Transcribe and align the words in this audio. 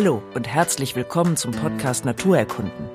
Hallo 0.00 0.22
und 0.34 0.46
herzlich 0.46 0.94
willkommen 0.94 1.36
zum 1.36 1.50
Podcast 1.50 2.04
Naturerkunden. 2.04 2.88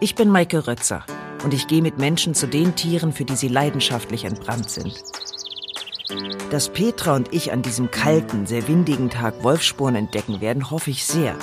Ich 0.00 0.14
bin 0.14 0.30
Maike 0.30 0.66
Rötzer 0.66 1.04
und 1.44 1.52
ich 1.52 1.66
gehe 1.66 1.82
mit 1.82 1.98
Menschen 1.98 2.34
zu 2.34 2.46
den 2.46 2.74
Tieren, 2.76 3.12
für 3.12 3.26
die 3.26 3.36
sie 3.36 3.48
leidenschaftlich 3.48 4.24
entbrannt 4.24 4.70
sind. 4.70 4.94
Dass 6.50 6.70
Petra 6.70 7.14
und 7.14 7.34
ich 7.34 7.52
an 7.52 7.60
diesem 7.60 7.90
kalten, 7.90 8.46
sehr 8.46 8.66
windigen 8.68 9.10
Tag 9.10 9.44
Wolfspuren 9.44 9.96
entdecken 9.96 10.40
werden, 10.40 10.70
hoffe 10.70 10.88
ich 10.88 11.04
sehr. 11.04 11.36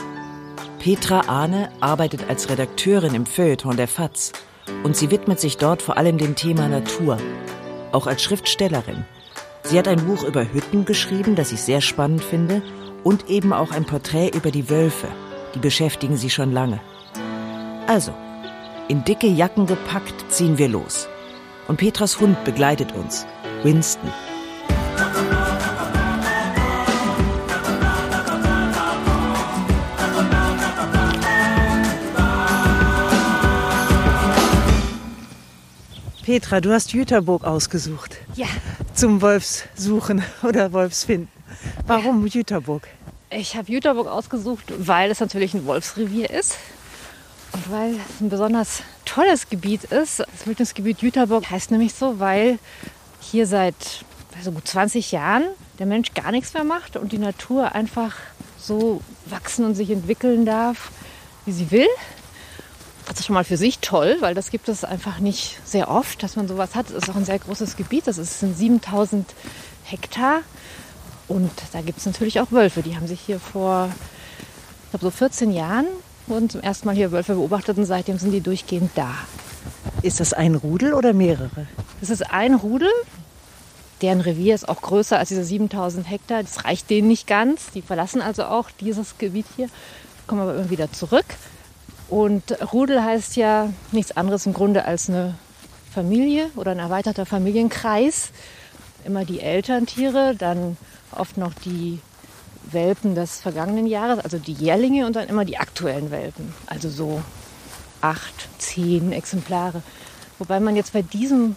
Petra 0.80 1.20
Ahne 1.28 1.70
arbeitet 1.80 2.28
als 2.28 2.50
Redakteurin 2.50 3.14
im 3.14 3.28
Feuilleton 3.28 3.78
der 3.78 3.88
FAZ 3.88 4.32
und 4.82 4.98
sie 4.98 5.12
widmet 5.12 5.40
sich 5.40 5.58
dort 5.58 5.84
vor 5.84 5.98
allem 5.98 6.18
dem 6.18 6.34
Thema 6.34 6.68
Natur, 6.68 7.20
auch 7.92 8.08
als 8.08 8.24
Schriftstellerin. 8.24 9.06
Sie 9.62 9.78
hat 9.78 9.88
ein 9.88 10.04
Buch 10.08 10.24
über 10.24 10.52
Hütten 10.52 10.86
geschrieben, 10.86 11.36
das 11.36 11.52
ich 11.52 11.62
sehr 11.62 11.82
spannend 11.82 12.24
finde, 12.24 12.64
und 13.04 13.30
eben 13.30 13.54
auch 13.54 13.72
ein 13.72 13.86
Porträt 13.86 14.30
über 14.30 14.52
die 14.52 14.70
Wölfe. 14.70 15.08
Die 15.56 15.60
beschäftigen 15.60 16.18
sie 16.18 16.30
schon 16.30 16.52
lange. 16.52 16.80
Also, 17.88 18.14
in 18.88 19.04
dicke 19.04 19.28
Jacken 19.28 19.66
gepackt 19.66 20.26
ziehen 20.30 20.58
wir 20.58 20.68
los. 20.68 21.08
Und 21.68 21.78
Petras 21.78 22.20
Hund 22.20 22.44
begleitet 22.44 22.94
uns, 22.94 23.26
Winston. 23.64 24.12
Petra, 36.28 36.60
du 36.60 36.74
hast 36.74 36.92
Jüterburg 36.92 37.46
ausgesucht. 37.46 38.18
Ja. 38.36 38.48
Zum 38.94 39.22
Wolfssuchen 39.22 40.22
oder 40.44 40.74
Wolfsfinden. 40.74 41.37
Warum. 41.86 42.26
Jüterburg? 42.28 42.88
Ich 43.30 43.56
habe 43.56 43.72
Jüterburg 43.72 44.08
ausgesucht, 44.08 44.74
weil 44.78 45.12
es 45.12 45.20
natürlich 45.20 45.54
ein 45.54 45.66
Wolfsrevier 45.66 46.30
ist 46.30 46.58
und 47.54 47.72
weil 47.72 47.96
es 47.96 48.22
ein 48.22 48.30
besonders 48.30 48.84
tolles 49.06 49.50
Gebiet 49.50 49.86
ist. 49.86 50.20
Das 50.20 50.46
Wildnisgebiet 50.46 51.02
Jüterburg 51.02 51.50
heißt 51.50 51.72
nämlich 51.72 51.94
so, 51.94 52.20
weil 52.20 52.60
hier 53.20 53.48
seit 53.48 54.06
also 54.38 54.52
gut 54.52 54.68
20 54.68 55.12
Jahren 55.12 55.44
der 55.80 55.86
Mensch 55.86 56.14
gar 56.14 56.32
nichts 56.32 56.54
mehr 56.54 56.64
macht 56.64 56.96
und 56.96 57.12
die 57.12 57.18
Natur 57.18 57.74
einfach 57.74 58.16
so 58.58 59.02
wachsen 59.26 59.66
und 59.66 59.76
sich 59.76 59.90
entwickeln 59.90 60.46
darf, 60.46 60.92
wie 61.46 61.52
sie 61.52 61.72
will. 61.72 61.88
Das 63.08 63.20
ist 63.20 63.26
schon 63.26 63.36
mal 63.36 63.46
für 63.46 63.58
sich 63.58 63.80
toll, 63.80 64.18
weil 64.20 64.36
das 64.36 64.52
gibt 64.52 64.68
es 64.68 64.84
einfach 64.84 65.20
nicht 65.20 65.60
sehr 65.66 65.90
oft, 65.90 66.22
dass 66.24 66.36
man 66.36 66.48
sowas 66.48 66.76
hat. 66.76 66.90
Es 66.90 67.04
ist 67.04 67.10
auch 67.10 67.16
ein 67.16 67.26
sehr 67.26 67.40
großes 67.40 67.78
Gebiet. 67.78 68.06
Das 68.06 68.18
sind 68.18 68.58
7000 68.58 69.34
Hektar. 69.86 70.42
Und 71.28 71.52
da 71.74 71.82
gibt 71.82 72.00
es 72.00 72.06
natürlich 72.06 72.40
auch 72.40 72.52
Wölfe. 72.52 72.82
Die 72.82 72.96
haben 72.96 73.08
sich 73.08 73.20
hier 73.20 73.40
vor, 73.40 73.90
ich 74.86 74.90
glaube, 74.92 75.06
so 75.06 75.12
14 75.12 75.52
Jahren 75.52 75.86
wurden 76.28 76.50
zum 76.50 76.62
ersten 76.62 76.88
Mal 76.88 76.96
hier 76.96 77.12
Wölfe 77.12 77.36
beobachtet 77.36 77.78
und 77.78 77.86
seitdem 77.86 78.18
sind 78.18 78.32
die 78.32 78.42
durchgehend 78.42 78.92
da. 78.96 79.14
Ist 80.02 80.20
das 80.20 80.34
ein 80.34 80.56
Rudel 80.56 80.94
oder 80.94 81.14
mehrere? 81.14 81.68
Das 82.00 82.10
ist 82.10 82.32
ein 82.32 82.54
Rudel. 82.54 82.92
Deren 84.02 84.22
Revier 84.22 84.54
ist 84.54 84.70
auch 84.70 84.82
größer 84.82 85.18
als 85.18 85.30
diese 85.30 85.44
7000 85.44 86.10
Hektar. 86.10 86.44
Das 86.44 86.66
reicht 86.66 86.90
denen 86.90 87.08
nicht 87.08 87.26
ganz. 87.26 87.72
Die 87.72 87.82
verlassen 87.82 88.22
also 88.22 88.46
auch 88.46 88.70
dieses 88.70 89.18
Gebiet 89.18 89.48
hier, 89.56 89.70
kommen 90.28 90.42
aber 90.42 90.56
immer 90.56 90.70
wieder 90.70 90.92
zurück. 90.92 91.26
Und 92.10 92.58
Rudel 92.72 93.04
heißt 93.04 93.36
ja 93.36 93.74
nichts 93.92 94.16
anderes 94.16 94.46
im 94.46 94.54
Grunde 94.54 94.86
als 94.86 95.10
eine 95.10 95.36
Familie 95.92 96.52
oder 96.56 96.72
ein 96.72 96.80
erweiterter 96.80 97.26
Familienkreis. 97.26 98.30
Immer 99.04 99.26
die 99.26 99.40
Elterntiere, 99.40 100.36
dann 100.36 100.78
oft 101.12 101.38
noch 101.38 101.54
die 101.54 102.00
Welpen 102.72 103.16
des 103.16 103.40
vergangenen 103.40 103.88
Jahres, 103.88 104.24
also 104.24 104.38
die 104.38 104.54
Jährlinge 104.54 105.06
und 105.06 105.16
dann 105.16 105.28
immer 105.28 105.46
die 105.46 105.58
aktuellen 105.58 106.12
Welpen. 106.12 106.54
Also 106.66 106.90
so 106.90 107.22
acht, 108.02 108.50
zehn 108.58 109.12
Exemplare. 109.12 109.82
Wobei 110.40 110.60
man 110.60 110.76
jetzt 110.76 110.94
bei 110.94 111.02
diesem 111.02 111.56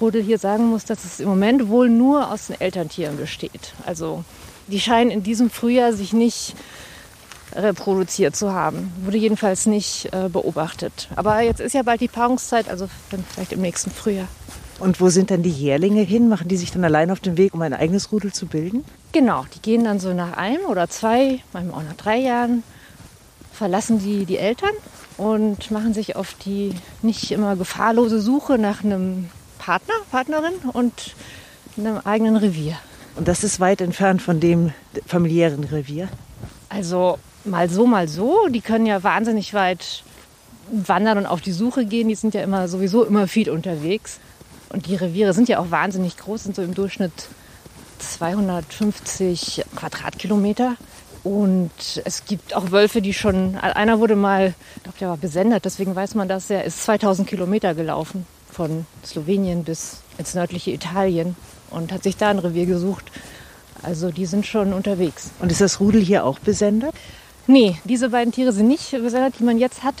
Rudel 0.00 0.22
hier 0.22 0.38
sagen 0.38 0.66
muss, 0.68 0.84
dass 0.84 1.04
es 1.04 1.20
im 1.20 1.28
Moment 1.28 1.68
wohl 1.68 1.88
nur 1.88 2.30
aus 2.30 2.46
den 2.46 2.60
Elterntieren 2.60 3.16
besteht. 3.16 3.74
Also 3.84 4.24
die 4.68 4.80
scheinen 4.80 5.10
in 5.10 5.22
diesem 5.22 5.50
Frühjahr 5.50 5.92
sich 5.92 6.12
nicht 6.12 6.54
reproduziert 7.54 8.34
zu 8.34 8.52
haben. 8.52 8.92
Wurde 9.04 9.18
jedenfalls 9.18 9.66
nicht 9.66 10.06
äh, 10.12 10.28
beobachtet. 10.28 11.08
Aber 11.16 11.40
jetzt 11.40 11.60
ist 11.60 11.74
ja 11.74 11.82
bald 11.82 12.00
die 12.00 12.08
Paarungszeit, 12.08 12.68
also 12.68 12.88
dann 13.10 13.24
vielleicht 13.28 13.52
im 13.52 13.60
nächsten 13.60 13.90
Frühjahr. 13.90 14.28
Und 14.82 15.00
wo 15.00 15.10
sind 15.10 15.30
dann 15.30 15.44
die 15.44 15.50
Jährlinge 15.50 16.00
hin? 16.00 16.28
Machen 16.28 16.48
die 16.48 16.56
sich 16.56 16.72
dann 16.72 16.82
allein 16.82 17.12
auf 17.12 17.20
den 17.20 17.36
Weg, 17.36 17.54
um 17.54 17.62
ein 17.62 17.72
eigenes 17.72 18.10
Rudel 18.10 18.32
zu 18.32 18.46
bilden? 18.46 18.84
Genau, 19.12 19.44
die 19.54 19.62
gehen 19.62 19.84
dann 19.84 20.00
so 20.00 20.12
nach 20.12 20.36
einem 20.36 20.64
oder 20.64 20.88
zwei, 20.88 21.38
manchmal 21.52 21.78
auch 21.78 21.88
nach 21.88 21.96
drei 21.96 22.18
Jahren, 22.18 22.64
verlassen 23.52 24.00
die 24.00 24.26
die 24.26 24.38
Eltern 24.38 24.72
und 25.18 25.70
machen 25.70 25.94
sich 25.94 26.16
auf 26.16 26.34
die 26.34 26.72
nicht 27.00 27.30
immer 27.30 27.54
gefahrlose 27.54 28.20
Suche 28.20 28.58
nach 28.58 28.82
einem 28.82 29.28
Partner, 29.60 29.94
Partnerin 30.10 30.54
und 30.72 31.14
einem 31.78 31.98
eigenen 31.98 32.34
Revier. 32.34 32.76
Und 33.14 33.28
das 33.28 33.44
ist 33.44 33.60
weit 33.60 33.80
entfernt 33.82 34.20
von 34.20 34.40
dem 34.40 34.72
familiären 35.06 35.62
Revier? 35.62 36.08
Also 36.70 37.20
mal 37.44 37.70
so, 37.70 37.86
mal 37.86 38.08
so. 38.08 38.48
Die 38.48 38.62
können 38.62 38.86
ja 38.86 39.04
wahnsinnig 39.04 39.54
weit 39.54 40.02
wandern 40.72 41.18
und 41.18 41.26
auf 41.26 41.40
die 41.40 41.52
Suche 41.52 41.86
gehen. 41.86 42.08
Die 42.08 42.16
sind 42.16 42.34
ja 42.34 42.42
immer 42.42 42.66
sowieso 42.66 43.04
immer 43.04 43.28
viel 43.28 43.48
unterwegs. 43.48 44.18
Und 44.72 44.86
die 44.86 44.96
Reviere 44.96 45.34
sind 45.34 45.48
ja 45.48 45.58
auch 45.58 45.70
wahnsinnig 45.70 46.16
groß, 46.16 46.44
sind 46.44 46.56
so 46.56 46.62
im 46.62 46.74
Durchschnitt 46.74 47.12
250 47.98 49.64
Quadratkilometer. 49.76 50.76
Und 51.24 51.70
es 52.04 52.24
gibt 52.24 52.56
auch 52.56 52.72
Wölfe, 52.72 53.00
die 53.00 53.12
schon, 53.12 53.56
einer 53.56 54.00
wurde 54.00 54.16
mal, 54.16 54.54
ich 54.76 54.82
glaube, 54.82 54.98
der 54.98 55.08
war 55.10 55.16
besendet, 55.18 55.64
deswegen 55.64 55.94
weiß 55.94 56.16
man 56.16 56.26
das, 56.26 56.50
er 56.50 56.64
ist 56.64 56.82
2000 56.82 57.28
Kilometer 57.28 57.74
gelaufen 57.74 58.26
von 58.50 58.86
Slowenien 59.04 59.62
bis 59.62 59.98
ins 60.18 60.34
nördliche 60.34 60.72
Italien 60.72 61.36
und 61.70 61.92
hat 61.92 62.02
sich 62.02 62.16
da 62.16 62.30
ein 62.30 62.40
Revier 62.40 62.66
gesucht. 62.66 63.04
Also 63.82 64.10
die 64.10 64.26
sind 64.26 64.46
schon 64.46 64.72
unterwegs. 64.72 65.30
Und 65.38 65.52
ist 65.52 65.60
das 65.60 65.80
Rudel 65.80 66.02
hier 66.02 66.24
auch 66.24 66.38
besendet? 66.38 66.94
Nee, 67.46 67.76
diese 67.84 68.10
beiden 68.10 68.32
Tiere 68.32 68.52
sind 68.52 68.68
nicht 68.68 68.90
besendet, 68.90 69.38
die 69.38 69.44
man 69.44 69.58
jetzt 69.58 69.82
hat. 69.82 69.94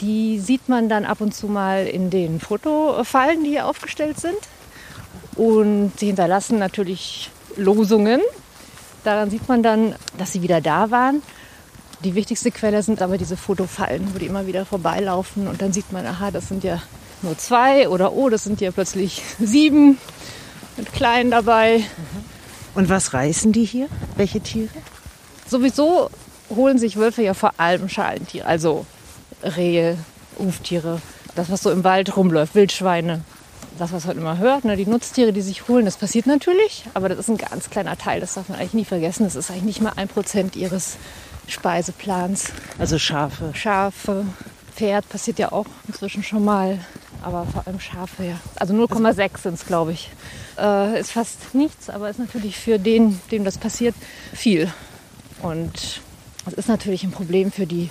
Die 0.00 0.38
sieht 0.38 0.68
man 0.68 0.88
dann 0.88 1.04
ab 1.04 1.20
und 1.20 1.34
zu 1.34 1.48
mal 1.48 1.86
in 1.86 2.10
den 2.10 2.40
Fotofallen, 2.40 3.42
die 3.42 3.50
hier 3.50 3.66
aufgestellt 3.66 4.20
sind. 4.20 4.36
Und 5.34 5.92
sie 5.98 6.06
hinterlassen 6.06 6.58
natürlich 6.58 7.30
Losungen. 7.56 8.20
Daran 9.04 9.30
sieht 9.30 9.48
man 9.48 9.62
dann, 9.62 9.94
dass 10.16 10.32
sie 10.32 10.42
wieder 10.42 10.60
da 10.60 10.90
waren. 10.90 11.22
Die 12.04 12.14
wichtigste 12.14 12.52
Quelle 12.52 12.82
sind 12.82 13.02
aber 13.02 13.18
diese 13.18 13.36
Fotofallen, 13.36 14.14
wo 14.14 14.18
die 14.18 14.26
immer 14.26 14.46
wieder 14.46 14.64
vorbeilaufen. 14.64 15.48
Und 15.48 15.62
dann 15.62 15.72
sieht 15.72 15.92
man, 15.92 16.06
aha, 16.06 16.30
das 16.30 16.48
sind 16.48 16.62
ja 16.62 16.80
nur 17.22 17.36
zwei 17.36 17.88
oder 17.88 18.12
oh, 18.12 18.28
das 18.28 18.44
sind 18.44 18.60
ja 18.60 18.70
plötzlich 18.70 19.22
sieben 19.40 19.98
mit 20.76 20.92
Kleinen 20.92 21.30
dabei. 21.30 21.84
Und 22.74 22.88
was 22.88 23.12
reißen 23.12 23.52
die 23.52 23.64
hier? 23.64 23.88
Welche 24.16 24.40
Tiere? 24.40 24.68
Sowieso 25.48 26.10
holen 26.50 26.78
sich 26.78 26.96
Wölfe 26.96 27.22
ja 27.22 27.34
vor 27.34 27.52
allem 27.58 27.88
Schalentiere, 27.88 28.46
also 28.46 28.86
Rehe, 29.42 29.96
Huftiere, 30.38 31.00
das, 31.34 31.50
was 31.50 31.62
so 31.62 31.70
im 31.70 31.84
Wald 31.84 32.16
rumläuft, 32.16 32.54
Wildschweine. 32.54 33.22
Das, 33.78 33.92
was 33.92 34.06
man 34.06 34.18
immer 34.18 34.38
hört, 34.38 34.64
ne, 34.64 34.76
die 34.76 34.86
Nutztiere, 34.86 35.32
die 35.32 35.40
sich 35.40 35.68
holen, 35.68 35.84
das 35.84 35.96
passiert 35.96 36.26
natürlich, 36.26 36.84
aber 36.94 37.08
das 37.08 37.18
ist 37.18 37.28
ein 37.28 37.36
ganz 37.36 37.70
kleiner 37.70 37.96
Teil, 37.96 38.20
das 38.20 38.34
darf 38.34 38.48
man 38.48 38.58
eigentlich 38.58 38.74
nie 38.74 38.84
vergessen. 38.84 39.22
Das 39.22 39.36
ist 39.36 39.50
eigentlich 39.50 39.64
nicht 39.64 39.80
mal 39.80 39.92
ein 39.94 40.08
Prozent 40.08 40.56
ihres 40.56 40.96
Speiseplans. 41.46 42.52
Also 42.78 42.98
Schafe. 42.98 43.52
Schafe, 43.54 44.24
Pferd 44.74 45.08
passiert 45.08 45.38
ja 45.38 45.52
auch 45.52 45.66
inzwischen 45.86 46.24
schon 46.24 46.44
mal, 46.44 46.78
aber 47.22 47.46
vor 47.46 47.66
allem 47.66 47.78
Schafe, 47.78 48.24
ja. 48.24 48.40
Also 48.56 48.74
0,6 48.74 49.42
sind 49.42 49.54
es, 49.54 49.66
glaube 49.66 49.92
ich. 49.92 50.10
Äh, 50.58 51.00
ist 51.00 51.12
fast 51.12 51.54
nichts, 51.54 51.88
aber 51.88 52.10
ist 52.10 52.18
natürlich 52.18 52.56
für 52.56 52.78
den, 52.78 53.20
dem 53.30 53.44
das 53.44 53.58
passiert, 53.58 53.94
viel. 54.32 54.72
Und 55.42 56.00
das 56.44 56.54
ist 56.54 56.68
natürlich 56.68 57.04
ein 57.04 57.12
Problem 57.12 57.52
für 57.52 57.66
die 57.66 57.90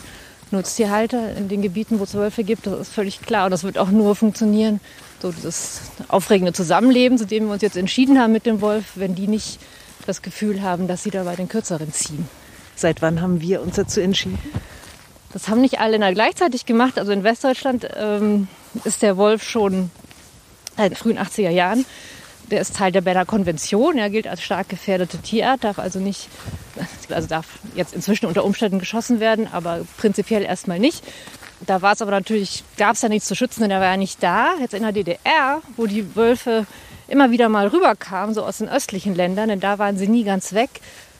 Nutztierhalter 0.52 1.36
in 1.36 1.50
den 1.50 1.62
Gebieten, 1.62 2.00
wo 2.00 2.04
es 2.04 2.14
Wölfe 2.14 2.44
gibt. 2.44 2.68
Das 2.68 2.80
ist 2.80 2.94
völlig 2.94 3.22
klar. 3.22 3.46
Und 3.46 3.52
das 3.52 3.64
wird 3.64 3.78
auch 3.78 3.90
nur 3.90 4.16
funktionieren, 4.16 4.80
so 5.22 5.32
das 5.32 5.82
aufregende 6.08 6.54
Zusammenleben, 6.54 7.18
zu 7.18 7.26
dem 7.26 7.48
wir 7.48 7.54
uns 7.54 7.62
jetzt 7.62 7.78
entschieden 7.78 8.20
haben 8.20 8.34
mit 8.34 8.46
dem 8.46 8.62
Wolf, 8.62 8.86
wenn 8.96 9.16
die 9.16 9.28
nicht 9.28 9.60
das 10.06 10.22
Gefühl 10.22 10.62
haben, 10.62 10.88
dass 10.88 11.04
sie 11.04 11.12
dabei 11.12 11.36
den 11.36 11.50
Kürzeren 11.50 11.92
ziehen. 11.92 12.28
Seit 12.76 13.02
wann 13.02 13.22
haben 13.22 13.42
wir 13.42 13.62
uns 13.62 13.76
dazu 13.76 14.00
entschieden? 14.00 14.40
Das 15.34 15.50
haben 15.50 15.62
nicht 15.62 15.80
alle 15.80 16.00
gleichzeitig 16.14 16.66
gemacht. 16.66 16.98
Also 16.98 17.12
in 17.12 17.24
Westdeutschland 17.24 17.88
ähm, 17.96 18.48
ist 18.86 19.02
der 19.02 19.18
Wolf 19.18 19.44
schon 19.44 19.92
seit 20.78 20.92
den 20.92 20.96
frühen 20.96 21.18
80er 21.18 21.50
Jahren. 21.50 21.86
Der 22.50 22.62
ist 22.62 22.76
Teil 22.76 22.92
der 22.92 23.02
Berner 23.02 23.26
Konvention. 23.26 23.98
Er 23.98 24.10
gilt 24.10 24.28
als 24.28 24.42
stark 24.42 24.70
gefährdete 24.70 25.18
Tierart, 25.18 25.64
darf 25.64 25.80
also 25.80 26.00
nicht 26.00 26.30
also 27.12 27.28
darf 27.28 27.60
jetzt 27.76 27.94
inzwischen 27.94 28.26
unter 28.26 28.44
Umständen 28.44 28.80
geschossen 28.80 29.20
werden, 29.20 29.48
aber 29.52 29.86
prinzipiell 29.98 30.44
erstmal 30.44 30.80
nicht. 30.80 31.04
Da 31.66 31.82
war 31.82 31.94
es 31.94 32.02
aber 32.02 32.12
natürlich, 32.12 32.64
gab 32.78 32.96
es 32.96 33.02
ja 33.02 33.10
nichts 33.10 33.28
zu 33.28 33.36
schützen, 33.36 33.62
denn 33.62 33.72
er 33.72 33.80
war 33.80 33.88
ja 33.88 33.98
nicht 33.98 34.22
da. 34.22 34.54
Jetzt 34.60 34.74
in 34.74 34.84
der 34.84 34.92
DDR, 34.92 35.62
wo 35.76 35.88
die 35.88 36.16
Wölfe 36.16 36.66
immer 37.08 37.32
wieder 37.32 37.50
mal 37.50 37.68
rüberkamen, 37.68 38.36
so 38.36 38.44
aus 38.44 38.60
den 38.60 38.70
östlichen 38.70 39.16
Ländern, 39.16 39.50
denn 39.50 39.60
da 39.60 39.80
waren 39.80 39.98
sie 39.98 40.08
nie 40.08 40.24
ganz 40.24 40.54
weg, 40.54 40.70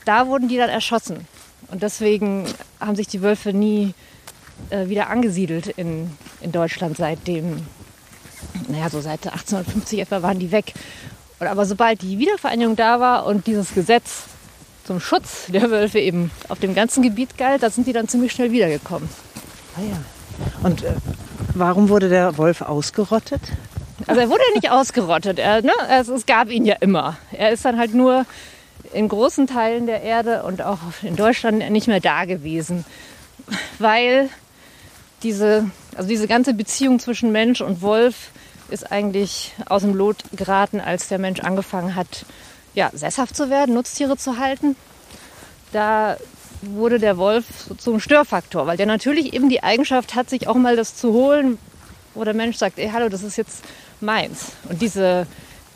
da 0.04 0.26
wurden 0.26 0.48
die 0.48 0.56
dann 0.56 0.68
erschossen. 0.68 1.26
Und 1.70 1.82
deswegen 1.82 2.44
haben 2.78 2.94
sich 2.94 3.08
die 3.08 3.22
Wölfe 3.22 3.52
nie 3.52 3.94
äh, 4.70 4.88
wieder 4.88 5.08
angesiedelt 5.10 5.66
in, 5.66 6.10
in 6.40 6.52
Deutschland 6.52 6.96
seitdem, 6.96 7.66
naja, 8.68 8.88
so 8.90 9.00
seit 9.00 9.26
1850 9.26 9.98
etwa 9.98 10.22
waren 10.22 10.38
die 10.38 10.52
weg. 10.52 10.74
Aber 11.40 11.66
sobald 11.66 12.02
die 12.02 12.18
Wiedervereinigung 12.18 12.76
da 12.76 13.00
war 13.00 13.26
und 13.26 13.46
dieses 13.46 13.74
Gesetz 13.74 14.24
zum 14.84 15.00
Schutz 15.00 15.46
der 15.48 15.70
Wölfe 15.70 16.00
eben 16.00 16.30
auf 16.48 16.58
dem 16.58 16.74
ganzen 16.74 17.02
Gebiet 17.02 17.38
galt, 17.38 17.62
da 17.62 17.70
sind 17.70 17.86
die 17.86 17.92
dann 17.92 18.08
ziemlich 18.08 18.32
schnell 18.32 18.50
wiedergekommen. 18.50 19.08
Ah 19.76 19.80
ja. 19.82 19.96
Und 20.62 20.82
äh, 20.82 20.92
warum 21.54 21.88
wurde 21.88 22.08
der 22.08 22.38
Wolf 22.38 22.62
ausgerottet? 22.62 23.40
Also 24.06 24.20
er 24.20 24.30
wurde 24.30 24.42
nicht 24.54 24.70
ausgerottet. 24.70 25.38
Er, 25.38 25.62
ne, 25.62 25.72
es, 25.90 26.08
es 26.08 26.26
gab 26.26 26.50
ihn 26.50 26.64
ja 26.64 26.76
immer. 26.80 27.16
Er 27.32 27.50
ist 27.50 27.64
dann 27.64 27.78
halt 27.78 27.94
nur 27.94 28.24
in 28.92 29.08
großen 29.08 29.46
Teilen 29.46 29.86
der 29.86 30.02
Erde 30.02 30.44
und 30.44 30.62
auch 30.62 30.78
in 31.02 31.16
Deutschland 31.16 31.70
nicht 31.70 31.88
mehr 31.88 32.00
da 32.00 32.24
gewesen, 32.24 32.84
weil 33.78 34.30
diese, 35.22 35.70
also 35.96 36.08
diese 36.08 36.28
ganze 36.28 36.54
Beziehung 36.54 36.98
zwischen 36.98 37.32
Mensch 37.32 37.60
und 37.60 37.82
Wolf 37.82 38.30
ist 38.70 38.90
eigentlich 38.90 39.54
aus 39.68 39.82
dem 39.82 39.94
Lot 39.94 40.24
geraten, 40.32 40.80
als 40.80 41.08
der 41.08 41.18
Mensch 41.18 41.40
angefangen 41.40 41.94
hat, 41.94 42.24
ja, 42.74 42.90
sesshaft 42.92 43.36
zu 43.36 43.50
werden, 43.50 43.74
Nutztiere 43.74 44.16
zu 44.16 44.38
halten. 44.38 44.76
Da 45.72 46.16
wurde 46.62 46.98
der 46.98 47.16
Wolf 47.16 47.44
zum 47.78 48.00
Störfaktor, 48.00 48.66
weil 48.66 48.76
der 48.76 48.86
natürlich 48.86 49.32
eben 49.32 49.48
die 49.48 49.62
Eigenschaft 49.62 50.14
hat, 50.14 50.28
sich 50.28 50.48
auch 50.48 50.56
mal 50.56 50.76
das 50.76 50.96
zu 50.96 51.12
holen, 51.12 51.58
wo 52.14 52.24
der 52.24 52.34
Mensch 52.34 52.56
sagt, 52.56 52.78
ey, 52.78 52.90
hallo, 52.92 53.08
das 53.08 53.22
ist 53.22 53.36
jetzt 53.36 53.62
meins. 54.00 54.52
Und 54.68 54.82
diese, 54.82 55.26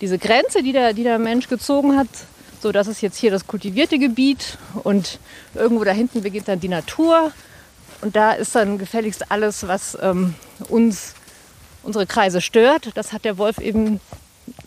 diese 0.01 0.19
Grenze, 0.19 0.63
die 0.63 0.73
der, 0.73 0.93
die 0.93 1.05
der 1.05 1.19
Mensch 1.19 1.49
gezogen 1.49 1.97
hat, 1.97 2.09
so 2.61 2.73
das 2.73 2.87
ist 2.87 3.01
jetzt 3.01 3.17
hier 3.17 3.31
das 3.31 3.47
kultivierte 3.47 3.99
Gebiet 3.99 4.59
und 4.85 5.19
irgendwo 5.55 5.85
da 5.85 5.91
hinten 5.91 6.23
beginnt 6.23 6.49
dann 6.49 6.61
die 6.61 6.69
Natur 6.69 7.33
und 8.03 8.17
da 8.17 8.33
ist 8.33 8.55
dann 8.55 8.79
gefälligst 8.79 9.31
alles, 9.31 9.67
was 9.67 9.97
ähm, 10.01 10.35
uns, 10.69 11.15
unsere 11.83 12.07
Kreise 12.07 12.41
stört. 12.41 12.91
Das 12.95 13.13
hat 13.13 13.25
der 13.25 13.39
Wolf 13.39 13.59
eben 13.59 14.01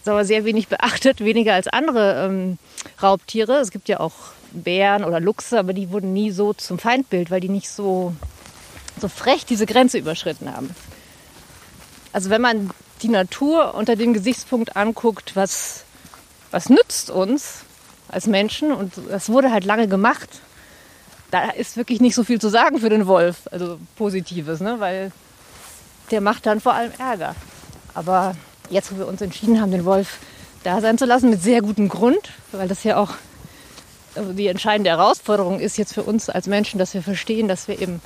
sehr 0.03 0.45
wenig 0.45 0.67
beachtet, 0.67 1.19
weniger 1.19 1.53
als 1.53 1.67
andere 1.67 2.25
ähm, 2.25 2.57
Raubtiere. 3.01 3.57
Es 3.57 3.71
gibt 3.71 3.89
ja 3.89 3.99
auch 3.99 4.13
Bären 4.51 5.03
oder 5.03 5.19
Luchse, 5.19 5.59
aber 5.59 5.73
die 5.73 5.91
wurden 5.91 6.13
nie 6.13 6.31
so 6.31 6.53
zum 6.53 6.79
Feindbild, 6.79 7.31
weil 7.31 7.41
die 7.41 7.49
nicht 7.49 7.69
so, 7.69 8.13
so 8.99 9.07
frech 9.07 9.45
diese 9.45 9.65
Grenze 9.65 9.97
überschritten 9.97 10.53
haben. 10.53 10.73
Also 12.13 12.29
wenn 12.29 12.41
man 12.41 12.69
die 13.01 13.09
Natur 13.09 13.75
unter 13.75 13.95
dem 13.95 14.13
Gesichtspunkt 14.13 14.77
anguckt, 14.77 15.35
was, 15.35 15.83
was 16.51 16.69
nützt 16.69 17.09
uns 17.09 17.61
als 18.07 18.27
Menschen, 18.27 18.71
und 18.71 18.93
das 19.09 19.29
wurde 19.29 19.51
halt 19.51 19.65
lange 19.65 19.87
gemacht, 19.87 20.29
da 21.31 21.49
ist 21.49 21.75
wirklich 21.75 21.99
nicht 21.99 22.15
so 22.15 22.23
viel 22.23 22.39
zu 22.39 22.49
sagen 22.49 22.79
für 22.79 22.89
den 22.89 23.07
Wolf, 23.07 23.49
also 23.51 23.79
Positives, 23.97 24.61
ne? 24.61 24.79
weil 24.79 25.11
der 26.11 26.21
macht 26.21 26.45
dann 26.45 26.59
vor 26.61 26.73
allem 26.73 26.91
Ärger. 26.97 27.35
Aber 27.93 28.35
jetzt, 28.69 28.91
wo 28.91 28.97
wir 28.97 29.07
uns 29.07 29.21
entschieden 29.21 29.61
haben, 29.61 29.71
den 29.71 29.85
Wolf 29.85 30.17
da 30.63 30.81
sein 30.81 30.97
zu 30.97 31.05
lassen, 31.05 31.29
mit 31.29 31.41
sehr 31.41 31.61
gutem 31.61 31.89
Grund, 31.89 32.31
weil 32.51 32.67
das 32.67 32.83
ja 32.83 32.97
auch 32.97 33.11
also 34.15 34.33
die 34.33 34.47
entscheidende 34.47 34.89
Herausforderung 34.89 35.59
ist 35.59 35.77
jetzt 35.77 35.93
für 35.93 36.03
uns 36.03 36.29
als 36.29 36.47
Menschen, 36.47 36.79
dass 36.79 36.93
wir 36.93 37.03
verstehen, 37.03 37.47
dass 37.47 37.67
wir 37.67 37.81
eben 37.81 38.01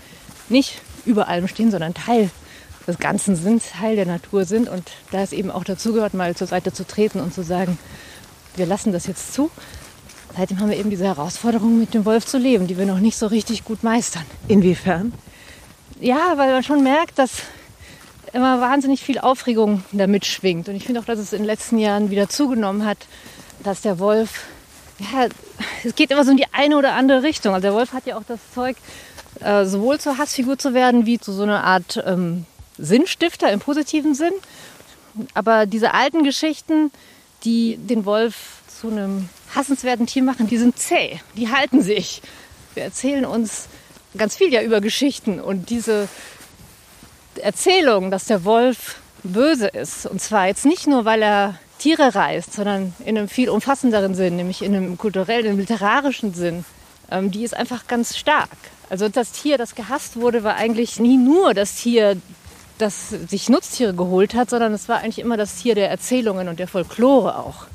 nicht 0.50 0.82
über 1.06 1.28
allem 1.28 1.48
stehen, 1.48 1.72
sondern 1.72 1.94
Teil 1.94 2.32
des 2.88 2.98
Ganzen 2.98 3.36
sind, 3.36 3.64
Teil 3.80 3.96
der 3.96 4.08
Natur 4.08 4.46
sind 4.46 4.68
und 4.68 4.84
da 5.12 5.22
es 5.22 5.32
eben 5.32 5.52
auch 5.52 5.64
dazugehört, 5.64 6.16
mal 6.16 6.36
zur 6.36 6.48
Seite 6.48 6.74
zu 6.74 6.86
treten 6.86 7.20
und 7.20 7.34
zu 7.34 7.44
sagen, 7.44 7.78
wir 8.56 8.66
lassen 8.66 8.92
das 8.92 9.06
jetzt 9.06 9.34
zu. 9.34 9.52
Seitdem 10.36 10.60
haben 10.60 10.70
wir 10.70 10.78
eben 10.78 10.90
diese 10.90 11.06
Herausforderung, 11.06 11.80
mit 11.80 11.94
dem 11.94 12.06
Wolf 12.06 12.26
zu 12.26 12.38
leben, 12.38 12.68
die 12.68 12.78
wir 12.78 12.86
noch 12.86 13.00
nicht 13.00 13.18
so 13.18 13.28
richtig 13.28 13.64
gut 13.64 13.84
meistern. 13.84 14.24
Inwiefern? 14.48 15.14
Ja, 16.00 16.34
weil 16.38 16.52
man 16.52 16.64
schon 16.64 16.84
merkt, 16.84 17.20
dass 17.20 17.44
immer 18.34 18.62
wahnsinnig 18.62 19.02
viel 19.02 19.20
Aufregung 19.20 19.84
damit 19.92 20.26
schwingt. 20.26 20.70
Und 20.70 20.76
ich 20.76 20.86
finde 20.86 21.00
auch, 21.00 21.06
dass 21.06 21.20
es 21.20 21.34
in 21.34 21.40
den 21.40 21.46
letzten 21.46 21.78
Jahren 21.78 22.10
wieder 22.10 22.30
zugenommen 22.30 22.86
hat, 22.86 22.98
dass 23.64 23.82
der 23.82 24.00
Wolf, 24.00 24.46
ja, 25.00 25.28
es 25.84 25.96
geht 25.96 26.12
immer 26.12 26.24
so 26.24 26.32
in 26.32 26.38
die 26.38 26.52
eine 26.52 26.78
oder 26.78 26.94
andere 26.94 27.24
Richtung. 27.24 27.54
Also 27.54 27.68
der 27.68 27.74
Wolf 27.74 27.94
hat 27.94 28.06
ja 28.06 28.18
auch 28.18 28.24
das 28.28 28.40
Zeug, 28.54 28.78
äh, 29.42 29.66
sowohl 29.66 30.00
zur 30.00 30.18
Hassfigur 30.18 30.58
zu 30.58 30.74
werden, 30.74 31.06
wie 31.06 31.20
zu 31.20 31.32
so 31.32 31.44
einer 31.44 31.64
Art 31.64 32.02
ähm, 32.06 32.46
Sinnstifter 32.78 33.52
im 33.52 33.60
positiven 33.60 34.16
Sinn. 34.16 34.34
Aber 35.34 35.66
diese 35.66 35.94
alten 35.94 36.24
Geschichten, 36.24 36.92
die 37.44 37.78
den 37.78 38.06
Wolf 38.06 38.62
zu 38.68 38.90
einem 38.90 39.30
hassenswerten 39.56 40.06
Tier 40.06 40.24
machen, 40.24 40.48
die 40.48 40.58
sind 40.58 40.78
zäh, 40.78 41.20
die 41.36 41.50
halten 41.50 41.82
sich. 41.82 42.22
Wir 42.76 42.84
erzählen 42.84 43.26
uns 43.26 43.68
ganz 44.18 44.36
viel 44.36 44.52
ja 44.54 44.62
über 44.62 44.82
Geschichten 44.82 45.40
und 45.40 45.70
diese 45.70 46.08
Erzählung, 47.40 48.12
dass 48.12 48.26
der 48.26 48.44
Wolf 48.46 48.98
böse 49.24 49.68
ist, 49.68 50.06
und 50.06 50.22
zwar 50.22 50.48
jetzt 50.48 50.66
nicht 50.66 50.88
nur, 50.88 51.06
weil 51.06 51.22
er 51.22 51.56
Tiere 51.78 52.14
reißt, 52.14 52.54
sondern 52.54 52.94
in 53.06 53.18
einem 53.18 53.28
viel 53.28 53.50
umfassenderen 53.50 54.16
Sinn, 54.16 54.36
nämlich 54.36 54.62
in 54.62 54.76
einem 54.76 54.98
kulturellen, 54.98 55.58
literarischen 55.58 56.34
Sinn, 56.34 56.66
ähm, 57.10 57.32
die 57.32 57.44
ist 57.44 57.56
einfach 57.56 57.88
ganz 57.88 58.18
stark. 58.18 58.50
Also 58.90 59.08
das 59.08 59.32
Tier, 59.32 59.58
das 59.58 59.76
gehasst 59.76 60.18
wurde, 60.18 60.44
war 60.44 60.56
eigentlich 60.56 61.00
nie 61.00 61.18
nur 61.18 61.54
das 61.54 61.76
Tier, 61.76 62.18
das 62.78 63.10
sich 63.10 63.50
Nutztiere 63.50 63.94
geholt 63.94 64.34
hat, 64.34 64.50
sondern 64.50 64.74
es 64.74 64.90
war 64.90 65.00
eigentlich 65.00 65.20
immer 65.20 65.38
das 65.38 65.56
Tier 65.56 65.76
der 65.76 65.90
Erzählungen 65.90 66.48
und 66.48 66.60
der 66.60 66.68
Folklore 66.68 67.38
auch. 67.38 67.66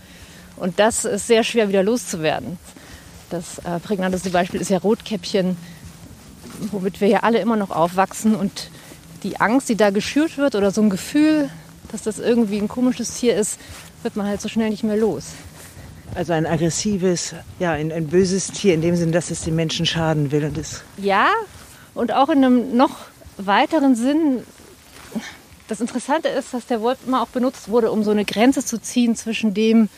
Und 0.56 0.78
das 0.78 1.04
ist 1.04 1.26
sehr 1.26 1.44
schwer 1.44 1.68
wieder 1.68 1.82
loszuwerden. 1.82 2.58
Das 3.30 3.58
äh, 3.58 3.80
prägnanteste 3.80 4.30
Beispiel 4.30 4.60
ist 4.60 4.70
ja 4.70 4.78
Rotkäppchen, 4.78 5.56
womit 6.70 7.00
wir 7.00 7.08
ja 7.08 7.20
alle 7.20 7.38
immer 7.38 7.56
noch 7.56 7.70
aufwachsen 7.70 8.34
und 8.34 8.70
die 9.24 9.40
Angst, 9.40 9.68
die 9.68 9.76
da 9.76 9.90
geschürt 9.90 10.36
wird 10.36 10.54
oder 10.54 10.70
so 10.70 10.82
ein 10.82 10.90
Gefühl, 10.90 11.50
dass 11.90 12.02
das 12.02 12.18
irgendwie 12.18 12.58
ein 12.58 12.68
komisches 12.68 13.18
Tier 13.18 13.34
ist, 13.36 13.58
wird 14.02 14.16
man 14.16 14.26
halt 14.26 14.40
so 14.40 14.48
schnell 14.48 14.70
nicht 14.70 14.84
mehr 14.84 14.96
los. 14.96 15.28
Also 16.14 16.32
ein 16.32 16.46
aggressives, 16.46 17.34
ja, 17.58 17.72
ein, 17.72 17.90
ein 17.90 18.06
böses 18.06 18.48
Tier 18.48 18.74
in 18.74 18.82
dem 18.82 18.94
Sinne, 18.94 19.12
dass 19.12 19.30
es 19.30 19.42
den 19.42 19.56
Menschen 19.56 19.86
schaden 19.86 20.30
will 20.30 20.44
und 20.44 20.56
ist. 20.58 20.84
Ja, 20.98 21.28
und 21.94 22.12
auch 22.12 22.28
in 22.28 22.44
einem 22.44 22.76
noch 22.76 22.98
weiteren 23.36 23.96
Sinn. 23.96 24.42
Das 25.66 25.80
Interessante 25.80 26.28
ist, 26.28 26.52
dass 26.52 26.66
der 26.66 26.82
Wolf 26.82 26.98
immer 27.06 27.22
auch 27.22 27.28
benutzt 27.28 27.68
wurde, 27.68 27.90
um 27.90 28.04
so 28.04 28.10
eine 28.10 28.24
Grenze 28.24 28.64
zu 28.64 28.80
ziehen 28.80 29.16
zwischen 29.16 29.54
dem 29.54 29.88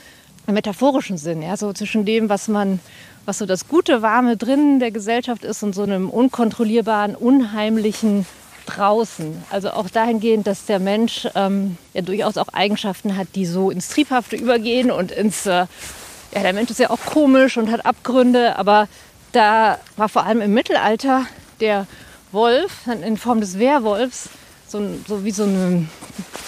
metaphorischen 0.46 1.18
Sinn, 1.18 1.42
ja, 1.42 1.56
so 1.56 1.72
zwischen 1.72 2.04
dem, 2.04 2.28
was 2.28 2.46
man, 2.46 2.78
was 3.24 3.38
so 3.38 3.46
das 3.46 3.66
gute, 3.66 4.00
warme 4.00 4.36
drinnen 4.36 4.78
der 4.78 4.92
Gesellschaft 4.92 5.44
ist 5.44 5.64
und 5.64 5.74
so 5.74 5.82
einem 5.82 6.08
unkontrollierbaren, 6.08 7.16
unheimlichen 7.16 8.26
draußen. 8.66 9.42
Also 9.50 9.70
auch 9.70 9.88
dahingehend, 9.88 10.46
dass 10.46 10.66
der 10.66 10.78
Mensch 10.78 11.26
ähm, 11.34 11.78
ja 11.94 12.02
durchaus 12.02 12.36
auch 12.36 12.48
Eigenschaften 12.48 13.16
hat, 13.16 13.28
die 13.34 13.46
so 13.46 13.70
ins 13.70 13.88
Triebhafte 13.88 14.36
übergehen 14.36 14.90
und 14.90 15.10
ins, 15.12 15.46
äh, 15.46 15.66
ja, 16.34 16.42
der 16.42 16.52
Mensch 16.52 16.70
ist 16.70 16.80
ja 16.80 16.90
auch 16.90 17.04
komisch 17.04 17.56
und 17.56 17.70
hat 17.70 17.86
Abgründe, 17.86 18.56
aber 18.58 18.88
da 19.32 19.78
war 19.96 20.08
vor 20.08 20.24
allem 20.24 20.40
im 20.40 20.52
Mittelalter 20.54 21.26
der 21.60 21.86
Wolf 22.32 22.86
in 22.86 23.16
Form 23.16 23.40
des 23.40 23.58
Werwolfs 23.58 24.28
so, 24.68 24.82
so 25.06 25.24
wie 25.24 25.30
so 25.30 25.44
ein 25.44 25.88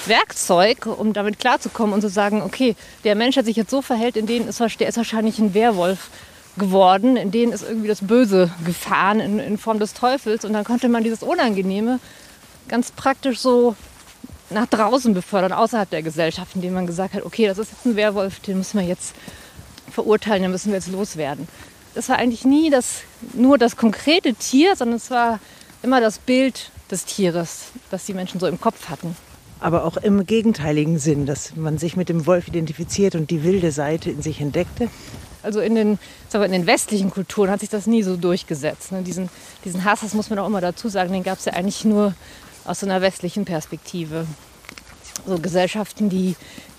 Werkzeug, 0.06 0.86
um 0.86 1.12
damit 1.12 1.38
klarzukommen 1.38 1.94
und 1.94 2.00
zu 2.00 2.08
sagen, 2.08 2.42
okay, 2.42 2.74
der 3.04 3.14
Mensch 3.14 3.36
hat 3.36 3.44
sich 3.44 3.56
jetzt 3.56 3.70
so 3.70 3.82
verhält, 3.82 4.16
in 4.16 4.26
denen 4.26 4.48
ist, 4.48 4.60
der 4.60 4.88
ist 4.88 4.96
wahrscheinlich 4.96 5.38
ein 5.38 5.54
Werwolf 5.54 6.10
geworden, 6.58 7.16
in 7.16 7.30
denen 7.30 7.52
ist 7.52 7.62
irgendwie 7.62 7.88
das 7.88 8.00
Böse 8.00 8.50
gefahren 8.64 9.20
in, 9.20 9.38
in 9.38 9.58
Form 9.58 9.78
des 9.78 9.94
Teufels. 9.94 10.44
Und 10.44 10.52
dann 10.52 10.64
konnte 10.64 10.88
man 10.88 11.04
dieses 11.04 11.22
Unangenehme 11.22 12.00
ganz 12.68 12.90
praktisch 12.90 13.38
so 13.38 13.74
nach 14.50 14.66
draußen 14.66 15.14
befördern, 15.14 15.52
außerhalb 15.52 15.90
der 15.90 16.02
Gesellschaft, 16.02 16.54
indem 16.54 16.74
man 16.74 16.86
gesagt 16.86 17.14
hat, 17.14 17.24
okay, 17.24 17.46
das 17.46 17.58
ist 17.58 17.72
jetzt 17.72 17.86
ein 17.86 17.96
Werwolf, 17.96 18.40
den 18.40 18.58
müssen 18.58 18.80
wir 18.80 18.86
jetzt 18.86 19.14
verurteilen, 19.90 20.42
den 20.42 20.50
müssen 20.50 20.68
wir 20.68 20.76
jetzt 20.76 20.90
loswerden. 20.90 21.48
Das 21.94 22.08
war 22.08 22.16
eigentlich 22.16 22.44
nie 22.44 22.70
das, 22.70 23.00
nur 23.34 23.58
das 23.58 23.76
konkrete 23.76 24.34
Tier, 24.34 24.76
sondern 24.76 24.96
es 24.96 25.10
war 25.10 25.40
immer 25.82 26.00
das 26.00 26.18
Bild 26.18 26.70
des 26.90 27.04
Tieres, 27.04 27.66
das 27.90 28.06
die 28.06 28.14
Menschen 28.14 28.40
so 28.40 28.46
im 28.46 28.60
Kopf 28.60 28.88
hatten. 28.88 29.16
Aber 29.60 29.84
auch 29.84 29.96
im 29.96 30.24
gegenteiligen 30.24 30.98
Sinn, 30.98 31.26
dass 31.26 31.56
man 31.56 31.78
sich 31.78 31.96
mit 31.96 32.08
dem 32.08 32.26
Wolf 32.26 32.46
identifiziert 32.48 33.14
und 33.14 33.30
die 33.30 33.42
wilde 33.42 33.72
Seite 33.72 34.10
in 34.10 34.22
sich 34.22 34.40
entdeckte. 34.40 34.88
Also 35.42 35.60
in 35.60 35.74
den, 35.74 35.98
in 36.32 36.52
den 36.52 36.66
westlichen 36.66 37.10
Kulturen 37.10 37.50
hat 37.50 37.60
sich 37.60 37.68
das 37.68 37.86
nie 37.86 38.02
so 38.02 38.16
durchgesetzt. 38.16 38.92
Ne? 38.92 39.02
Diesen, 39.02 39.28
diesen 39.64 39.84
Hass, 39.84 40.00
das 40.00 40.14
muss 40.14 40.30
man 40.30 40.38
auch 40.38 40.46
immer 40.46 40.60
dazu 40.60 40.88
sagen, 40.88 41.12
den 41.12 41.22
gab 41.22 41.38
es 41.38 41.44
ja 41.44 41.52
eigentlich 41.52 41.84
nur 41.84 42.14
aus 42.64 42.80
so 42.80 42.86
einer 42.86 43.00
westlichen 43.00 43.44
Perspektive. 43.44 44.26
So 45.26 45.38
Gesellschaften, 45.38 46.08
die, 46.08 46.36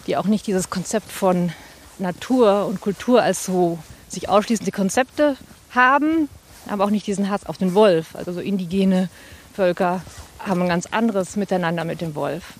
die 0.07 0.17
auch 0.17 0.25
nicht 0.25 0.47
dieses 0.47 0.69
Konzept 0.69 1.11
von 1.11 1.51
Natur 1.99 2.65
und 2.65 2.81
Kultur 2.81 3.21
als 3.21 3.45
so 3.45 3.79
sich 4.07 4.29
ausschließende 4.29 4.71
Konzepte 4.71 5.37
haben, 5.71 6.29
aber 6.67 6.83
auch 6.83 6.89
nicht 6.89 7.07
diesen 7.07 7.29
Hass 7.29 7.45
auf 7.45 7.57
den 7.57 7.73
Wolf. 7.73 8.15
Also 8.15 8.33
so 8.33 8.39
indigene 8.39 9.09
Völker 9.53 10.01
haben 10.39 10.61
ein 10.61 10.67
ganz 10.67 10.85
anderes 10.87 11.35
Miteinander 11.35 11.83
mit 11.83 12.01
dem 12.01 12.15
Wolf. 12.15 12.53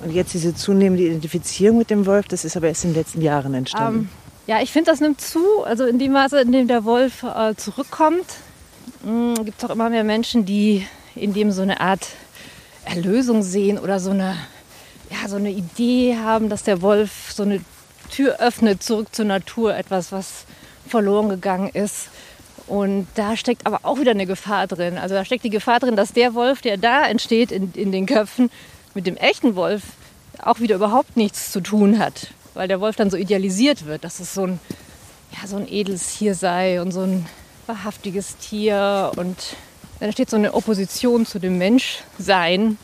Und 0.00 0.12
jetzt 0.12 0.32
diese 0.32 0.54
zunehmende 0.54 1.04
Identifizierung 1.04 1.78
mit 1.78 1.90
dem 1.90 2.06
Wolf, 2.06 2.26
das 2.28 2.44
ist 2.44 2.56
aber 2.56 2.68
erst 2.68 2.84
in 2.84 2.90
den 2.90 2.96
letzten 2.96 3.22
Jahren 3.22 3.54
entstanden. 3.54 4.08
Ja, 4.50 4.60
ich 4.60 4.72
finde, 4.72 4.90
das 4.90 4.98
nimmt 4.98 5.20
zu, 5.20 5.62
also 5.62 5.86
in 5.86 6.00
dem 6.00 6.10
Maße, 6.10 6.40
in 6.40 6.50
dem 6.50 6.66
der 6.66 6.84
Wolf 6.84 7.22
äh, 7.22 7.54
zurückkommt. 7.54 8.26
hm, 9.04 9.44
gibt 9.44 9.62
es 9.62 9.64
auch 9.64 9.72
immer 9.72 9.90
mehr 9.90 10.02
Menschen, 10.02 10.44
die 10.44 10.84
in 11.14 11.32
dem 11.32 11.52
so 11.52 11.62
eine 11.62 11.80
Art 11.80 12.08
Erlösung 12.84 13.44
sehen 13.44 13.78
oder 13.78 14.00
so 14.00 14.10
eine, 14.10 14.36
ja, 15.08 15.28
so 15.28 15.36
eine 15.36 15.52
Idee 15.52 16.16
haben, 16.16 16.48
dass 16.48 16.64
der 16.64 16.82
Wolf 16.82 17.30
so 17.32 17.44
eine 17.44 17.60
Tür 18.10 18.40
öffnet 18.40 18.82
zurück 18.82 19.14
zur 19.14 19.26
Natur, 19.26 19.76
etwas, 19.76 20.10
was 20.10 20.46
verloren 20.88 21.28
gegangen 21.28 21.68
ist. 21.68 22.08
Und 22.66 23.06
da 23.14 23.36
steckt 23.36 23.68
aber 23.68 23.78
auch 23.84 24.00
wieder 24.00 24.10
eine 24.10 24.26
Gefahr 24.26 24.66
drin. 24.66 24.98
Also 24.98 25.14
da 25.14 25.24
steckt 25.24 25.44
die 25.44 25.50
Gefahr 25.50 25.78
drin, 25.78 25.94
dass 25.94 26.12
der 26.12 26.34
Wolf, 26.34 26.60
der 26.60 26.76
da 26.76 27.06
entsteht 27.06 27.52
in, 27.52 27.72
in 27.74 27.92
den 27.92 28.06
Köpfen, 28.06 28.50
mit 28.94 29.06
dem 29.06 29.16
echten 29.16 29.54
Wolf 29.54 29.82
auch 30.42 30.58
wieder 30.58 30.74
überhaupt 30.74 31.16
nichts 31.16 31.52
zu 31.52 31.60
tun 31.60 32.00
hat. 32.00 32.32
Weil 32.60 32.68
der 32.68 32.82
Wolf 32.82 32.94
dann 32.94 33.08
so 33.08 33.16
idealisiert 33.16 33.86
wird, 33.86 34.04
dass 34.04 34.20
es 34.20 34.34
so 34.34 34.44
ein, 34.44 34.60
ja, 35.32 35.48
so 35.48 35.56
ein 35.56 35.66
edles 35.66 36.18
Tier 36.18 36.34
sei 36.34 36.82
und 36.82 36.92
so 36.92 37.00
ein 37.00 37.24
wahrhaftiges 37.64 38.36
Tier. 38.36 39.12
Und 39.16 39.38
dann 39.98 40.08
entsteht 40.08 40.28
so 40.28 40.36
eine 40.36 40.52
Opposition 40.52 41.24
zu 41.24 41.38
dem 41.38 41.56
Menschsein, 41.56 42.76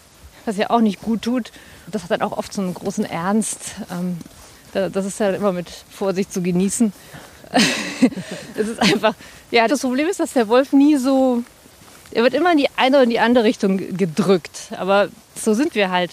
was 0.47 0.57
ja 0.57 0.71
auch 0.71 0.81
nicht 0.81 1.03
gut 1.03 1.21
tut. 1.21 1.53
Das 1.89 2.05
hat 2.05 2.11
dann 2.11 2.23
auch 2.23 2.39
oft 2.39 2.55
so 2.55 2.63
einen 2.63 2.73
großen 2.73 3.05
Ernst. 3.05 3.73
Ähm, 3.91 4.17
das 4.73 5.05
ist 5.05 5.21
ja 5.21 5.29
immer 5.33 5.53
mit 5.53 5.69
Vorsicht 5.69 6.33
zu 6.33 6.41
genießen. 6.41 6.95
Es 8.57 8.69
ist 8.69 8.81
einfach, 8.81 9.15
ja, 9.51 9.69
das 9.69 9.83
Problem 9.83 10.09
ist, 10.09 10.21
dass 10.21 10.33
der 10.33 10.49
Wolf 10.49 10.73
nie 10.73 10.97
so, 10.97 11.43
er 12.13 12.23
wird 12.23 12.33
immer 12.33 12.53
in 12.53 12.57
die 12.57 12.69
eine 12.77 12.97
oder 12.97 13.05
in 13.05 13.11
die 13.11 13.21
andere 13.21 13.45
Richtung 13.45 13.77
gedrückt. 13.77 14.69
Aber 14.71 15.09
so 15.39 15.53
sind 15.53 15.75
wir 15.75 15.91
halt. 15.91 16.13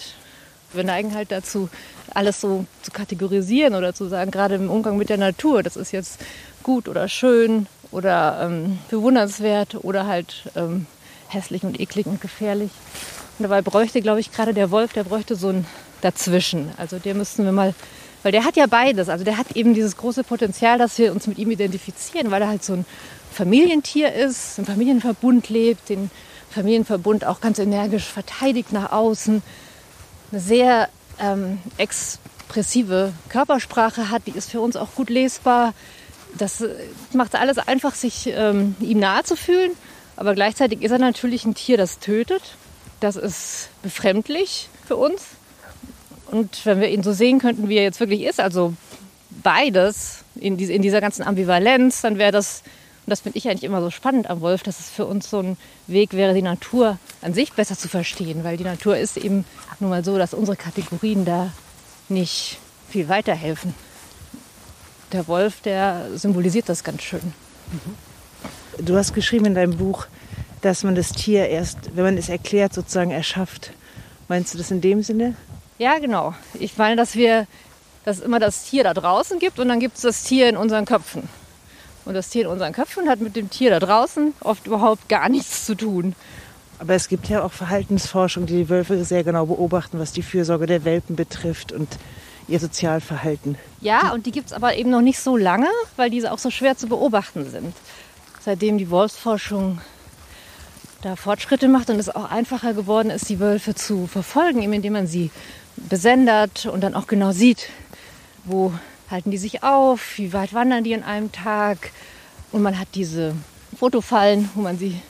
Wir 0.74 0.84
neigen 0.84 1.14
halt 1.14 1.30
dazu, 1.30 1.70
alles 2.12 2.40
so 2.40 2.66
zu 2.82 2.90
kategorisieren 2.90 3.74
oder 3.74 3.94
zu 3.94 4.08
sagen, 4.08 4.30
gerade 4.30 4.56
im 4.56 4.70
Umgang 4.70 4.96
mit 4.96 5.08
der 5.08 5.18
Natur, 5.18 5.62
das 5.62 5.76
ist 5.76 5.92
jetzt 5.92 6.20
gut 6.62 6.88
oder 6.88 7.08
schön 7.08 7.66
oder 7.90 8.40
ähm, 8.42 8.78
bewundernswert 8.90 9.84
oder 9.84 10.06
halt 10.06 10.44
ähm, 10.56 10.86
hässlich 11.28 11.62
und 11.62 11.80
eklig 11.80 12.06
und 12.06 12.20
gefährlich. 12.20 12.70
Und 13.38 13.44
dabei 13.44 13.62
bräuchte, 13.62 14.00
glaube 14.00 14.20
ich, 14.20 14.32
gerade 14.32 14.54
der 14.54 14.70
Wolf, 14.70 14.92
der 14.92 15.04
bräuchte 15.04 15.36
so 15.36 15.48
ein 15.48 15.66
Dazwischen. 16.00 16.70
Also 16.76 16.98
der 16.98 17.14
müssten 17.14 17.44
wir 17.44 17.52
mal 17.52 17.74
weil 18.24 18.32
der 18.32 18.44
hat 18.44 18.56
ja 18.56 18.66
beides. 18.66 19.08
Also 19.08 19.22
der 19.22 19.36
hat 19.36 19.54
eben 19.54 19.74
dieses 19.74 19.96
große 19.98 20.24
Potenzial, 20.24 20.78
dass 20.78 20.98
wir 20.98 21.12
uns 21.12 21.26
mit 21.26 21.38
ihm 21.38 21.50
identifizieren, 21.50 22.30
weil 22.30 22.42
er 22.42 22.48
halt 22.48 22.64
so 22.64 22.72
ein 22.72 22.86
Familientier 23.30 24.12
ist, 24.12 24.58
im 24.58 24.64
Familienverbund 24.64 25.50
lebt, 25.50 25.90
den 25.90 26.10
Familienverbund 26.50 27.26
auch 27.26 27.42
ganz 27.42 27.58
energisch 27.58 28.04
verteidigt 28.04 28.72
nach 28.72 28.92
außen, 28.92 29.42
eine 30.32 30.40
sehr 30.40 30.88
ähm, 31.20 31.58
expressive 31.76 33.12
Körpersprache 33.28 34.10
hat, 34.10 34.26
die 34.26 34.32
ist 34.32 34.50
für 34.50 34.60
uns 34.60 34.76
auch 34.76 34.94
gut 34.94 35.10
lesbar. 35.10 35.74
Das 36.36 36.60
äh, 36.60 36.68
macht 37.12 37.34
alles 37.34 37.58
einfach, 37.58 37.94
sich 37.94 38.28
ähm, 38.28 38.76
ihm 38.80 38.98
nahe 38.98 39.22
zu 39.24 39.36
fühlen. 39.36 39.72
Aber 40.16 40.34
gleichzeitig 40.34 40.82
ist 40.82 40.90
er 40.90 40.98
natürlich 40.98 41.44
ein 41.44 41.54
Tier, 41.54 41.76
das 41.76 41.98
tötet. 41.98 42.42
Das 43.00 43.16
ist 43.16 43.68
befremdlich 43.82 44.68
für 44.86 44.96
uns. 44.96 45.22
Und 46.30 46.64
wenn 46.64 46.80
wir 46.80 46.88
ihn 46.88 47.02
so 47.02 47.12
sehen 47.12 47.38
könnten, 47.38 47.68
wie 47.68 47.76
er 47.76 47.82
jetzt 47.82 48.00
wirklich 48.00 48.22
ist, 48.22 48.40
also 48.40 48.74
beides 49.42 50.24
in, 50.36 50.56
die, 50.56 50.72
in 50.72 50.82
dieser 50.82 51.00
ganzen 51.00 51.22
Ambivalenz, 51.22 52.00
dann 52.00 52.18
wäre 52.18 52.32
das, 52.32 52.62
und 53.06 53.10
das 53.10 53.20
finde 53.20 53.36
ich 53.36 53.48
eigentlich 53.48 53.64
immer 53.64 53.82
so 53.82 53.90
spannend 53.90 54.30
am 54.30 54.40
Wolf, 54.40 54.62
dass 54.62 54.80
es 54.80 54.88
für 54.88 55.04
uns 55.04 55.28
so 55.28 55.40
ein 55.40 55.58
Weg 55.86 56.14
wäre, 56.14 56.32
die 56.32 56.40
Natur 56.40 56.98
an 57.20 57.34
sich 57.34 57.52
besser 57.52 57.76
zu 57.76 57.86
verstehen, 57.86 58.44
weil 58.44 58.56
die 58.56 58.64
Natur 58.64 58.96
ist 58.96 59.18
eben 59.18 59.44
nun 59.78 59.90
mal 59.90 60.02
so, 60.02 60.16
dass 60.16 60.32
unsere 60.32 60.56
Kategorien 60.56 61.26
da 61.26 61.52
nicht 62.08 62.58
viel 62.88 63.08
weiterhelfen. 63.08 63.74
Der 65.12 65.28
Wolf, 65.28 65.60
der 65.60 66.06
symbolisiert 66.14 66.68
das 66.70 66.82
ganz 66.82 67.02
schön. 67.02 67.34
Du 68.78 68.96
hast 68.96 69.12
geschrieben 69.12 69.44
in 69.44 69.54
deinem 69.54 69.76
Buch, 69.76 70.06
dass 70.62 70.82
man 70.82 70.94
das 70.94 71.12
Tier 71.12 71.46
erst, 71.48 71.94
wenn 71.94 72.04
man 72.04 72.16
es 72.16 72.30
erklärt, 72.30 72.72
sozusagen 72.72 73.10
erschafft. 73.10 73.72
Meinst 74.28 74.54
du 74.54 74.58
das 74.58 74.70
in 74.70 74.80
dem 74.80 75.02
Sinne? 75.02 75.36
Ja, 75.76 75.98
genau. 75.98 76.34
Ich 76.58 76.78
meine, 76.78 76.96
dass 76.96 77.16
wir, 77.16 77.46
dass 78.06 78.18
es 78.18 78.22
immer 78.22 78.38
das 78.38 78.64
Tier 78.64 78.82
da 78.82 78.94
draußen 78.94 79.38
gibt 79.38 79.58
und 79.58 79.68
dann 79.68 79.80
gibt 79.80 79.96
es 79.96 80.02
das 80.02 80.22
Tier 80.24 80.48
in 80.48 80.56
unseren 80.56 80.86
Köpfen. 80.86 81.28
Und 82.04 82.14
das 82.14 82.28
Tier 82.28 82.42
in 82.42 82.48
unseren 82.48 82.72
Köpfen 82.72 83.08
hat 83.08 83.20
mit 83.20 83.36
dem 83.36 83.50
Tier 83.50 83.70
da 83.70 83.80
draußen 83.80 84.34
oft 84.40 84.66
überhaupt 84.66 85.08
gar 85.08 85.28
nichts 85.28 85.64
zu 85.64 85.74
tun. 85.74 86.14
Aber 86.78 86.94
es 86.94 87.08
gibt 87.08 87.28
ja 87.28 87.42
auch 87.42 87.52
Verhaltensforschung, 87.52 88.46
die 88.46 88.56
die 88.56 88.68
Wölfe 88.68 89.04
sehr 89.04 89.24
genau 89.24 89.46
beobachten, 89.46 89.98
was 89.98 90.12
die 90.12 90.22
Fürsorge 90.22 90.66
der 90.66 90.84
Welpen 90.84 91.16
betrifft 91.16 91.72
und 91.72 91.88
ihr 92.48 92.60
Sozialverhalten. 92.60 93.56
Ja, 93.80 94.12
und 94.12 94.26
die 94.26 94.32
gibt 94.32 94.48
es 94.48 94.52
aber 94.52 94.74
eben 94.74 94.90
noch 94.90 95.00
nicht 95.00 95.18
so 95.18 95.36
lange, 95.36 95.68
weil 95.96 96.10
diese 96.10 96.32
auch 96.32 96.38
so 96.38 96.50
schwer 96.50 96.76
zu 96.76 96.88
beobachten 96.88 97.48
sind. 97.50 97.74
Seitdem 98.40 98.76
die 98.76 98.90
Wolfsforschung 98.90 99.80
da 101.00 101.16
Fortschritte 101.16 101.68
macht 101.68 101.90
und 101.90 101.98
es 101.98 102.14
auch 102.14 102.30
einfacher 102.30 102.74
geworden 102.74 103.10
ist, 103.10 103.28
die 103.28 103.40
Wölfe 103.40 103.74
zu 103.74 104.06
verfolgen, 104.06 104.62
indem 104.72 104.94
man 104.94 105.06
sie 105.06 105.30
besendert 105.76 106.66
und 106.66 106.82
dann 106.82 106.94
auch 106.94 107.06
genau 107.06 107.32
sieht, 107.32 107.68
wo 108.44 108.72
halten 109.10 109.30
die 109.30 109.38
sich 109.38 109.62
auf, 109.62 110.18
wie 110.18 110.32
weit 110.32 110.54
wandern 110.54 110.84
die 110.84 110.92
in 110.92 111.02
einem 111.02 111.32
Tag. 111.32 111.90
Und 112.52 112.62
man 112.62 112.78
hat 112.78 112.88
diese 112.94 113.34
Fotofallen, 113.78 114.48
wo 114.54 114.62
man 114.62 114.78
sie 114.78 115.00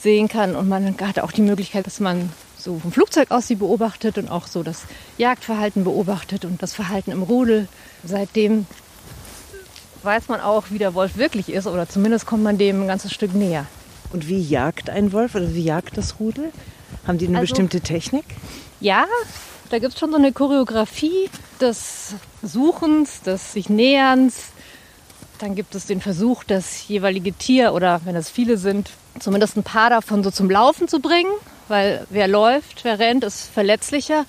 sehen 0.00 0.28
kann. 0.28 0.56
Und 0.56 0.68
man 0.68 0.96
hat 1.00 1.18
auch 1.20 1.32
die 1.32 1.42
Möglichkeit, 1.42 1.86
dass 1.86 2.00
man 2.00 2.30
so 2.58 2.78
vom 2.78 2.92
Flugzeug 2.92 3.30
aus 3.30 3.46
sie 3.46 3.56
beobachtet 3.56 4.16
und 4.16 4.30
auch 4.30 4.46
so 4.46 4.62
das 4.62 4.84
Jagdverhalten 5.18 5.84
beobachtet 5.84 6.44
und 6.44 6.62
das 6.62 6.72
Verhalten 6.72 7.10
im 7.10 7.22
Rudel. 7.22 7.68
Seitdem 8.04 8.66
weiß 10.02 10.28
man 10.28 10.40
auch, 10.40 10.64
wie 10.70 10.78
der 10.78 10.94
Wolf 10.94 11.16
wirklich 11.16 11.50
ist 11.50 11.66
oder 11.66 11.88
zumindest 11.88 12.26
kommt 12.26 12.42
man 12.42 12.58
dem 12.58 12.82
ein 12.82 12.88
ganzes 12.88 13.12
Stück 13.12 13.34
näher. 13.34 13.66
Und 14.12 14.28
wie 14.28 14.40
jagt 14.40 14.90
ein 14.90 15.12
Wolf 15.12 15.34
oder 15.34 15.54
wie 15.54 15.64
jagt 15.64 15.96
das 15.96 16.20
Rudel? 16.20 16.52
Haben 17.06 17.18
die 17.18 17.26
eine 17.26 17.38
also, 17.38 17.50
bestimmte 17.50 17.80
Technik? 17.80 18.24
Ja, 18.80 19.06
da 19.74 19.80
gibt 19.80 19.94
es 19.94 19.98
schon 19.98 20.12
so 20.12 20.16
eine 20.16 20.30
Choreografie 20.30 21.28
des 21.60 22.14
Suchens, 22.44 23.22
des 23.22 23.54
sich 23.54 23.68
Näherns. 23.68 24.52
Dann 25.40 25.56
gibt 25.56 25.74
es 25.74 25.86
den 25.86 26.00
Versuch, 26.00 26.44
das 26.44 26.86
jeweilige 26.86 27.32
Tier 27.32 27.74
oder 27.74 28.00
wenn 28.04 28.14
es 28.14 28.30
viele 28.30 28.56
sind, 28.56 28.90
zumindest 29.18 29.56
ein 29.56 29.64
paar 29.64 29.90
davon 29.90 30.22
so 30.22 30.30
zum 30.30 30.48
Laufen 30.48 30.86
zu 30.86 31.00
bringen. 31.00 31.32
Weil 31.66 32.06
wer 32.08 32.28
läuft, 32.28 32.84
wer 32.84 33.00
rennt, 33.00 33.24
ist 33.24 33.50
verletzlicher. 33.52 34.26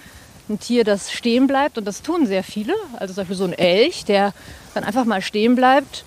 Ein 0.50 0.60
Tier, 0.60 0.84
das 0.84 1.12
stehen 1.12 1.46
bleibt 1.46 1.78
und 1.78 1.86
das 1.86 2.02
tun 2.02 2.26
sehr 2.26 2.44
viele. 2.44 2.74
Also 2.94 3.14
zum 3.14 3.22
Beispiel 3.22 3.38
so 3.38 3.44
ein 3.44 3.54
Elch, 3.54 4.04
der 4.04 4.34
dann 4.74 4.84
einfach 4.84 5.06
mal 5.06 5.22
stehen 5.22 5.54
bleibt 5.54 6.06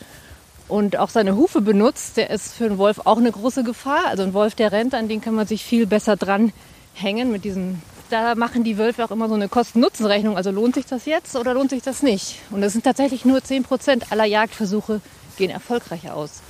und 0.66 0.97
auch 0.97 1.11
seine 1.11 1.37
Hufe 1.37 1.61
benutzt, 1.61 2.16
der 2.16 2.30
ist 2.30 2.54
für 2.54 2.64
einen 2.64 2.78
Wolf 2.78 3.02
auch 3.04 3.18
eine 3.18 3.30
große 3.30 3.62
Gefahr. 3.62 4.07
Also 4.09 4.25
ein 4.25 4.35
Wolf, 4.35 4.57
der 4.57 4.73
rennt, 4.73 4.95
an 4.95 5.07
den 5.07 5.21
kann 5.21 5.35
man 5.35 5.47
sich 5.47 5.62
viel 5.62 5.87
besser 5.87 6.16
dran 6.16 6.52
hängen 6.95 7.30
mit 7.30 7.45
diesen 7.45 7.80
da 8.11 8.35
machen 8.35 8.65
die 8.65 8.79
Wölfe 8.79 9.05
auch 9.05 9.11
immer 9.11 9.29
so 9.29 9.35
eine 9.35 9.49
Kosten-Nutzen-Rechnung. 9.49 10.37
Also 10.37 10.50
lohnt 10.50 10.75
sich 10.75 10.87
das 10.87 11.07
jetzt 11.07 11.37
oder 11.37 11.55
lohnt 11.55 11.71
sich 11.71 11.83
das 11.83 12.03
nicht? 12.03 12.41
Und 12.50 12.61
das 12.61 12.73
sind 12.73 12.85
tatsächlich 12.85 13.25
nur 13.25 13.43
10 13.43 13.62
Prozent 13.62 14.12
aller 14.12 14.25
Jagdversuche 14.25 15.00
gehen 15.37 15.50
erfolgreich 15.50 16.11
aus. 16.11 16.43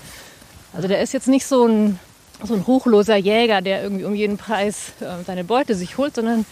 Also 0.72 0.88
der 0.88 1.00
ist 1.00 1.12
jetzt 1.12 1.28
nicht 1.28 1.46
so 1.46 1.66
ein, 1.66 1.98
so 2.42 2.54
ein 2.54 2.60
ruchloser 2.60 3.16
Jäger, 3.16 3.60
der 3.60 3.82
irgendwie 3.82 4.04
um 4.04 4.14
jeden 4.14 4.38
Preis 4.38 4.92
äh, 5.00 5.24
seine 5.26 5.44
Beute 5.44 5.74
sich 5.74 5.98
holt, 5.98 6.14
sondern 6.14 6.46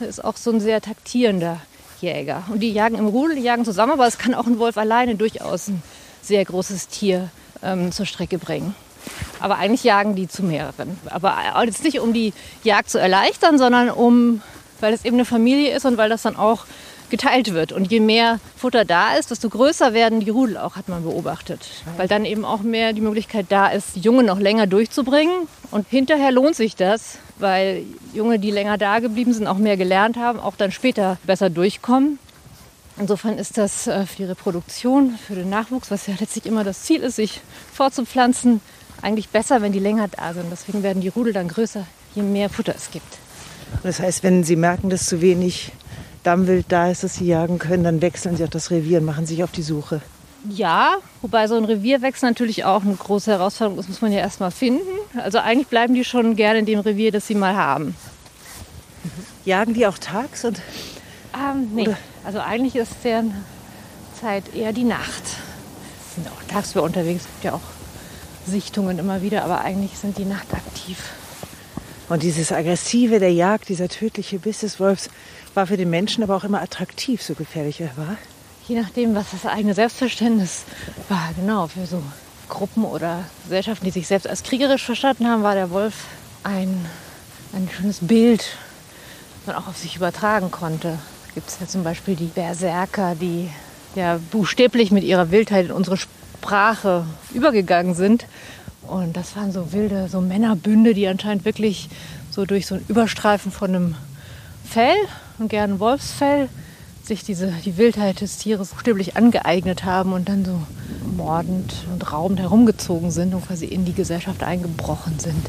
er 0.00 0.08
ist 0.08 0.24
auch 0.24 0.36
so 0.36 0.50
ein 0.50 0.60
sehr 0.60 0.80
taktierender 0.80 1.60
Jäger. 2.00 2.44
Und 2.48 2.60
die 2.60 2.72
jagen 2.72 2.96
im 2.96 3.06
Rudel, 3.06 3.36
die 3.36 3.42
jagen 3.42 3.64
zusammen, 3.64 3.92
aber 3.92 4.06
es 4.06 4.18
kann 4.18 4.34
auch 4.34 4.46
ein 4.46 4.58
Wolf 4.58 4.78
alleine 4.78 5.16
durchaus 5.16 5.68
ein 5.68 5.82
sehr 6.22 6.44
großes 6.44 6.88
Tier 6.88 7.28
ähm, 7.62 7.92
zur 7.92 8.06
Strecke 8.06 8.38
bringen. 8.38 8.74
Aber 9.40 9.58
eigentlich 9.58 9.84
jagen 9.84 10.14
die 10.14 10.28
zu 10.28 10.42
mehreren. 10.42 10.98
Aber 11.06 11.36
jetzt 11.64 11.84
nicht, 11.84 12.00
um 12.00 12.12
die 12.12 12.32
Jagd 12.62 12.90
zu 12.90 12.98
erleichtern, 12.98 13.58
sondern 13.58 13.90
um, 13.90 14.42
weil 14.80 14.92
es 14.92 15.04
eben 15.04 15.16
eine 15.16 15.24
Familie 15.24 15.74
ist 15.74 15.86
und 15.86 15.96
weil 15.96 16.08
das 16.08 16.22
dann 16.22 16.36
auch 16.36 16.66
geteilt 17.10 17.52
wird. 17.52 17.72
Und 17.72 17.90
je 17.90 18.00
mehr 18.00 18.40
Futter 18.56 18.84
da 18.84 19.14
ist, 19.16 19.30
desto 19.30 19.48
größer 19.48 19.92
werden 19.92 20.20
die 20.20 20.30
Rudel 20.30 20.56
auch, 20.56 20.76
hat 20.76 20.88
man 20.88 21.02
beobachtet. 21.02 21.60
Weil 21.96 22.08
dann 22.08 22.24
eben 22.24 22.44
auch 22.44 22.60
mehr 22.62 22.92
die 22.92 23.00
Möglichkeit 23.00 23.46
da 23.50 23.68
ist, 23.68 23.96
Junge 23.96 24.22
noch 24.22 24.38
länger 24.38 24.66
durchzubringen. 24.66 25.48
Und 25.70 25.86
hinterher 25.88 26.30
lohnt 26.30 26.56
sich 26.56 26.76
das, 26.76 27.18
weil 27.38 27.84
Junge, 28.14 28.38
die 28.38 28.50
länger 28.50 28.78
da 28.78 29.00
geblieben 29.00 29.32
sind, 29.32 29.46
auch 29.46 29.58
mehr 29.58 29.76
gelernt 29.76 30.16
haben, 30.16 30.40
auch 30.40 30.56
dann 30.56 30.72
später 30.72 31.18
besser 31.24 31.50
durchkommen. 31.50 32.18
Insofern 32.98 33.38
ist 33.38 33.56
das 33.56 33.86
äh, 33.86 34.04
für 34.06 34.16
die 34.16 34.24
Reproduktion, 34.24 35.18
für 35.26 35.34
den 35.34 35.48
Nachwuchs, 35.48 35.90
was 35.90 36.06
ja 36.06 36.14
letztlich 36.18 36.46
immer 36.46 36.64
das 36.64 36.82
Ziel 36.82 37.00
ist, 37.00 37.16
sich 37.16 37.40
fortzupflanzen, 37.72 38.60
eigentlich 39.02 39.28
besser, 39.28 39.62
wenn 39.62 39.72
die 39.72 39.78
länger 39.78 40.08
da 40.08 40.34
sind. 40.34 40.46
Deswegen 40.50 40.82
werden 40.82 41.00
die 41.00 41.08
Rudel 41.08 41.32
dann 41.32 41.48
größer, 41.48 41.86
je 42.14 42.22
mehr 42.22 42.50
Futter 42.50 42.74
es 42.76 42.90
gibt. 42.90 43.18
Das 43.82 44.00
heißt, 44.00 44.22
wenn 44.22 44.44
Sie 44.44 44.56
merken, 44.56 44.90
dass 44.90 45.06
zu 45.06 45.20
wenig 45.20 45.72
Dammwild 46.22 46.66
da 46.68 46.90
ist, 46.90 47.04
dass 47.04 47.14
Sie 47.14 47.26
jagen 47.26 47.58
können, 47.58 47.84
dann 47.84 48.02
wechseln 48.02 48.36
Sie 48.36 48.44
auch 48.44 48.48
das 48.48 48.70
Revier 48.70 48.98
und 48.98 49.04
machen 49.04 49.26
sich 49.26 49.42
auf 49.42 49.52
die 49.52 49.62
Suche. 49.62 50.00
Ja, 50.48 50.96
wobei 51.20 51.46
so 51.48 51.56
ein 51.56 51.64
Revierwechsel 51.64 52.28
natürlich 52.28 52.64
auch 52.64 52.82
eine 52.82 52.94
große 52.94 53.30
Herausforderung 53.30 53.78
ist, 53.78 53.88
muss 53.88 54.00
man 54.00 54.12
ja 54.12 54.20
erstmal 54.20 54.50
finden. 54.50 54.88
Also 55.16 55.38
eigentlich 55.38 55.68
bleiben 55.68 55.94
die 55.94 56.04
schon 56.04 56.34
gerne 56.34 56.60
in 56.60 56.66
dem 56.66 56.80
Revier, 56.80 57.12
das 57.12 57.26
sie 57.26 57.34
mal 57.34 57.54
haben. 57.56 57.94
Jagen 59.44 59.74
die 59.74 59.86
auch 59.86 59.98
tags? 59.98 60.44
Und, 60.44 60.60
ähm, 61.34 61.68
nee, 61.74 61.88
oder? 61.88 61.98
also 62.24 62.40
eigentlich 62.40 62.76
ist 62.76 62.92
deren 63.04 63.34
Zeit 64.18 64.54
eher 64.54 64.72
die 64.72 64.84
Nacht. 64.84 65.24
Sind 66.14 66.26
auch 66.28 66.42
tagsüber 66.48 66.84
unterwegs, 66.84 67.22
es 67.22 67.28
gibt 67.28 67.44
ja 67.44 67.52
auch 67.52 67.79
Sichtungen 68.50 68.98
immer 68.98 69.22
wieder, 69.22 69.44
aber 69.44 69.62
eigentlich 69.62 69.98
sind 69.98 70.18
die 70.18 70.24
nachtaktiv. 70.24 70.98
Und 72.08 72.24
dieses 72.24 72.50
Aggressive 72.50 73.20
der 73.20 73.32
Jagd, 73.32 73.68
dieser 73.68 73.88
tödliche 73.88 74.40
Biss 74.40 74.60
des 74.60 74.80
Wolfs, 74.80 75.08
war 75.54 75.66
für 75.66 75.76
den 75.76 75.90
Menschen 75.90 76.22
aber 76.24 76.36
auch 76.36 76.44
immer 76.44 76.60
attraktiv, 76.60 77.22
so 77.22 77.34
gefährlich 77.34 77.80
er 77.80 77.96
war. 77.96 78.16
Je 78.66 78.80
nachdem, 78.80 79.14
was 79.14 79.26
das 79.30 79.46
eigene 79.46 79.74
Selbstverständnis 79.74 80.64
war, 81.08 81.30
genau, 81.36 81.68
für 81.68 81.86
so 81.86 82.02
Gruppen 82.48 82.84
oder 82.84 83.24
Gesellschaften, 83.44 83.84
die 83.84 83.92
sich 83.92 84.06
selbst 84.06 84.28
als 84.28 84.42
kriegerisch 84.42 84.84
verstanden 84.84 85.28
haben, 85.28 85.42
war 85.42 85.54
der 85.54 85.70
Wolf 85.70 85.94
ein, 86.42 86.84
ein 87.52 87.68
schönes 87.74 87.98
Bild, 88.00 88.40
das 88.40 89.46
man 89.46 89.56
auch 89.56 89.68
auf 89.68 89.76
sich 89.76 89.96
übertragen 89.96 90.50
konnte. 90.50 90.98
Gibt 91.34 91.48
es 91.48 91.58
ja 91.60 91.66
zum 91.66 91.84
Beispiel 91.84 92.16
die 92.16 92.26
Berserker, 92.26 93.14
die 93.14 93.48
ja 93.94 94.18
buchstäblich 94.30 94.90
mit 94.90 95.04
ihrer 95.04 95.30
Wildheit 95.30 95.66
in 95.66 95.72
unsere 95.72 95.96
Sprache 96.40 97.04
übergegangen 97.34 97.94
sind. 97.94 98.24
Und 98.82 99.14
das 99.16 99.36
waren 99.36 99.52
so 99.52 99.72
wilde, 99.72 100.08
so 100.08 100.22
Männerbünde, 100.22 100.94
die 100.94 101.06
anscheinend 101.06 101.44
wirklich 101.44 101.90
so 102.30 102.46
durch 102.46 102.66
so 102.66 102.76
ein 102.76 102.84
Überstreifen 102.88 103.52
von 103.52 103.68
einem 103.68 103.94
Fell 104.64 104.96
und 105.38 105.50
gern 105.50 105.80
Wolfsfell 105.80 106.48
sich 107.04 107.24
diese, 107.24 107.52
die 107.64 107.76
Wildheit 107.76 108.22
des 108.22 108.38
Tieres 108.38 108.70
buchstäblich 108.70 109.16
angeeignet 109.16 109.84
haben 109.84 110.14
und 110.14 110.30
dann 110.30 110.44
so 110.44 110.62
mordend 111.14 111.74
und 111.92 112.10
raubend 112.10 112.40
herumgezogen 112.40 113.10
sind 113.10 113.34
und 113.34 113.46
quasi 113.46 113.66
in 113.66 113.84
die 113.84 113.92
Gesellschaft 113.92 114.42
eingebrochen 114.42 115.18
sind. 115.18 115.46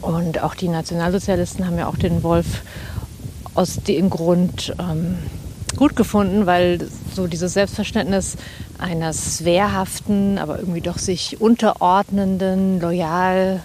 Und 0.00 0.42
auch 0.42 0.54
die 0.54 0.68
Nationalsozialisten 0.68 1.66
haben 1.66 1.76
ja 1.76 1.88
auch 1.88 1.96
den 1.96 2.22
Wolf 2.22 2.62
aus 3.54 3.76
dem 3.86 4.08
Grund 4.08 4.74
ähm, 4.78 5.18
gut 5.76 5.96
gefunden, 5.96 6.46
weil 6.46 6.88
so 7.14 7.26
dieses 7.26 7.52
Selbstverständnis 7.52 8.36
eines 8.78 9.44
wehrhaften, 9.44 10.38
aber 10.38 10.58
irgendwie 10.58 10.80
doch 10.80 10.98
sich 10.98 11.40
unterordnenden, 11.40 12.80
loyal 12.80 13.62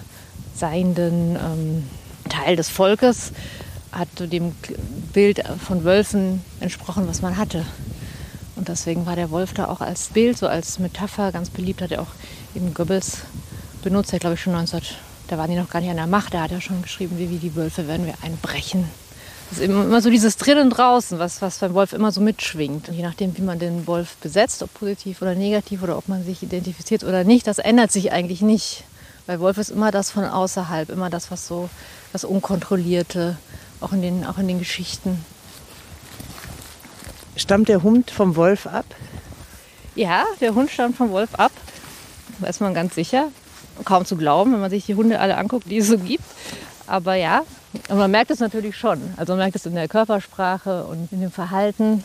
seienden 0.55 1.35
ähm, 1.35 1.83
Teil 2.29 2.55
des 2.55 2.69
Volkes 2.69 3.31
hat 3.91 4.07
dem 4.19 4.53
Bild 5.11 5.43
von 5.65 5.83
Wölfen 5.83 6.41
entsprochen, 6.59 7.07
was 7.07 7.21
man 7.21 7.37
hatte. 7.37 7.65
Und 8.55 8.67
deswegen 8.67 9.05
war 9.05 9.15
der 9.15 9.31
Wolf 9.31 9.53
da 9.53 9.67
auch 9.67 9.81
als 9.81 10.07
Bild, 10.09 10.37
so 10.37 10.47
als 10.47 10.79
Metapher 10.79 11.31
ganz 11.31 11.49
beliebt, 11.49 11.81
hat 11.81 11.91
er 11.91 12.01
auch 12.01 12.13
eben 12.55 12.73
Goebbels 12.73 13.19
benutzt, 13.83 14.13
er 14.13 14.19
glaube 14.19 14.35
ich 14.35 14.41
schon 14.41 14.53
19, 14.53 14.81
da 15.27 15.37
waren 15.37 15.49
die 15.49 15.57
noch 15.57 15.69
gar 15.69 15.81
nicht 15.81 15.89
an 15.89 15.97
der 15.97 16.07
Macht, 16.07 16.33
da 16.33 16.43
hat 16.43 16.51
er 16.51 16.61
schon 16.61 16.81
geschrieben, 16.81 17.17
wie, 17.17 17.29
wie 17.29 17.37
die 17.37 17.55
Wölfe 17.55 17.87
werden 17.87 18.05
wir 18.05 18.13
einbrechen. 18.21 18.85
Das 19.51 19.59
ist 19.59 19.65
immer 19.65 20.01
so 20.01 20.09
dieses 20.09 20.37
Drinnen 20.37 20.69
draußen, 20.69 21.19
was, 21.19 21.41
was 21.41 21.57
beim 21.57 21.73
Wolf 21.73 21.91
immer 21.91 22.13
so 22.13 22.21
mitschwingt. 22.21 22.87
Und 22.87 22.95
je 22.95 23.03
nachdem, 23.03 23.37
wie 23.37 23.41
man 23.41 23.59
den 23.59 23.85
Wolf 23.85 24.15
besetzt, 24.21 24.63
ob 24.63 24.73
positiv 24.73 25.21
oder 25.21 25.35
negativ 25.35 25.83
oder 25.83 25.97
ob 25.97 26.07
man 26.07 26.23
sich 26.23 26.41
identifiziert 26.41 27.03
oder 27.03 27.25
nicht, 27.25 27.47
das 27.47 27.59
ändert 27.59 27.91
sich 27.91 28.13
eigentlich 28.13 28.41
nicht. 28.41 28.85
Weil 29.25 29.41
Wolf 29.41 29.57
ist 29.57 29.69
immer 29.69 29.91
das 29.91 30.09
von 30.09 30.23
außerhalb, 30.23 30.89
immer 30.89 31.09
das, 31.09 31.31
was 31.31 31.47
so 31.47 31.69
das 32.13 32.23
Unkontrollierte, 32.23 33.37
auch 33.81 33.91
in 33.91 34.01
den, 34.01 34.25
auch 34.25 34.37
in 34.37 34.47
den 34.47 34.59
Geschichten. 34.59 35.25
Stammt 37.35 37.67
der 37.67 37.83
Hund 37.83 38.09
vom 38.09 38.37
Wolf 38.37 38.67
ab? 38.67 38.85
Ja, 39.95 40.23
der 40.39 40.55
Hund 40.55 40.71
stammt 40.71 40.95
vom 40.95 41.11
Wolf 41.11 41.35
ab. 41.35 41.51
Das 42.39 42.47
weiß 42.47 42.59
man 42.61 42.73
ganz 42.73 42.95
sicher. 42.95 43.27
Kaum 43.83 44.05
zu 44.05 44.15
glauben, 44.15 44.53
wenn 44.53 44.61
man 44.61 44.69
sich 44.69 44.85
die 44.85 44.95
Hunde 44.95 45.19
alle 45.19 45.35
anguckt, 45.35 45.69
die 45.69 45.79
es 45.79 45.87
so 45.87 45.97
gibt. 45.97 46.23
Aber 46.87 47.15
ja, 47.15 47.41
und 47.89 47.97
man 47.97 48.11
merkt 48.11 48.31
es 48.31 48.39
natürlich 48.39 48.77
schon. 48.77 48.99
Also 49.17 49.33
man 49.33 49.39
merkt 49.39 49.55
es 49.55 49.65
in 49.65 49.75
der 49.75 49.87
Körpersprache 49.87 50.83
und 50.83 51.11
in 51.11 51.21
dem 51.21 51.31
Verhalten. 51.31 52.03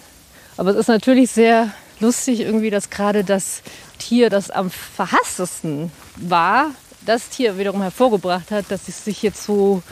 Aber 0.56 0.70
es 0.70 0.76
ist 0.76 0.88
natürlich 0.88 1.30
sehr 1.30 1.70
lustig 2.00 2.40
irgendwie, 2.40 2.70
dass 2.70 2.90
gerade 2.90 3.24
das 3.24 3.62
Tier, 3.98 4.30
das 4.30 4.50
am 4.50 4.70
verhasstesten 4.70 5.90
war, 6.16 6.70
das 7.04 7.28
Tier 7.28 7.58
wiederum 7.58 7.82
hervorgebracht 7.82 8.50
hat, 8.50 8.66
dass 8.70 8.88
es 8.88 9.04
sich 9.04 9.22
jetzt 9.22 9.44
so 9.44 9.82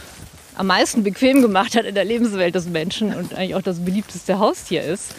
am 0.57 0.69
meisten 0.69 1.03
bequem 1.03 1.43
gemacht 1.43 1.77
hat 1.77 1.85
in 1.85 1.95
der 1.95 2.05
Lebenswelt 2.05 2.55
des 2.55 2.67
Menschen 2.67 3.15
und 3.15 3.35
eigentlich 3.35 3.55
auch 3.55 3.63
das 3.63 3.85
beliebteste 3.85 4.39
Haustier 4.39 4.83
ist. 4.83 5.15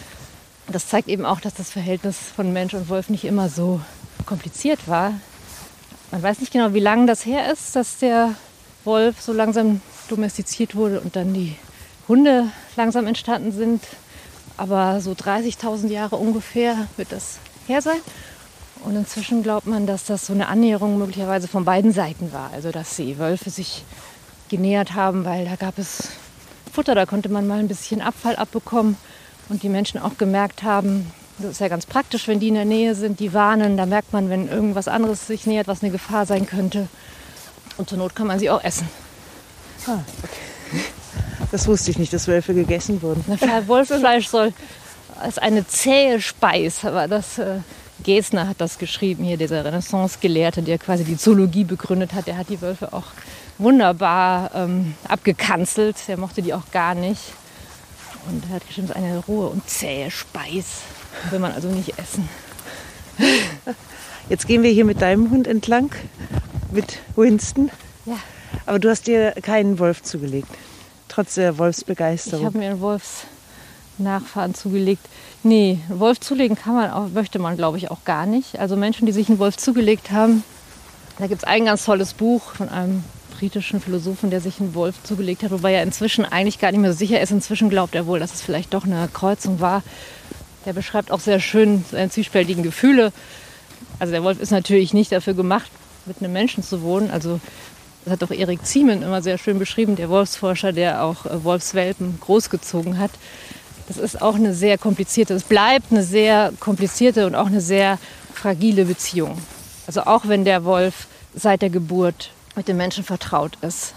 Das 0.68 0.88
zeigt 0.88 1.08
eben 1.08 1.24
auch, 1.24 1.40
dass 1.40 1.54
das 1.54 1.70
Verhältnis 1.70 2.16
von 2.34 2.52
Mensch 2.52 2.74
und 2.74 2.88
Wolf 2.88 3.08
nicht 3.08 3.24
immer 3.24 3.48
so 3.48 3.80
kompliziert 4.24 4.88
war. 4.88 5.12
Man 6.10 6.22
weiß 6.22 6.40
nicht 6.40 6.52
genau, 6.52 6.72
wie 6.72 6.80
lange 6.80 7.06
das 7.06 7.26
her 7.26 7.52
ist, 7.52 7.76
dass 7.76 7.98
der 7.98 8.34
Wolf 8.84 9.20
so 9.20 9.32
langsam 9.32 9.80
domestiziert 10.08 10.74
wurde 10.74 11.00
und 11.00 11.16
dann 11.16 11.34
die 11.34 11.56
Hunde 12.08 12.48
langsam 12.76 13.06
entstanden 13.06 13.52
sind. 13.52 13.82
Aber 14.56 15.00
so 15.00 15.12
30.000 15.12 15.88
Jahre 15.88 16.16
ungefähr 16.16 16.88
wird 16.96 17.12
das 17.12 17.38
her 17.66 17.82
sein. 17.82 18.00
Und 18.84 18.96
inzwischen 18.96 19.42
glaubt 19.42 19.66
man, 19.66 19.86
dass 19.86 20.04
das 20.04 20.26
so 20.26 20.32
eine 20.32 20.48
Annäherung 20.48 20.98
möglicherweise 20.98 21.48
von 21.48 21.64
beiden 21.64 21.92
Seiten 21.92 22.32
war. 22.32 22.50
Also 22.52 22.70
dass 22.70 22.96
die 22.96 23.18
Wölfe 23.18 23.50
sich 23.50 23.84
genähert 24.48 24.94
haben, 24.94 25.24
weil 25.24 25.44
da 25.44 25.56
gab 25.56 25.78
es 25.78 26.08
Futter, 26.72 26.94
da 26.94 27.06
konnte 27.06 27.28
man 27.28 27.46
mal 27.46 27.58
ein 27.58 27.68
bisschen 27.68 28.00
Abfall 28.00 28.36
abbekommen 28.36 28.96
und 29.48 29.62
die 29.62 29.68
Menschen 29.68 30.00
auch 30.00 30.18
gemerkt 30.18 30.62
haben, 30.62 31.10
das 31.38 31.52
ist 31.52 31.60
ja 31.60 31.68
ganz 31.68 31.84
praktisch, 31.84 32.28
wenn 32.28 32.40
die 32.40 32.48
in 32.48 32.54
der 32.54 32.64
Nähe 32.64 32.94
sind, 32.94 33.20
die 33.20 33.34
warnen, 33.34 33.76
da 33.76 33.86
merkt 33.86 34.12
man, 34.12 34.30
wenn 34.30 34.48
irgendwas 34.48 34.88
anderes 34.88 35.26
sich 35.26 35.46
nähert, 35.46 35.68
was 35.68 35.82
eine 35.82 35.92
Gefahr 35.92 36.24
sein 36.24 36.46
könnte. 36.46 36.88
Und 37.76 37.88
zur 37.90 37.98
Not 37.98 38.14
kann 38.14 38.26
man 38.26 38.38
sie 38.38 38.48
auch 38.48 38.64
essen. 38.64 38.88
Ah, 39.86 40.00
okay. 40.22 40.82
Das 41.52 41.66
wusste 41.68 41.90
ich 41.90 41.98
nicht, 41.98 42.12
dass 42.12 42.26
Wölfe 42.26 42.54
gegessen 42.54 43.00
wurden. 43.02 43.24
Wolfsfleisch 43.66 44.28
soll 44.28 44.52
als 45.20 45.38
eine 45.38 45.66
zähe 45.66 46.20
Speis, 46.20 46.84
aber 46.84 47.08
das 47.08 47.38
äh, 47.38 47.58
Gesner 48.02 48.48
hat 48.48 48.60
das 48.60 48.78
geschrieben, 48.78 49.24
hier 49.24 49.36
dieser 49.36 49.64
Renaissance-Gelehrte, 49.64 50.62
der 50.62 50.78
quasi 50.78 51.04
die 51.04 51.16
Zoologie 51.16 51.64
begründet 51.64 52.12
hat, 52.14 52.26
der 52.26 52.36
hat 52.36 52.48
die 52.48 52.60
Wölfe 52.60 52.92
auch 52.92 53.06
wunderbar 53.58 54.50
ähm, 54.54 54.94
abgekanzelt. 55.08 55.96
Der 56.08 56.18
mochte 56.18 56.42
die 56.42 56.52
auch 56.52 56.70
gar 56.72 56.94
nicht. 56.94 57.22
Und 58.28 58.44
er 58.48 58.56
hat 58.56 58.66
geschrieben, 58.66 58.88
es 58.90 58.96
ist 58.96 59.02
eine 59.02 59.18
rohe 59.26 59.48
und 59.48 59.68
zähe 59.68 60.10
Speis. 60.10 60.82
Will 61.30 61.38
man 61.38 61.52
also 61.52 61.68
nicht 61.68 61.98
essen. 61.98 62.28
Jetzt 64.28 64.46
gehen 64.46 64.62
wir 64.62 64.70
hier 64.70 64.84
mit 64.84 65.00
deinem 65.00 65.30
Hund 65.30 65.46
entlang, 65.46 65.90
mit 66.70 66.98
Winston. 67.14 67.70
Ja. 68.04 68.18
Aber 68.64 68.78
du 68.78 68.88
hast 68.88 69.06
dir 69.06 69.32
keinen 69.42 69.78
Wolf 69.78 70.02
zugelegt, 70.02 70.48
trotz 71.08 71.34
der 71.34 71.58
Wolfsbegeisterung. 71.58 72.40
Ich 72.40 72.46
habe 72.46 72.58
mir 72.58 72.70
einen 72.70 72.80
Wolfsnachfahren 72.80 74.54
zugelegt. 74.54 75.04
Nee, 75.42 75.78
Wolf 75.88 76.20
zulegen 76.20 76.56
kann 76.56 76.74
man 76.74 76.90
auch, 76.90 77.08
möchte 77.08 77.38
man, 77.38 77.56
glaube 77.56 77.78
ich, 77.78 77.90
auch 77.90 78.04
gar 78.04 78.26
nicht. 78.26 78.58
Also 78.58 78.76
Menschen, 78.76 79.06
die 79.06 79.12
sich 79.12 79.28
einen 79.28 79.38
Wolf 79.38 79.56
zugelegt 79.56 80.10
haben, 80.10 80.42
da 81.18 81.26
gibt 81.26 81.42
es 81.42 81.48
ein 81.48 81.64
ganz 81.64 81.84
tolles 81.84 82.14
Buch 82.14 82.54
von 82.54 82.68
einem 82.68 83.04
britischen 83.38 83.80
Philosophen, 83.80 84.30
der 84.30 84.40
sich 84.40 84.60
einen 84.60 84.74
Wolf 84.74 85.02
zugelegt 85.02 85.42
hat, 85.42 85.50
wobei 85.50 85.72
er 85.72 85.82
inzwischen 85.82 86.24
eigentlich 86.24 86.58
gar 86.58 86.72
nicht 86.72 86.80
mehr 86.80 86.92
so 86.92 86.98
sicher 86.98 87.20
ist. 87.20 87.30
Inzwischen 87.30 87.70
glaubt 87.70 87.94
er 87.94 88.06
wohl, 88.06 88.18
dass 88.18 88.34
es 88.34 88.42
vielleicht 88.42 88.74
doch 88.74 88.84
eine 88.84 89.08
Kreuzung 89.12 89.60
war. 89.60 89.82
Der 90.64 90.72
beschreibt 90.72 91.10
auch 91.10 91.20
sehr 91.20 91.38
schön 91.40 91.84
seine 91.90 92.10
zwiespältigen 92.10 92.62
Gefühle. 92.62 93.12
Also 93.98 94.12
der 94.12 94.22
Wolf 94.24 94.40
ist 94.40 94.50
natürlich 94.50 94.92
nicht 94.94 95.12
dafür 95.12 95.34
gemacht, 95.34 95.70
mit 96.06 96.20
einem 96.20 96.32
Menschen 96.32 96.62
zu 96.62 96.82
wohnen. 96.82 97.10
Also 97.10 97.40
das 98.06 98.12
hat 98.12 98.22
doch 98.22 98.30
Erik 98.30 98.64
Ziemen 98.64 99.02
immer 99.02 99.20
sehr 99.20 99.36
schön 99.36 99.58
beschrieben, 99.58 99.96
der 99.96 100.08
Wolfsforscher, 100.08 100.72
der 100.72 101.02
auch 101.02 101.26
äh, 101.26 101.42
Wolfswelpen 101.42 102.20
großgezogen 102.20 102.98
hat. 102.98 103.10
Das 103.88 103.96
ist 103.96 104.22
auch 104.22 104.36
eine 104.36 104.54
sehr 104.54 104.78
komplizierte, 104.78 105.34
es 105.34 105.42
bleibt 105.42 105.90
eine 105.90 106.04
sehr 106.04 106.52
komplizierte 106.60 107.26
und 107.26 107.34
auch 107.34 107.46
eine 107.46 107.60
sehr 107.60 107.98
fragile 108.32 108.84
Beziehung. 108.84 109.36
Also 109.88 110.02
auch 110.02 110.28
wenn 110.28 110.44
der 110.44 110.64
Wolf 110.64 111.08
seit 111.34 111.62
der 111.62 111.70
Geburt 111.70 112.30
mit 112.54 112.68
den 112.68 112.76
Menschen 112.76 113.02
vertraut 113.02 113.58
ist. 113.62 113.92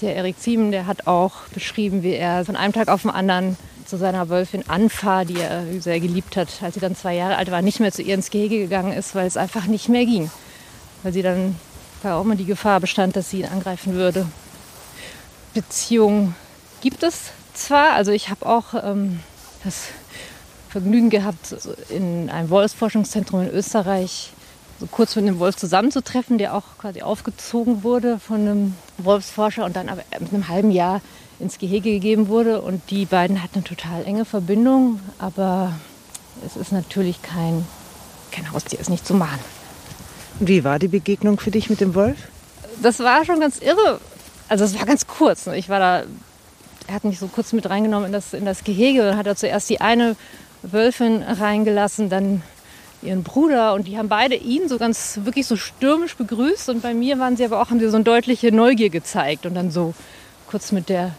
Der 0.00 0.16
Erik 0.16 0.40
Ziemen, 0.40 0.72
der 0.72 0.86
hat 0.86 1.06
auch 1.06 1.42
beschrieben, 1.52 2.02
wie 2.02 2.14
er 2.14 2.46
von 2.46 2.56
einem 2.56 2.72
Tag 2.72 2.88
auf 2.88 3.02
den 3.02 3.10
anderen 3.10 3.58
zu 3.84 3.98
seiner 3.98 4.30
Wölfin 4.30 4.64
Anfa, 4.66 5.26
die 5.26 5.40
er 5.40 5.62
sehr 5.78 6.00
geliebt 6.00 6.38
hat, 6.38 6.48
als 6.62 6.72
sie 6.72 6.80
dann 6.80 6.96
zwei 6.96 7.16
Jahre 7.16 7.36
alt 7.36 7.50
war, 7.50 7.60
nicht 7.60 7.80
mehr 7.80 7.92
zu 7.92 8.00
ihr 8.00 8.14
ins 8.14 8.30
Gehege 8.30 8.56
gegangen 8.60 8.94
ist, 8.94 9.14
weil 9.14 9.26
es 9.26 9.36
einfach 9.36 9.66
nicht 9.66 9.90
mehr 9.90 10.06
ging. 10.06 10.30
Weil 11.02 11.12
sie 11.12 11.22
dann 11.22 11.56
da 12.02 12.16
auch 12.16 12.24
immer 12.24 12.36
die 12.36 12.44
Gefahr 12.44 12.80
bestand, 12.80 13.16
dass 13.16 13.30
sie 13.30 13.40
ihn 13.40 13.46
angreifen 13.46 13.94
würde. 13.94 14.26
Beziehungen 15.54 16.34
gibt 16.80 17.02
es 17.02 17.30
zwar, 17.54 17.92
also 17.92 18.12
ich 18.12 18.30
habe 18.30 18.46
auch 18.46 18.74
ähm, 18.74 19.20
das 19.64 19.88
Vergnügen 20.68 21.10
gehabt, 21.10 21.56
in 21.88 22.30
einem 22.30 22.48
Wolfsforschungszentrum 22.50 23.42
in 23.42 23.50
Österreich 23.50 24.32
so 24.78 24.86
kurz 24.86 25.14
mit 25.16 25.26
einem 25.26 25.38
Wolf 25.38 25.56
zusammenzutreffen, 25.56 26.38
der 26.38 26.54
auch 26.54 26.64
quasi 26.78 27.02
aufgezogen 27.02 27.82
wurde 27.82 28.18
von 28.18 28.40
einem 28.40 28.74
Wolfsforscher 28.96 29.64
und 29.64 29.76
dann 29.76 29.90
aber 29.90 30.02
mit 30.20 30.32
einem 30.32 30.48
halben 30.48 30.70
Jahr 30.70 31.02
ins 31.38 31.58
Gehege 31.58 31.90
gegeben 31.90 32.28
wurde. 32.28 32.62
Und 32.62 32.90
die 32.90 33.04
beiden 33.04 33.42
hatten 33.42 33.56
eine 33.56 33.64
total 33.64 34.04
enge 34.06 34.24
Verbindung, 34.24 35.00
aber 35.18 35.74
es 36.46 36.56
ist 36.56 36.72
natürlich 36.72 37.20
kein, 37.20 37.66
kein 38.30 38.50
Haustier, 38.52 38.80
ist 38.80 38.88
nicht 38.88 39.06
zu 39.06 39.14
machen. 39.14 39.40
Wie 40.40 40.64
war 40.64 40.78
die 40.78 40.88
Begegnung 40.88 41.38
für 41.38 41.50
dich 41.50 41.68
mit 41.68 41.82
dem 41.82 41.94
Wolf? 41.94 42.16
Das 42.82 42.98
war 42.98 43.26
schon 43.26 43.40
ganz 43.40 43.58
irre. 43.58 44.00
Also 44.48 44.64
es 44.64 44.74
war 44.78 44.86
ganz 44.86 45.06
kurz. 45.06 45.46
Ich 45.48 45.68
war 45.68 45.78
da, 45.78 46.04
er 46.88 46.94
hat 46.94 47.04
mich 47.04 47.18
so 47.18 47.28
kurz 47.28 47.52
mit 47.52 47.68
reingenommen 47.68 48.06
in 48.06 48.12
das, 48.12 48.32
in 48.32 48.46
das 48.46 48.64
Gehege 48.64 49.10
und 49.10 49.16
hat 49.18 49.26
da 49.26 49.36
zuerst 49.36 49.68
die 49.68 49.82
eine 49.82 50.16
Wölfin 50.62 51.22
reingelassen, 51.22 52.08
dann 52.08 52.42
ihren 53.02 53.22
Bruder 53.22 53.74
und 53.74 53.86
die 53.86 53.98
haben 53.98 54.08
beide 54.08 54.34
ihn 54.34 54.68
so 54.68 54.78
ganz 54.78 55.20
wirklich 55.24 55.46
so 55.46 55.56
stürmisch 55.56 56.16
begrüßt 56.16 56.70
und 56.70 56.80
bei 56.80 56.94
mir 56.94 57.18
waren 57.18 57.36
sie 57.36 57.44
aber 57.44 57.60
auch, 57.60 57.70
haben 57.70 57.80
sie 57.80 57.88
so 57.88 57.96
eine 57.96 58.04
deutliche 58.04 58.50
Neugier 58.50 58.90
gezeigt 58.90 59.44
und 59.44 59.54
dann 59.54 59.70
so 59.70 59.94
kurz 60.46 60.72
mit 60.72 60.88
der 60.88 61.12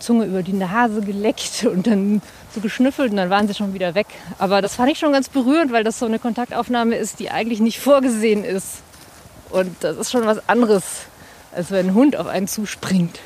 Zunge 0.00 0.26
über 0.26 0.42
die 0.42 0.52
Nase 0.52 1.00
geleckt 1.00 1.64
und 1.64 1.86
dann 1.86 2.20
so 2.56 2.60
geschnüffelt 2.60 3.10
und 3.10 3.16
dann 3.18 3.30
waren 3.30 3.46
sie 3.46 3.54
schon 3.54 3.74
wieder 3.74 3.94
weg. 3.94 4.06
Aber 4.38 4.62
das 4.62 4.74
fand 4.74 4.90
ich 4.90 4.98
schon 4.98 5.12
ganz 5.12 5.28
berührend, 5.28 5.72
weil 5.72 5.84
das 5.84 5.98
so 5.98 6.06
eine 6.06 6.18
Kontaktaufnahme 6.18 6.96
ist, 6.96 7.20
die 7.20 7.30
eigentlich 7.30 7.60
nicht 7.60 7.78
vorgesehen 7.78 8.44
ist. 8.44 8.78
Und 9.50 9.76
das 9.80 9.96
ist 9.96 10.10
schon 10.10 10.26
was 10.26 10.48
anderes, 10.48 10.82
als 11.54 11.70
wenn 11.70 11.88
ein 11.88 11.94
Hund 11.94 12.16
auf 12.16 12.26
einen 12.26 12.48
zuspringt. 12.48 13.20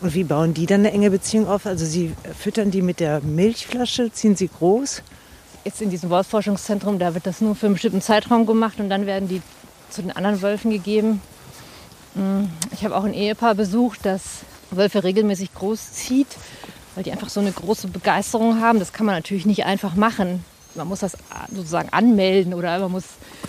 Und 0.00 0.14
wie 0.14 0.24
bauen 0.24 0.54
die 0.54 0.66
dann 0.66 0.80
eine 0.80 0.92
enge 0.92 1.10
Beziehung 1.10 1.46
auf? 1.48 1.66
Also 1.66 1.84
sie 1.86 2.14
füttern 2.38 2.70
die 2.70 2.82
mit 2.82 3.00
der 3.00 3.20
Milchflasche, 3.20 4.10
ziehen 4.12 4.34
sie 4.34 4.48
groß? 4.48 5.02
Jetzt 5.64 5.82
in 5.82 5.90
diesem 5.90 6.10
Wolfsforschungszentrum, 6.10 6.98
da 6.98 7.14
wird 7.14 7.26
das 7.26 7.40
nur 7.40 7.54
für 7.54 7.66
einen 7.66 7.74
bestimmten 7.74 8.00
Zeitraum 8.00 8.46
gemacht 8.46 8.80
und 8.80 8.90
dann 8.90 9.06
werden 9.06 9.28
die 9.28 9.42
zu 9.90 10.02
den 10.02 10.10
anderen 10.10 10.42
Wölfen 10.42 10.70
gegeben. 10.70 11.20
Hm, 12.14 12.48
ich 12.72 12.84
habe 12.84 12.96
auch 12.96 13.04
ein 13.04 13.14
Ehepaar 13.14 13.54
besucht, 13.54 14.00
das 14.02 14.22
Wölfe 14.70 15.04
regelmäßig 15.04 15.54
großzieht, 15.54 16.28
weil 16.94 17.04
die 17.04 17.12
einfach 17.12 17.28
so 17.28 17.40
eine 17.40 17.52
große 17.52 17.88
Begeisterung 17.88 18.60
haben. 18.60 18.78
Das 18.78 18.92
kann 18.92 19.06
man 19.06 19.14
natürlich 19.14 19.46
nicht 19.46 19.64
einfach 19.64 19.94
machen. 19.94 20.44
Man 20.74 20.88
muss 20.88 21.00
das 21.00 21.16
sozusagen 21.52 21.88
anmelden 21.90 22.54
oder 22.54 22.78
man 22.78 22.92
muss 22.92 23.04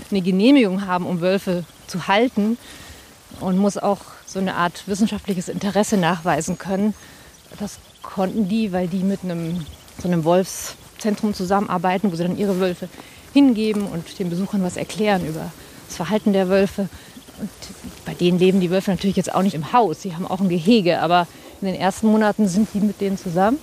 eine 0.09 0.21
Genehmigung 0.21 0.85
haben, 0.85 1.05
um 1.05 1.21
Wölfe 1.21 1.65
zu 1.87 2.07
halten 2.07 2.57
und 3.39 3.57
muss 3.57 3.77
auch 3.77 3.99
so 4.25 4.39
eine 4.39 4.55
Art 4.55 4.87
wissenschaftliches 4.87 5.49
Interesse 5.49 5.97
nachweisen 5.97 6.57
können. 6.57 6.93
Das 7.59 7.79
konnten 8.01 8.47
die, 8.47 8.71
weil 8.71 8.87
die 8.87 9.03
mit 9.03 9.23
einem, 9.23 9.65
so 10.01 10.07
einem 10.07 10.23
Wolfszentrum 10.23 11.33
zusammenarbeiten, 11.33 12.11
wo 12.11 12.15
sie 12.15 12.23
dann 12.23 12.37
ihre 12.37 12.59
Wölfe 12.59 12.89
hingeben 13.33 13.85
und 13.85 14.19
den 14.19 14.29
Besuchern 14.29 14.63
was 14.63 14.77
erklären 14.77 15.25
über 15.25 15.51
das 15.87 15.97
Verhalten 15.97 16.33
der 16.33 16.49
Wölfe. 16.49 16.89
Und 17.39 17.49
bei 18.05 18.13
denen 18.13 18.39
leben 18.39 18.59
die 18.59 18.71
Wölfe 18.71 18.91
natürlich 18.91 19.15
jetzt 19.15 19.33
auch 19.33 19.41
nicht 19.41 19.55
im 19.55 19.73
Haus, 19.73 20.01
sie 20.01 20.15
haben 20.15 20.27
auch 20.27 20.39
ein 20.39 20.49
Gehege, 20.49 21.01
aber 21.01 21.27
in 21.61 21.67
den 21.67 21.75
ersten 21.75 22.07
Monaten 22.07 22.47
sind 22.47 22.69
die 22.73 22.79
mit 22.79 23.01
denen 23.01 23.17
zusammen. 23.17 23.59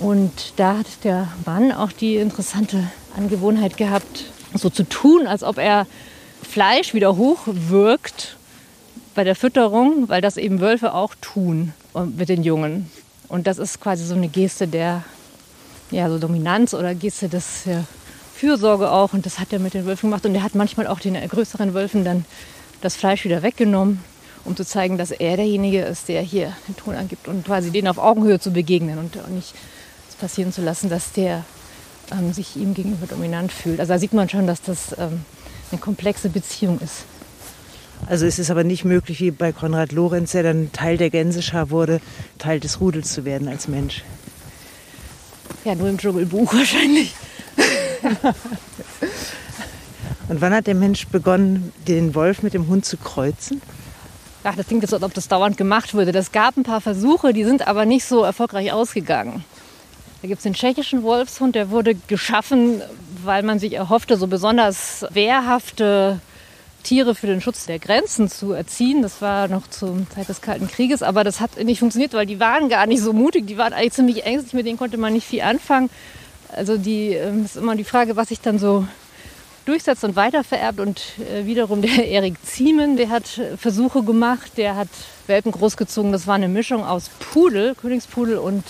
Und 0.00 0.52
da 0.56 0.78
hat 0.78 0.86
der 1.04 1.28
Mann 1.46 1.72
auch 1.72 1.92
die 1.92 2.16
interessante 2.16 2.84
Angewohnheit 3.16 3.76
gehabt, 3.76 4.24
so 4.54 4.70
zu 4.70 4.84
tun, 4.84 5.26
als 5.26 5.42
ob 5.42 5.58
er 5.58 5.86
Fleisch 6.42 6.94
wieder 6.94 7.16
hochwirkt 7.16 8.36
bei 9.14 9.24
der 9.24 9.34
Fütterung, 9.34 10.08
weil 10.08 10.20
das 10.20 10.36
eben 10.36 10.60
Wölfe 10.60 10.94
auch 10.94 11.14
tun 11.20 11.72
mit 12.16 12.28
den 12.28 12.42
Jungen. 12.42 12.90
Und 13.28 13.46
das 13.46 13.58
ist 13.58 13.80
quasi 13.80 14.04
so 14.04 14.14
eine 14.14 14.28
Geste 14.28 14.68
der 14.68 15.04
ja, 15.90 16.08
so 16.08 16.18
Dominanz 16.18 16.74
oder 16.74 16.94
Geste 16.94 17.28
des 17.28 17.64
ja, 17.64 17.84
Fürsorge 18.34 18.90
auch. 18.90 19.12
Und 19.12 19.26
das 19.26 19.38
hat 19.38 19.52
er 19.52 19.58
mit 19.58 19.74
den 19.74 19.86
Wölfen 19.86 20.10
gemacht. 20.10 20.24
Und 20.26 20.34
er 20.34 20.42
hat 20.42 20.54
manchmal 20.54 20.86
auch 20.86 21.00
den 21.00 21.14
größeren 21.14 21.74
Wölfen 21.74 22.04
dann 22.04 22.24
das 22.80 22.94
Fleisch 22.96 23.24
wieder 23.24 23.42
weggenommen, 23.42 24.00
um 24.48 24.56
zu 24.56 24.64
zeigen, 24.64 24.98
dass 24.98 25.10
er 25.10 25.36
derjenige 25.36 25.82
ist, 25.82 26.08
der 26.08 26.22
hier 26.22 26.52
den 26.66 26.76
Ton 26.76 26.94
angibt 26.94 27.28
und 27.28 27.44
quasi 27.44 27.70
denen 27.70 27.86
auf 27.86 27.98
Augenhöhe 27.98 28.40
zu 28.40 28.50
begegnen 28.50 28.98
und 28.98 29.14
nicht 29.30 29.54
passieren 30.18 30.52
zu 30.52 30.62
lassen, 30.62 30.88
dass 30.88 31.12
der 31.12 31.44
ähm, 32.10 32.32
sich 32.32 32.56
ihm 32.56 32.74
gegenüber 32.74 33.06
dominant 33.06 33.52
fühlt. 33.52 33.78
Also 33.78 33.92
da 33.92 33.98
sieht 33.98 34.12
man 34.12 34.28
schon, 34.28 34.46
dass 34.46 34.62
das 34.62 34.96
ähm, 34.98 35.20
eine 35.70 35.80
komplexe 35.80 36.28
Beziehung 36.30 36.80
ist. 36.80 37.04
Also 38.06 38.26
es 38.26 38.38
ist 38.38 38.50
aber 38.50 38.64
nicht 38.64 38.84
möglich, 38.84 39.20
wie 39.20 39.30
bei 39.30 39.52
Konrad 39.52 39.92
Lorenz, 39.92 40.32
der 40.32 40.44
dann 40.44 40.72
Teil 40.72 40.96
der 40.96 41.10
Gänseschar 41.10 41.70
wurde, 41.70 42.00
Teil 42.38 42.58
des 42.58 42.80
Rudels 42.80 43.12
zu 43.12 43.24
werden 43.24 43.48
als 43.48 43.68
Mensch. 43.68 44.02
Ja, 45.64 45.74
nur 45.74 45.88
im 45.88 45.98
Dschungelbuch 45.98 46.54
wahrscheinlich. 46.54 47.14
Und 50.28 50.40
wann 50.40 50.54
hat 50.54 50.66
der 50.66 50.74
Mensch 50.74 51.06
begonnen, 51.08 51.72
den 51.86 52.14
Wolf 52.14 52.42
mit 52.42 52.54
dem 52.54 52.68
Hund 52.68 52.84
zu 52.84 52.96
kreuzen? 52.96 53.60
Ach, 54.50 54.56
das 54.56 54.66
klingt 54.66 54.82
jetzt 54.82 54.94
als 54.94 55.02
ob 55.02 55.12
das 55.12 55.28
dauernd 55.28 55.58
gemacht 55.58 55.92
wurde. 55.92 56.10
Das 56.10 56.32
gab 56.32 56.56
ein 56.56 56.62
paar 56.62 56.80
Versuche, 56.80 57.34
die 57.34 57.44
sind 57.44 57.68
aber 57.68 57.84
nicht 57.84 58.06
so 58.06 58.22
erfolgreich 58.22 58.72
ausgegangen. 58.72 59.44
Da 60.22 60.28
gibt 60.28 60.38
es 60.38 60.44
den 60.44 60.54
tschechischen 60.54 61.02
Wolfshund, 61.02 61.54
der 61.54 61.68
wurde 61.68 61.94
geschaffen, 61.94 62.80
weil 63.22 63.42
man 63.42 63.58
sich 63.58 63.74
erhoffte, 63.74 64.16
so 64.16 64.26
besonders 64.26 65.04
wehrhafte 65.10 66.20
Tiere 66.82 67.14
für 67.14 67.26
den 67.26 67.42
Schutz 67.42 67.66
der 67.66 67.78
Grenzen 67.78 68.30
zu 68.30 68.52
erziehen. 68.52 69.02
Das 69.02 69.20
war 69.20 69.48
noch 69.48 69.66
zur 69.66 70.06
Zeit 70.14 70.30
des 70.30 70.40
Kalten 70.40 70.66
Krieges, 70.66 71.02
aber 71.02 71.24
das 71.24 71.40
hat 71.40 71.62
nicht 71.62 71.80
funktioniert, 71.80 72.14
weil 72.14 72.24
die 72.24 72.40
waren 72.40 72.70
gar 72.70 72.86
nicht 72.86 73.02
so 73.02 73.12
mutig. 73.12 73.46
Die 73.46 73.58
waren 73.58 73.74
eigentlich 73.74 73.92
ziemlich 73.92 74.24
ängstlich, 74.24 74.54
mit 74.54 74.64
denen 74.64 74.78
konnte 74.78 74.96
man 74.96 75.12
nicht 75.12 75.26
viel 75.26 75.42
anfangen. 75.42 75.90
Also 76.56 76.78
die 76.78 77.10
ähm, 77.10 77.44
ist 77.44 77.58
immer 77.58 77.76
die 77.76 77.84
Frage, 77.84 78.16
was 78.16 78.28
sich 78.28 78.40
dann 78.40 78.58
so 78.58 78.86
durchsetzt 79.68 80.02
und 80.02 80.16
weitervererbt. 80.16 80.80
Und 80.80 81.00
äh, 81.18 81.44
wiederum 81.44 81.82
der 81.82 82.08
Erik 82.08 82.34
Ziemen, 82.44 82.96
der 82.96 83.10
hat 83.10 83.40
Versuche 83.56 84.02
gemacht, 84.02 84.52
der 84.56 84.76
hat 84.76 84.88
Welpen 85.26 85.52
großgezogen. 85.52 86.10
Das 86.10 86.26
war 86.26 86.34
eine 86.34 86.48
Mischung 86.48 86.84
aus 86.84 87.10
Pudel, 87.32 87.74
Königspudel 87.74 88.38
und 88.38 88.64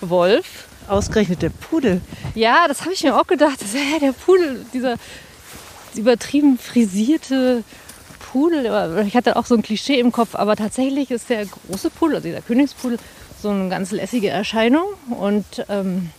Wolf. 0.00 0.68
Ausgerechnet 0.88 1.42
der 1.42 1.50
Pudel. 1.50 2.00
Ja, 2.34 2.68
das 2.68 2.82
habe 2.82 2.92
ich 2.92 3.02
mir 3.02 3.18
auch 3.18 3.26
gedacht. 3.26 3.60
Das, 3.60 3.72
ja, 3.72 3.98
der 4.00 4.12
Pudel, 4.12 4.64
dieser 4.72 4.96
übertrieben 5.96 6.58
frisierte 6.58 7.64
Pudel. 8.20 9.04
Ich 9.08 9.16
hatte 9.16 9.36
auch 9.36 9.46
so 9.46 9.54
ein 9.54 9.62
Klischee 9.62 9.98
im 9.98 10.12
Kopf, 10.12 10.34
aber 10.34 10.54
tatsächlich 10.54 11.10
ist 11.10 11.30
der 11.30 11.46
große 11.46 11.90
Pudel, 11.90 12.16
also 12.16 12.28
dieser 12.28 12.42
Königspudel, 12.42 12.98
so 13.40 13.48
eine 13.50 13.68
ganz 13.68 13.90
lässige 13.90 14.28
Erscheinung 14.28 14.84
und 15.10 15.44
ähm, 15.68 16.10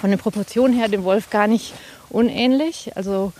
von 0.00 0.10
den 0.10 0.18
Proportionen 0.18 0.74
her 0.74 0.88
dem 0.88 1.04
Wolf 1.04 1.28
gar 1.30 1.46
nicht 1.46 1.74
unähnlich. 2.10 2.96
Also 2.96 3.32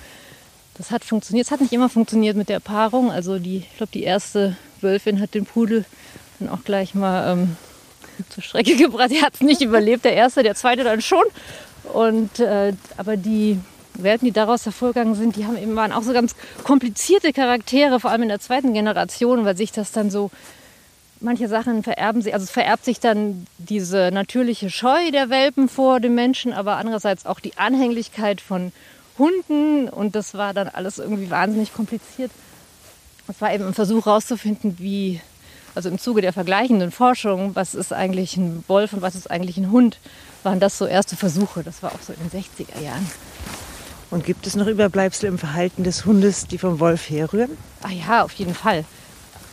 das 0.75 0.91
hat 0.91 1.05
funktioniert. 1.05 1.47
Es 1.47 1.53
hat 1.53 1.61
nicht 1.61 1.73
immer 1.73 1.89
funktioniert 1.89 2.37
mit 2.37 2.49
der 2.49 2.61
Paarung. 2.61 3.11
Also 3.11 3.39
die, 3.39 3.59
ich 3.59 3.77
glaube, 3.77 3.93
die 3.93 4.03
erste 4.03 4.57
Wölfin 4.81 5.21
hat 5.21 5.35
den 5.35 5.45
Pudel 5.45 5.85
dann 6.39 6.49
auch 6.49 6.65
gleich 6.65 6.95
mal 6.95 7.33
ähm, 7.33 7.57
zur 8.29 8.43
Strecke 8.43 8.77
gebracht. 8.79 9.11
Er 9.13 9.23
hat 9.23 9.35
es 9.35 9.41
nicht 9.41 9.61
überlebt, 9.61 10.05
der 10.05 10.15
erste, 10.15 10.43
der 10.43 10.55
zweite 10.55 10.85
dann 10.85 11.03
schon. 11.03 11.25
Und 11.93 12.41
äh, 12.41 12.73
aber 12.97 13.17
die 13.17 13.59
Welten, 13.95 14.27
die 14.27 14.33
daraus 14.33 14.65
hervorgegangen 14.65 15.15
sind, 15.15 15.37
die 15.37 15.47
haben 15.47 15.59
eben, 15.59 15.77
waren 15.77 15.93
auch 15.93 16.03
so 16.03 16.13
ganz 16.13 16.35
komplizierte 16.65 17.33
Charaktere, 17.33 18.01
vor 18.01 18.11
allem 18.11 18.23
in 18.23 18.29
der 18.29 18.41
zweiten 18.41 18.73
Generation, 18.73 19.45
weil 19.45 19.57
sich 19.57 19.73
das 19.73 19.93
dann 19.93 20.11
so, 20.11 20.31
manche 21.21 21.49
Sachen 21.49 21.83
vererben 21.83 22.23
sich, 22.23 22.35
also 22.35 22.45
es 22.45 22.51
vererbt 22.51 22.85
sich 22.85 23.01
dann 23.01 23.47
diese 23.59 24.11
natürliche 24.13 24.71
Scheu 24.71 25.11
der 25.11 25.31
Welpen 25.31 25.69
vor 25.69 26.01
dem 26.01 26.15
Menschen, 26.15 26.53
aber 26.53 26.77
andererseits 26.77 27.27
auch 27.27 27.41
die 27.41 27.57
Anhänglichkeit 27.59 28.41
von 28.41 28.73
Hunden 29.19 29.89
und 29.89 30.15
das 30.15 30.35
war 30.35 30.55
dann 30.55 30.69
alles 30.69 30.99
irgendwie 30.99 31.31
wahnsinnig 31.31 31.75
kompliziert. 31.75 32.31
Es 33.29 33.41
war 33.41 33.53
eben 33.55 33.67
ein 33.67 33.75
Versuch 33.75 34.07
herauszufinden, 34.07 34.77
wie, 34.79 35.21
also 35.75 35.89
im 35.89 35.99
Zuge 35.99 36.21
der 36.23 36.33
vergleichenden 36.33 36.91
Forschung, 36.91 37.55
was 37.55 37.75
ist 37.75 37.93
eigentlich 37.93 38.37
ein 38.37 38.65
Wolf 38.67 38.93
und 38.93 39.03
was 39.03 39.15
ist 39.15 39.31
eigentlich 39.31 39.59
ein 39.59 39.71
Hund, 39.71 39.99
waren 40.43 40.59
das 40.59 40.79
so 40.79 40.87
erste 40.87 41.17
Versuche. 41.17 41.63
Das 41.63 41.83
war 41.83 41.93
auch 41.93 42.01
so 42.01 42.13
in 42.13 42.29
den 42.29 42.43
60er 42.43 42.83
Jahren. 42.83 43.09
Und 44.11 44.25
gibt 44.25 44.47
es 44.47 44.57
noch 44.57 44.67
Überbleibsel 44.67 45.29
im 45.29 45.39
Verhalten 45.39 45.85
des 45.85 46.05
Hundes, 46.05 46.49
die 46.49 46.59
vom 46.59 46.81
Wolf 46.81 47.09
herrühren? 47.09 47.57
Ah 47.83 47.91
ja, 47.91 48.25
auf 48.25 48.33
jeden 48.33 48.55
Fall. 48.55 48.85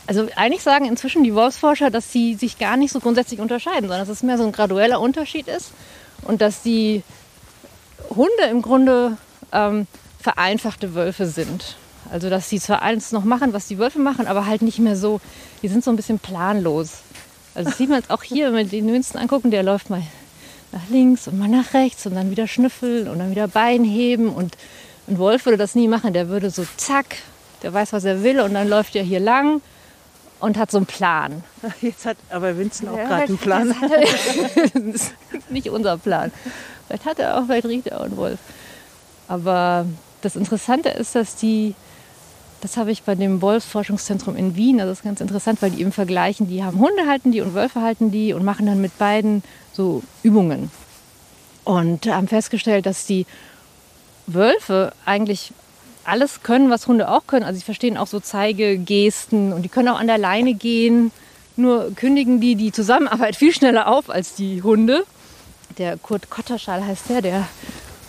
Also 0.08 0.26
eigentlich 0.36 0.62
sagen 0.62 0.86
inzwischen 0.86 1.22
die 1.22 1.34
Wolfsforscher, 1.34 1.90
dass 1.90 2.10
sie 2.10 2.34
sich 2.34 2.58
gar 2.58 2.78
nicht 2.78 2.92
so 2.92 2.98
grundsätzlich 2.98 3.40
unterscheiden, 3.40 3.88
sondern 3.88 4.00
dass 4.00 4.08
es 4.08 4.22
mehr 4.22 4.38
so 4.38 4.44
ein 4.44 4.52
gradueller 4.52 5.02
Unterschied 5.02 5.48
ist 5.48 5.70
und 6.22 6.40
dass 6.40 6.62
die 6.62 7.02
Hunde 8.08 8.44
im 8.50 8.62
Grunde 8.62 9.18
ähm, 9.52 9.86
vereinfachte 10.18 10.94
Wölfe 10.94 11.26
sind. 11.26 11.76
Also 12.10 12.30
dass 12.30 12.48
sie 12.48 12.58
zwar 12.58 12.80
alles 12.80 13.12
noch 13.12 13.24
machen, 13.24 13.52
was 13.52 13.66
die 13.68 13.76
Wölfe 13.76 13.98
machen, 13.98 14.26
aber 14.26 14.46
halt 14.46 14.62
nicht 14.62 14.78
mehr 14.78 14.96
so, 14.96 15.20
die 15.60 15.68
sind 15.68 15.84
so 15.84 15.90
ein 15.90 15.96
bisschen 15.96 16.18
planlos. 16.18 17.02
Also 17.54 17.68
das 17.68 17.76
sieht 17.76 17.90
man 17.90 17.98
jetzt 17.98 18.10
auch 18.10 18.22
hier, 18.22 18.46
wenn 18.46 18.70
wir 18.70 18.80
den 18.80 18.88
Jüngsten 18.88 19.18
angucken, 19.18 19.50
der 19.50 19.62
läuft 19.62 19.90
mal 19.90 20.02
nach 20.72 20.88
links 20.88 21.28
und 21.28 21.38
mal 21.38 21.48
nach 21.48 21.74
rechts 21.74 22.06
und 22.06 22.14
dann 22.14 22.30
wieder 22.30 22.46
schnüffeln 22.46 23.08
und 23.08 23.18
dann 23.18 23.30
wieder 23.30 23.46
Bein 23.46 23.84
heben. 23.84 24.30
Und 24.30 24.56
ein 25.06 25.18
Wolf 25.18 25.44
würde 25.44 25.58
das 25.58 25.74
nie 25.74 25.86
machen. 25.86 26.14
Der 26.14 26.30
würde 26.30 26.48
so 26.48 26.64
zack, 26.78 27.16
der 27.62 27.74
weiß, 27.74 27.92
was 27.92 28.04
er 28.04 28.22
will 28.22 28.40
und 28.40 28.54
dann 28.54 28.70
läuft 28.70 28.96
er 28.96 29.02
hier 29.02 29.20
lang 29.20 29.60
und 30.40 30.56
hat 30.56 30.70
so 30.70 30.78
einen 30.78 30.86
Plan. 30.86 31.42
Jetzt 31.80 32.06
hat 32.06 32.16
aber 32.30 32.56
Vincent 32.56 32.90
auch 32.90 32.96
ja, 32.96 33.06
gerade 33.06 33.24
einen 33.24 33.38
Plan. 33.38 33.74
das 34.74 34.94
ist 34.94 35.12
nicht 35.50 35.68
unser 35.70 35.98
Plan. 35.98 36.32
Vielleicht 36.86 37.04
hat 37.04 37.18
er 37.18 37.38
auch, 37.38 37.46
vielleicht 37.46 37.66
riecht 37.66 37.86
er 37.88 38.00
auch 38.00 38.04
einen 38.04 38.16
Wolf. 38.16 38.38
Aber 39.26 39.86
das 40.22 40.36
Interessante 40.36 40.88
ist, 40.88 41.14
dass 41.14 41.36
die, 41.36 41.74
das 42.60 42.76
habe 42.76 42.90
ich 42.90 43.02
bei 43.02 43.14
dem 43.14 43.42
Wolfsforschungszentrum 43.42 44.36
in 44.36 44.56
Wien, 44.56 44.80
also 44.80 44.90
das 44.90 44.98
ist 45.00 45.04
ganz 45.04 45.20
interessant, 45.20 45.60
weil 45.60 45.70
die 45.70 45.82
eben 45.82 45.92
vergleichen, 45.92 46.48
die 46.48 46.64
haben 46.64 46.78
Hunde 46.78 47.06
halten 47.06 47.30
die 47.30 47.40
und 47.40 47.54
Wölfe 47.54 47.82
halten 47.82 48.10
die 48.10 48.32
und 48.32 48.44
machen 48.44 48.66
dann 48.66 48.80
mit 48.80 48.96
beiden 48.98 49.42
so 49.72 50.02
Übungen. 50.22 50.70
Und 51.64 52.06
haben 52.06 52.28
festgestellt, 52.28 52.86
dass 52.86 53.04
die 53.04 53.26
Wölfe 54.26 54.92
eigentlich 55.04 55.52
alles 56.08 56.42
können, 56.42 56.70
was 56.70 56.86
Hunde 56.86 57.08
auch 57.08 57.26
können. 57.26 57.44
Also 57.44 57.58
sie 57.58 57.64
verstehen 57.64 57.96
auch 57.96 58.06
so 58.06 58.20
Zeigegesten 58.20 59.52
und 59.52 59.62
die 59.62 59.68
können 59.68 59.88
auch 59.88 60.00
an 60.00 60.06
der 60.06 60.18
Leine 60.18 60.54
gehen. 60.54 61.12
Nur 61.56 61.94
kündigen 61.94 62.40
die 62.40 62.54
die 62.54 62.72
Zusammenarbeit 62.72 63.36
viel 63.36 63.52
schneller 63.52 63.88
auf 63.88 64.10
als 64.10 64.34
die 64.34 64.62
Hunde. 64.62 65.04
Der 65.76 65.96
Kurt 65.96 66.30
Kotterschall 66.30 66.84
heißt 66.84 67.08
der, 67.08 67.22
der 67.22 67.48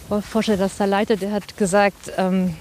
Wolfforscher, 0.07 0.57
der 0.57 0.67
das 0.67 0.77
da 0.77 0.85
leitet, 0.85 1.21
der 1.21 1.31
hat 1.31 1.57
gesagt, 1.57 2.11
ähm, 2.17 2.55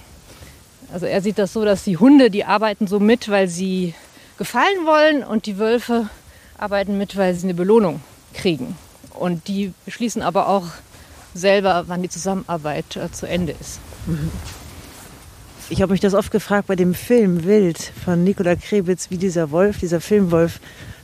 also 0.92 1.07
er 1.07 1.22
sieht 1.22 1.38
das 1.38 1.53
so, 1.53 1.64
dass 1.64 1.85
die 1.85 1.96
Hunde, 1.96 2.31
die 2.31 2.44
arbeiten 2.44 2.87
so 2.87 3.01
mit, 3.01 3.29
weil 3.29 3.48
sie 3.48 3.94
gefallen 4.38 4.87
wollen 4.87 5.24
und 5.24 5.46
die 5.46 5.59
Wölfe 5.59 6.09
arbeiten 6.57 6.98
mit, 6.98 7.16
weil 7.16 7.35
sie 7.35 7.46
eine 7.46 7.55
Belohnung 7.55 8.01
kriegen. 8.35 8.77
Und 9.14 9.48
die 9.48 9.72
beschließen 9.85 10.22
aber 10.22 10.48
auch 10.48 10.66
selber, 11.35 11.85
wann 11.87 12.03
die 12.03 12.09
Zusammenarbeit 12.09 12.96
äh, 12.96 13.11
zu 13.12 13.27
Ende 13.27 13.55
ist. 13.59 13.81
Ich 15.70 15.83
habe 15.83 15.92
mich 15.92 16.00
das 16.00 16.14
oft 16.14 16.31
gefragt 16.31 16.66
bei 16.66 16.76
dem 16.76 16.94
Film 16.94 17.44
Wild 17.44 17.78
von 18.04 18.24
Nikola 18.24 18.57
Krebitz, 18.57 19.11
wie 19.11 19.18
dieser 19.18 19.50
Wolf, 19.50 19.78
dieser 19.78 20.00
Filmwolf, 20.00 20.61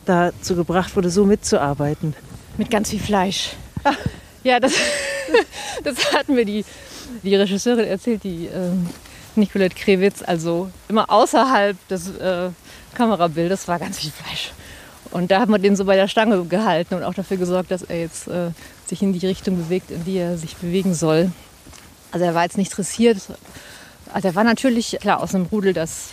dazu 0.07 0.57
gebracht 0.57 0.97
wurde, 0.97 1.11
so 1.11 1.27
mitzuarbeiten. 1.27 2.15
Mit 2.57 2.71
ganz 2.71 2.91
viel 2.91 3.01
Fleisch. 3.01 3.51
Ja, 4.43 4.61
das, 4.61 4.73
das 5.85 6.13
hat 6.15 6.29
mir 6.29 6.45
die, 6.45 6.65
die 7.23 7.35
Regisseurin 7.35 7.87
erzählt, 7.87 8.25
die 8.25 8.47
äh, 8.47 8.71
Nicolette 9.37 9.75
Krewitz, 9.75 10.23
also 10.23 10.71
immer 10.89 11.11
außerhalb 11.11 11.77
des 11.89 12.17
äh, 12.17 12.51
Kamerabildes 12.95 13.69
war 13.69 13.79
ganz 13.79 13.99
viel 13.99 14.13
Fleisch. 14.13 14.53
Und 15.11 15.31
da 15.31 15.41
hat 15.41 15.49
man 15.49 15.61
den 15.61 15.77
so 15.77 15.85
bei 15.85 15.97
der 15.97 16.09
Stange 16.09 16.45
gehalten 16.45 16.95
und 16.95 17.03
auch 17.03 17.15
dafür 17.15 17.37
gesorgt, 17.37 17.71
dass 17.71 17.83
er 17.83 18.01
jetzt 18.01 18.29
äh, 18.29 18.51
sich 18.87 19.03
in 19.03 19.13
die 19.13 19.27
Richtung 19.27 19.57
bewegt, 19.57 19.91
in 19.91 20.05
die 20.05 20.17
er 20.17 20.39
sich 20.39 20.57
bewegen 20.57 20.95
soll. 20.95 21.33
Also 22.11 22.25
er 22.25 22.35
war 22.35 22.45
jetzt 22.45 22.59
nicht 22.59 22.77
dressiert. 22.77 23.19
Also 24.15 24.29
er 24.29 24.37
war 24.37 24.45
natürlich, 24.45 24.97
klar, 25.01 25.21
aus 25.21 25.35
einem 25.35 25.47
Rudel, 25.47 25.73
das 25.73 26.11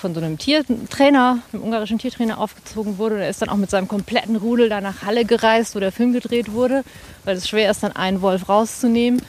von 0.00 0.12
so 0.12 0.20
einem 0.20 0.36
Tiertrainer, 0.36 1.38
einem 1.52 1.62
ungarischen 1.62 1.96
Tiertrainer 1.96 2.38
aufgezogen 2.38 2.98
wurde. 2.98 3.14
Und 3.14 3.20
er 3.20 3.30
ist 3.30 3.40
dann 3.40 3.48
auch 3.48 3.56
mit 3.56 3.70
seinem 3.70 3.86
kompletten 3.86 4.34
Rudel 4.34 4.68
da 4.68 4.80
nach 4.80 5.02
Halle 5.02 5.24
gereist, 5.24 5.76
wo 5.76 5.78
der 5.78 5.92
Film 5.92 6.12
gedreht 6.12 6.50
wurde, 6.50 6.82
weil 7.24 7.36
es 7.36 7.48
schwer 7.48 7.70
ist, 7.70 7.84
dann 7.84 7.94
einen 7.94 8.20
Wolf 8.20 8.48
rauszunehmen. 8.48 9.22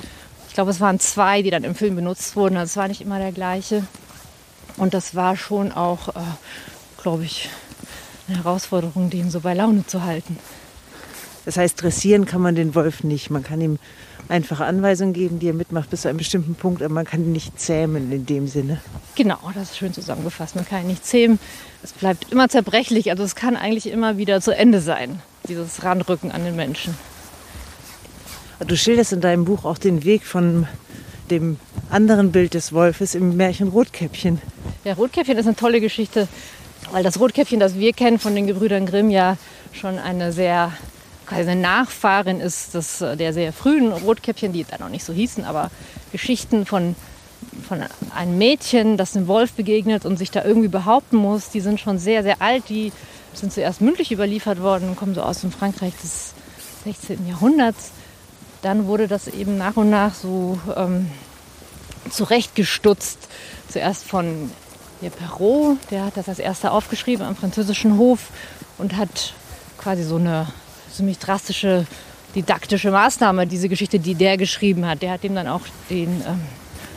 Ich 0.48 0.56
glaube, 0.56 0.72
es 0.72 0.82
waren 0.82 1.00
zwei, 1.00 1.44
die 1.44 1.52
dann 1.52 1.64
im 1.64 1.76
Film 1.76 1.96
benutzt 1.96 2.36
wurden. 2.36 2.58
Also 2.58 2.72
es 2.72 2.78
war 2.78 2.88
nicht 2.88 3.02
immer 3.02 3.20
der 3.20 3.32
gleiche. 3.32 3.84
Und 4.78 4.96
das 4.96 5.14
war 5.14 5.38
schon 5.38 5.72
auch, 5.72 6.10
äh, 6.10 6.22
glaube 7.00 7.24
ich, 7.24 7.50
eine 8.28 8.38
Herausforderung, 8.38 9.12
den 9.12 9.30
so 9.30 9.42
bei 9.42 9.54
Laune 9.54 9.86
zu 9.86 10.04
halten. 10.04 10.40
Das 11.46 11.56
heißt, 11.56 11.80
dressieren 11.80 12.26
kann 12.26 12.42
man 12.42 12.56
den 12.56 12.74
Wolf 12.74 13.04
nicht. 13.04 13.30
Man 13.30 13.44
kann 13.44 13.62
ihm 13.62 13.78
einfache 14.30 14.66
Anweisungen 14.66 15.14
geben, 15.14 15.40
die 15.40 15.48
er 15.48 15.54
mitmacht 15.54 15.90
bis 15.90 16.02
zu 16.02 16.10
einem 16.10 16.18
bestimmten 16.18 16.56
Punkt, 16.56 16.82
aber 16.82 16.94
man 16.94 17.06
kann 17.06 17.22
ihn 17.22 17.32
nicht 17.32 17.60
zähmen 17.60 18.12
in 18.12 18.26
dem 18.26 18.48
Sinne. 18.48 18.82
Genau, 19.16 19.40
das 19.54 19.72
ist 19.72 19.78
schön 19.78 19.94
zusammengefasst. 19.94 20.56
Man 20.56 20.66
kann 20.66 20.82
ihn 20.82 20.88
nicht 20.88 21.06
zähmen. 21.06 21.40
Es 21.84 21.94
bleibt 21.94 22.32
immer 22.32 22.50
zerbrechlich. 22.50 23.10
Also 23.12 23.24
es 23.24 23.36
kann 23.36 23.56
eigentlich 23.56 23.90
immer 23.90 24.18
wieder 24.18 24.42
zu 24.42 24.56
Ende 24.56 24.82
sein, 24.82 25.22
dieses 25.48 25.84
Ranrücken 25.84 26.32
an 26.32 26.44
den 26.44 26.56
Menschen. 26.56 26.96
Du 28.66 28.76
schilderst 28.76 29.14
in 29.14 29.22
deinem 29.22 29.46
Buch 29.46 29.66
auch 29.66 29.78
den 29.78 30.04
Weg 30.04 30.26
von 30.26 30.68
dem 31.30 31.60
anderen 31.90 32.32
Bild 32.32 32.54
des 32.54 32.74
Wolfes 32.74 33.14
im 33.14 33.38
Märchen 33.38 33.68
Rotkäppchen. 33.68 34.42
Ja, 34.84 34.94
Rotkäppchen 34.94 35.38
ist 35.38 35.46
eine 35.46 35.56
tolle 35.56 35.80
Geschichte, 35.80 36.28
weil 36.92 37.04
das 37.04 37.20
Rotkäppchen, 37.20 37.60
das 37.60 37.76
wir 37.76 37.94
kennen 37.94 38.18
von 38.18 38.34
den 38.34 38.48
Gebrüdern 38.48 38.86
Grimm, 38.86 39.10
ja 39.10 39.38
schon 39.74 40.00
eine 40.00 40.32
sehr 40.32 40.72
quasi 41.28 41.50
eine 41.50 41.62
Nachfahrin 41.62 42.40
ist 42.40 42.74
des, 42.74 43.00
der 43.00 43.34
sehr 43.34 43.54
frühen 43.54 43.92
Rotkäppchen, 43.92 44.54
die 44.54 44.64
da 44.64 44.78
noch 44.80 44.90
nicht 44.90 45.04
so 45.04 45.14
hießen, 45.14 45.44
aber 45.44 45.70
Geschichten 46.12 46.66
von, 46.66 46.96
von 47.68 47.84
einem 48.16 48.38
Mädchen, 48.38 48.98
das 48.98 49.16
einem 49.16 49.28
Wolf 49.28 49.52
begegnet 49.54 50.06
und 50.06 50.18
sich 50.18 50.32
da 50.32 50.44
irgendwie 50.44 50.70
behaupten 50.70 51.18
muss, 51.18 51.50
die 51.50 51.60
sind 51.60 51.80
schon 51.80 52.00
sehr, 52.00 52.24
sehr 52.24 52.42
alt. 52.42 52.70
Die 52.70 52.92
sind 53.34 53.54
zuerst 53.54 53.82
mündlich 53.82 54.12
überliefert 54.12 54.62
worden, 54.62 54.96
kommen 54.96 55.14
so 55.14 55.22
aus 55.22 55.42
dem 55.42 55.52
Frankreich 55.52 55.94
des 56.02 56.34
16. 56.86 57.28
Jahrhunderts. 57.28 57.92
Dann 58.62 58.88
wurde 58.88 59.08
das 59.08 59.28
eben 59.28 59.58
nach 59.58 59.76
und 59.76 59.90
nach 59.90 60.16
so 60.16 60.60
ähm, 60.76 61.12
zurechtgestutzt. 62.10 63.20
Zuerst 63.70 64.06
von 64.06 64.50
der 65.02 65.10
Perrault, 65.10 65.78
der 65.92 66.06
hat 66.06 66.18
das 66.18 66.30
als 66.30 66.40
erster 66.40 66.72
aufgeschrieben 66.72 67.26
am 67.26 67.36
französischen 67.36 67.98
Hof 67.98 68.30
und 68.78 68.96
hat 68.96 69.34
quasi 69.78 70.04
so 70.04 70.16
eine 70.16 70.48
ziemlich 70.98 71.20
drastische 71.20 71.86
didaktische 72.36 72.92
Maßnahme, 72.92 73.48
diese 73.48 73.70
Geschichte, 73.70 74.00
die 74.00 74.16
der 74.16 74.38
geschrieben 74.38 74.86
hat. 74.86 75.02
Der 75.02 75.12
hat 75.12 75.24
ihm 75.24 75.36
dann 75.36 75.48
auch 75.48 75.62
den 75.90 76.22
ähm, 76.28 76.42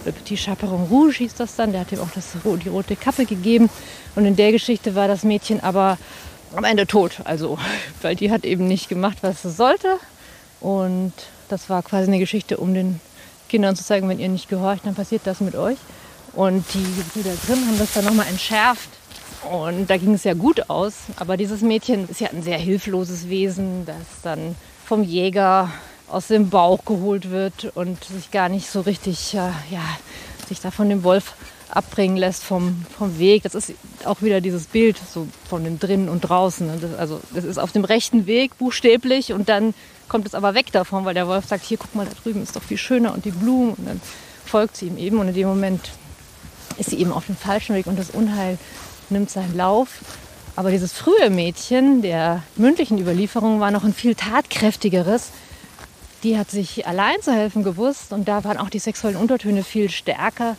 Le 0.04 0.12
Petit 0.12 0.38
Chaperon 0.38 0.84
Rouge 0.84 1.18
hieß 1.18 1.34
das 1.34 1.56
dann, 1.56 1.72
der 1.72 1.82
hat 1.82 1.92
ihm 1.92 2.00
auch 2.00 2.10
das, 2.14 2.32
die 2.64 2.68
rote 2.68 2.96
Kappe 2.96 3.26
gegeben. 3.26 3.68
Und 4.16 4.24
in 4.24 4.36
der 4.36 4.52
Geschichte 4.52 4.94
war 4.94 5.08
das 5.08 5.24
Mädchen 5.24 5.60
aber 5.60 5.98
am 6.54 6.64
Ende 6.64 6.86
tot. 6.86 7.20
Also, 7.24 7.58
weil 8.02 8.16
die 8.16 8.30
hat 8.30 8.44
eben 8.44 8.66
nicht 8.66 8.88
gemacht, 8.88 9.18
was 9.22 9.42
sie 9.42 9.50
sollte. 9.50 9.98
Und 10.60 11.12
das 11.48 11.68
war 11.68 11.82
quasi 11.82 12.08
eine 12.08 12.18
Geschichte, 12.18 12.56
um 12.56 12.74
den 12.74 13.00
Kindern 13.48 13.76
zu 13.76 13.84
zeigen, 13.84 14.08
wenn 14.08 14.20
ihr 14.20 14.28
nicht 14.28 14.48
gehorcht, 14.48 14.86
dann 14.86 14.94
passiert 14.94 15.22
das 15.24 15.40
mit 15.40 15.54
euch. 15.54 15.78
Und 16.34 16.64
die 16.74 17.02
Brüder 17.12 17.34
Grimm 17.46 17.66
haben 17.66 17.78
das 17.78 17.94
dann 17.94 18.04
nochmal 18.04 18.26
entschärft 18.28 18.88
und 19.48 19.88
da 19.88 19.96
ging 19.96 20.14
es 20.14 20.24
ja 20.24 20.34
gut 20.34 20.68
aus. 20.68 20.94
Aber 21.16 21.36
dieses 21.36 21.62
Mädchen 21.62 22.08
ist 22.08 22.20
ja 22.20 22.28
ein 22.28 22.42
sehr 22.42 22.58
hilfloses 22.58 23.28
Wesen, 23.28 23.86
das 23.86 23.96
dann 24.22 24.56
vom 24.84 25.02
Jäger 25.02 25.70
aus 26.08 26.26
dem 26.26 26.50
Bauch 26.50 26.84
geholt 26.84 27.30
wird 27.30 27.72
und 27.74 28.02
sich 28.04 28.30
gar 28.30 28.48
nicht 28.48 28.68
so 28.68 28.80
richtig, 28.80 29.34
äh, 29.34 29.52
ja, 29.70 29.82
sich 30.48 30.60
da 30.60 30.70
von 30.70 30.88
dem 30.88 31.04
Wolf 31.04 31.34
abbringen 31.70 32.16
lässt 32.16 32.42
vom, 32.42 32.84
vom 32.98 33.18
Weg. 33.18 33.44
Das 33.44 33.54
ist 33.54 33.72
auch 34.04 34.22
wieder 34.22 34.40
dieses 34.40 34.66
Bild 34.66 34.98
so 34.98 35.28
von 35.48 35.64
dem 35.64 35.78
drinnen 35.78 36.08
und 36.08 36.22
draußen. 36.22 36.80
Das, 36.80 36.98
also 36.98 37.20
das 37.32 37.44
ist 37.44 37.58
auf 37.58 37.72
dem 37.72 37.84
rechten 37.84 38.26
Weg 38.26 38.58
buchstäblich 38.58 39.32
und 39.32 39.48
dann 39.48 39.74
kommt 40.08 40.26
es 40.26 40.34
aber 40.34 40.54
weg 40.54 40.72
davon, 40.72 41.04
weil 41.04 41.14
der 41.14 41.28
Wolf 41.28 41.46
sagt, 41.46 41.64
hier 41.64 41.78
guck 41.78 41.94
mal, 41.94 42.06
da 42.06 42.12
drüben 42.20 42.42
ist 42.42 42.56
doch 42.56 42.62
viel 42.62 42.78
schöner 42.78 43.14
und 43.14 43.24
die 43.24 43.30
Blumen 43.30 43.74
und 43.74 43.86
dann 43.86 44.00
folgt 44.44 44.76
sie 44.76 44.86
ihm 44.86 44.98
eben 44.98 45.18
und 45.18 45.28
in 45.28 45.34
dem 45.34 45.48
Moment 45.48 45.92
ist 46.78 46.90
sie 46.90 46.98
eben 46.98 47.12
auf 47.12 47.26
dem 47.26 47.36
falschen 47.36 47.76
Weg 47.76 47.86
und 47.86 47.98
das 47.98 48.10
Unheil 48.10 48.58
nimmt 49.10 49.30
seinen 49.30 49.56
Lauf. 49.56 50.00
Aber 50.56 50.70
dieses 50.70 50.92
frühe 50.92 51.30
Mädchen 51.30 52.02
der 52.02 52.42
mündlichen 52.56 52.98
Überlieferung 52.98 53.60
war 53.60 53.70
noch 53.70 53.84
ein 53.84 53.94
viel 53.94 54.14
tatkräftigeres. 54.14 55.30
Die 56.22 56.36
hat 56.36 56.50
sich 56.50 56.86
allein 56.86 57.22
zu 57.22 57.32
helfen 57.32 57.62
gewusst 57.62 58.12
und 58.12 58.28
da 58.28 58.44
waren 58.44 58.58
auch 58.58 58.68
die 58.68 58.78
sexuellen 58.78 59.16
Untertöne 59.16 59.64
viel 59.64 59.90
stärker. 59.90 60.56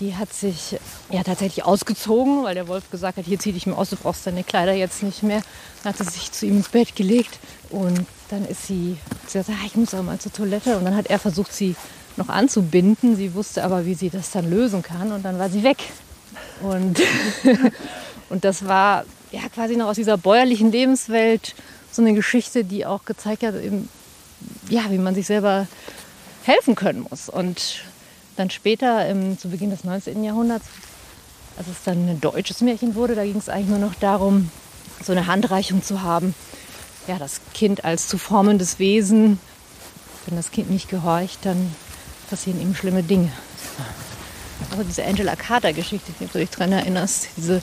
Die 0.00 0.16
hat 0.16 0.32
sich 0.32 0.76
ja 1.10 1.22
tatsächlich 1.22 1.64
ausgezogen, 1.64 2.42
weil 2.42 2.54
der 2.54 2.68
Wolf 2.68 2.90
gesagt 2.90 3.18
hat, 3.18 3.24
hier 3.24 3.38
zieh 3.38 3.52
dich 3.52 3.66
mal 3.66 3.76
aus, 3.76 3.90
du 3.90 3.96
brauchst 3.96 4.26
deine 4.26 4.44
Kleider 4.44 4.72
jetzt 4.72 5.02
nicht 5.02 5.22
mehr. 5.22 5.42
Dann 5.82 5.94
hat 5.94 5.98
sie 5.98 6.10
sich 6.10 6.32
zu 6.32 6.46
ihm 6.46 6.56
ins 6.56 6.68
Bett 6.68 6.96
gelegt 6.96 7.38
und 7.70 8.04
dann 8.28 8.44
ist 8.46 8.66
sie, 8.66 8.96
sie 9.26 9.38
hat 9.38 9.46
gesagt, 9.46 9.60
ah, 9.62 9.66
ich 9.66 9.76
muss 9.76 9.94
auch 9.94 10.02
mal 10.02 10.18
zur 10.18 10.32
Toilette. 10.32 10.76
Und 10.76 10.84
dann 10.84 10.96
hat 10.96 11.06
er 11.06 11.18
versucht, 11.18 11.52
sie 11.52 11.76
noch 12.16 12.28
anzubinden. 12.28 13.16
Sie 13.16 13.34
wusste 13.34 13.64
aber, 13.64 13.86
wie 13.86 13.94
sie 13.94 14.10
das 14.10 14.30
dann 14.30 14.50
lösen 14.50 14.82
kann 14.82 15.12
und 15.12 15.24
dann 15.24 15.38
war 15.38 15.48
sie 15.48 15.62
weg. 15.62 15.78
Und, 16.62 17.00
und 18.30 18.44
das 18.44 18.66
war 18.66 19.04
ja 19.32 19.48
quasi 19.54 19.76
noch 19.76 19.88
aus 19.88 19.96
dieser 19.96 20.16
bäuerlichen 20.16 20.70
Lebenswelt 20.70 21.54
so 21.92 22.02
eine 22.02 22.14
Geschichte, 22.14 22.64
die 22.64 22.86
auch 22.86 23.04
gezeigt 23.04 23.42
hat, 23.42 23.54
eben, 23.54 23.88
ja, 24.68 24.82
wie 24.90 24.98
man 24.98 25.14
sich 25.14 25.26
selber 25.26 25.66
helfen 26.44 26.74
können 26.74 27.06
muss. 27.08 27.28
Und 27.28 27.82
dann 28.36 28.50
später, 28.50 29.08
im, 29.08 29.38
zu 29.38 29.48
Beginn 29.48 29.70
des 29.70 29.84
19. 29.84 30.22
Jahrhunderts, 30.22 30.66
als 31.56 31.68
es 31.68 31.82
dann 31.84 32.08
ein 32.08 32.20
deutsches 32.20 32.60
Märchen 32.60 32.94
wurde, 32.94 33.14
da 33.14 33.24
ging 33.24 33.36
es 33.36 33.48
eigentlich 33.48 33.68
nur 33.68 33.78
noch 33.78 33.94
darum, 33.94 34.50
so 35.02 35.12
eine 35.12 35.26
Handreichung 35.26 35.82
zu 35.82 36.02
haben. 36.02 36.34
Ja, 37.06 37.18
das 37.18 37.40
Kind 37.54 37.84
als 37.84 38.08
zu 38.08 38.18
formendes 38.18 38.78
Wesen. 38.78 39.38
Wenn 40.26 40.36
das 40.36 40.50
Kind 40.50 40.70
nicht 40.70 40.88
gehorcht, 40.88 41.38
dann 41.44 41.74
passieren 42.28 42.60
ihm 42.60 42.74
schlimme 42.74 43.02
Dinge. 43.02 43.30
Also 44.70 44.84
diese 44.84 45.04
Angela 45.04 45.36
Carter-Geschichte, 45.36 46.12
wenn 46.18 46.28
du 46.32 46.38
dich 46.38 46.50
daran 46.50 46.72
erinnerst. 46.72 47.28
Diese 47.36 47.62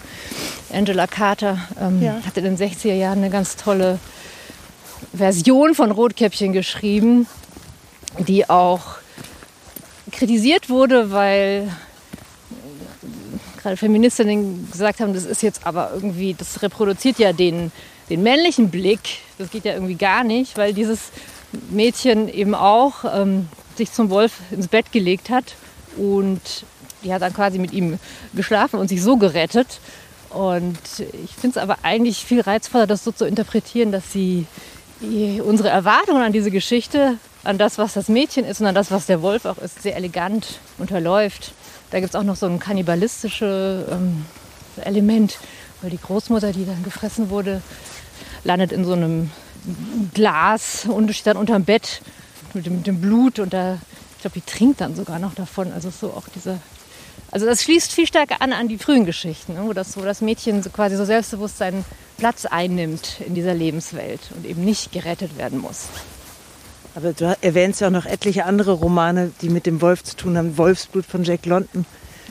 Angela 0.72 1.08
Carter 1.08 1.60
ähm, 1.80 2.02
ja. 2.02 2.22
hatte 2.26 2.39
in 2.39 2.56
den 2.56 2.58
60er 2.58 2.94
Jahren 2.94 3.20
eine 3.20 3.30
ganz 3.30 3.56
tolle 3.56 4.00
Version 5.13 5.76
von 5.76 5.92
Rotkäppchen 5.92 6.54
geschrieben, 6.54 7.28
die 8.20 8.50
auch 8.50 8.98
kritisiert 10.12 10.70
wurde, 10.70 11.12
weil 11.12 11.70
gerade 13.62 13.78
Feministinnen 13.78 14.70
gesagt 14.72 15.00
haben, 15.00 15.13
das 15.13 15.26
ist 15.26 15.42
jetzt 15.42 15.66
aber 15.66 15.92
irgendwie, 15.94 16.34
das 16.34 16.62
reproduziert 16.62 17.18
ja 17.18 17.34
den, 17.34 17.72
den 18.10 18.22
männlichen 18.22 18.70
Blick. 18.70 19.00
Das 19.38 19.50
geht 19.50 19.66
ja 19.66 19.74
irgendwie 19.74 19.96
gar 19.96 20.24
nicht, 20.24 20.58
weil 20.58 20.74
dieses 20.74 21.00
Mädchen 21.70 22.28
eben 22.28 22.56
auch 22.56 23.06
ähm, 23.06 23.48
sich 23.78 23.92
zum 23.92 24.10
Wolf 24.10 24.34
ins 24.52 24.68
Bett 24.68 24.92
gelegt 24.92 25.30
hat 25.30 25.56
und 25.98 26.42
die 27.04 27.13
hat 27.13 27.22
dann 27.22 27.34
quasi 27.34 27.60
mit 27.60 27.74
ihm 27.74 28.00
geschlafen 28.34 28.80
und 28.80 28.88
sich 28.88 29.02
so 29.02 29.18
gerettet. 29.18 29.80
Und 30.30 30.78
ich 30.98 31.32
finde 31.32 31.58
es 31.58 31.58
aber 31.58 31.78
eigentlich 31.84 32.26
viel 32.26 32.42
reizvoller, 32.42 32.88
das 32.88 33.04
so 33.04 33.12
zu 33.12 33.26
interpretieren, 33.26 33.92
dass 33.92 34.12
sie 34.12 34.48
unsere 35.46 35.70
Erwartungen 35.70 36.24
an 36.24 36.32
diese 36.32 36.50
Geschichte, 36.50 37.18
an 37.44 37.58
das, 37.58 37.78
was 37.78 37.94
das 37.94 38.08
Mädchen 38.08 38.46
ist 38.46 38.62
und 38.62 38.68
an 38.68 38.76
das, 38.76 38.89
was 38.89 39.06
der 39.06 39.22
Wolf 39.22 39.46
auch 39.46 39.58
ist, 39.58 39.84
sehr 39.84 39.96
elegant 39.96 40.60
unterläuft. 40.78 41.54
Da 41.92 42.00
gibt 42.00 42.16
es 42.16 42.20
auch 42.20 42.24
noch 42.24 42.38
so 42.38 42.46
ein 42.46 42.60
kannibalistisches 42.60 43.86
ähm, 43.92 44.26
Element, 44.78 45.38
weil 45.82 45.92
die 45.92 46.00
Großmutter, 46.00 46.54
die 46.54 46.66
dann 46.66 46.84
gefressen 46.84 47.30
wurde, 47.30 47.62
landet 48.44 48.72
in 48.72 48.86
so 48.86 48.94
einem 48.94 49.30
Glas 50.13 50.86
und 50.86 51.13
steht 51.13 51.28
dann 51.28 51.38
unterm 51.38 51.66
Bett 51.66 52.02
mit 52.54 52.66
dem, 52.66 52.78
mit 52.78 52.88
dem 52.88 53.02
Blut 53.02 53.39
und 53.39 53.54
da 53.54 53.78
glaube, 54.24 54.39
die 54.39 54.42
trinkt 54.42 54.82
dann 54.82 54.96
sogar 54.96 55.20
noch 55.20 55.36
davon. 55.36 55.72
Also 55.72 55.89
so 55.89 56.08
auch 56.08 56.28
diese. 56.34 56.58
Also 57.34 57.48
das 57.48 57.63
schließt 57.63 57.91
viel 57.91 58.06
stärker 58.06 58.43
an 58.43 58.54
an 58.54 58.67
die 58.67 58.78
frühen 58.78 59.08
Geschichten, 59.08 59.56
ne? 59.56 59.62
wo 59.63 59.74
das, 59.74 59.98
wo 59.98 60.02
das 60.02 60.22
Mädchen 60.22 60.62
so 60.62 60.69
quasi 60.69 60.96
so 60.96 61.04
selbstbewusst 61.04 61.58
seinen 61.58 61.84
Platz 62.19 62.46
einnimmt 62.46 63.22
in 63.26 63.34
dieser 63.34 63.56
Lebenswelt 63.56 64.19
und 64.36 64.46
eben 64.46 64.63
nicht 64.63 64.91
gerettet 64.91 65.36
werden 65.36 65.60
muss. 65.60 65.88
Aber 66.93 67.12
du 67.12 67.36
erwähnst 67.41 67.82
ja 67.82 67.88
auch 67.88 67.91
noch 67.91 68.06
etliche 68.06 68.46
andere 68.46 68.74
Romane, 68.74 69.32
die 69.41 69.50
mit 69.50 69.65
dem 69.65 69.82
Wolf 69.82 70.04
zu 70.04 70.15
tun 70.15 70.38
haben. 70.38 70.60
Wolfsblut 70.60 71.08
von 71.08 71.24
Jack 71.24 71.48
London. 71.48 71.88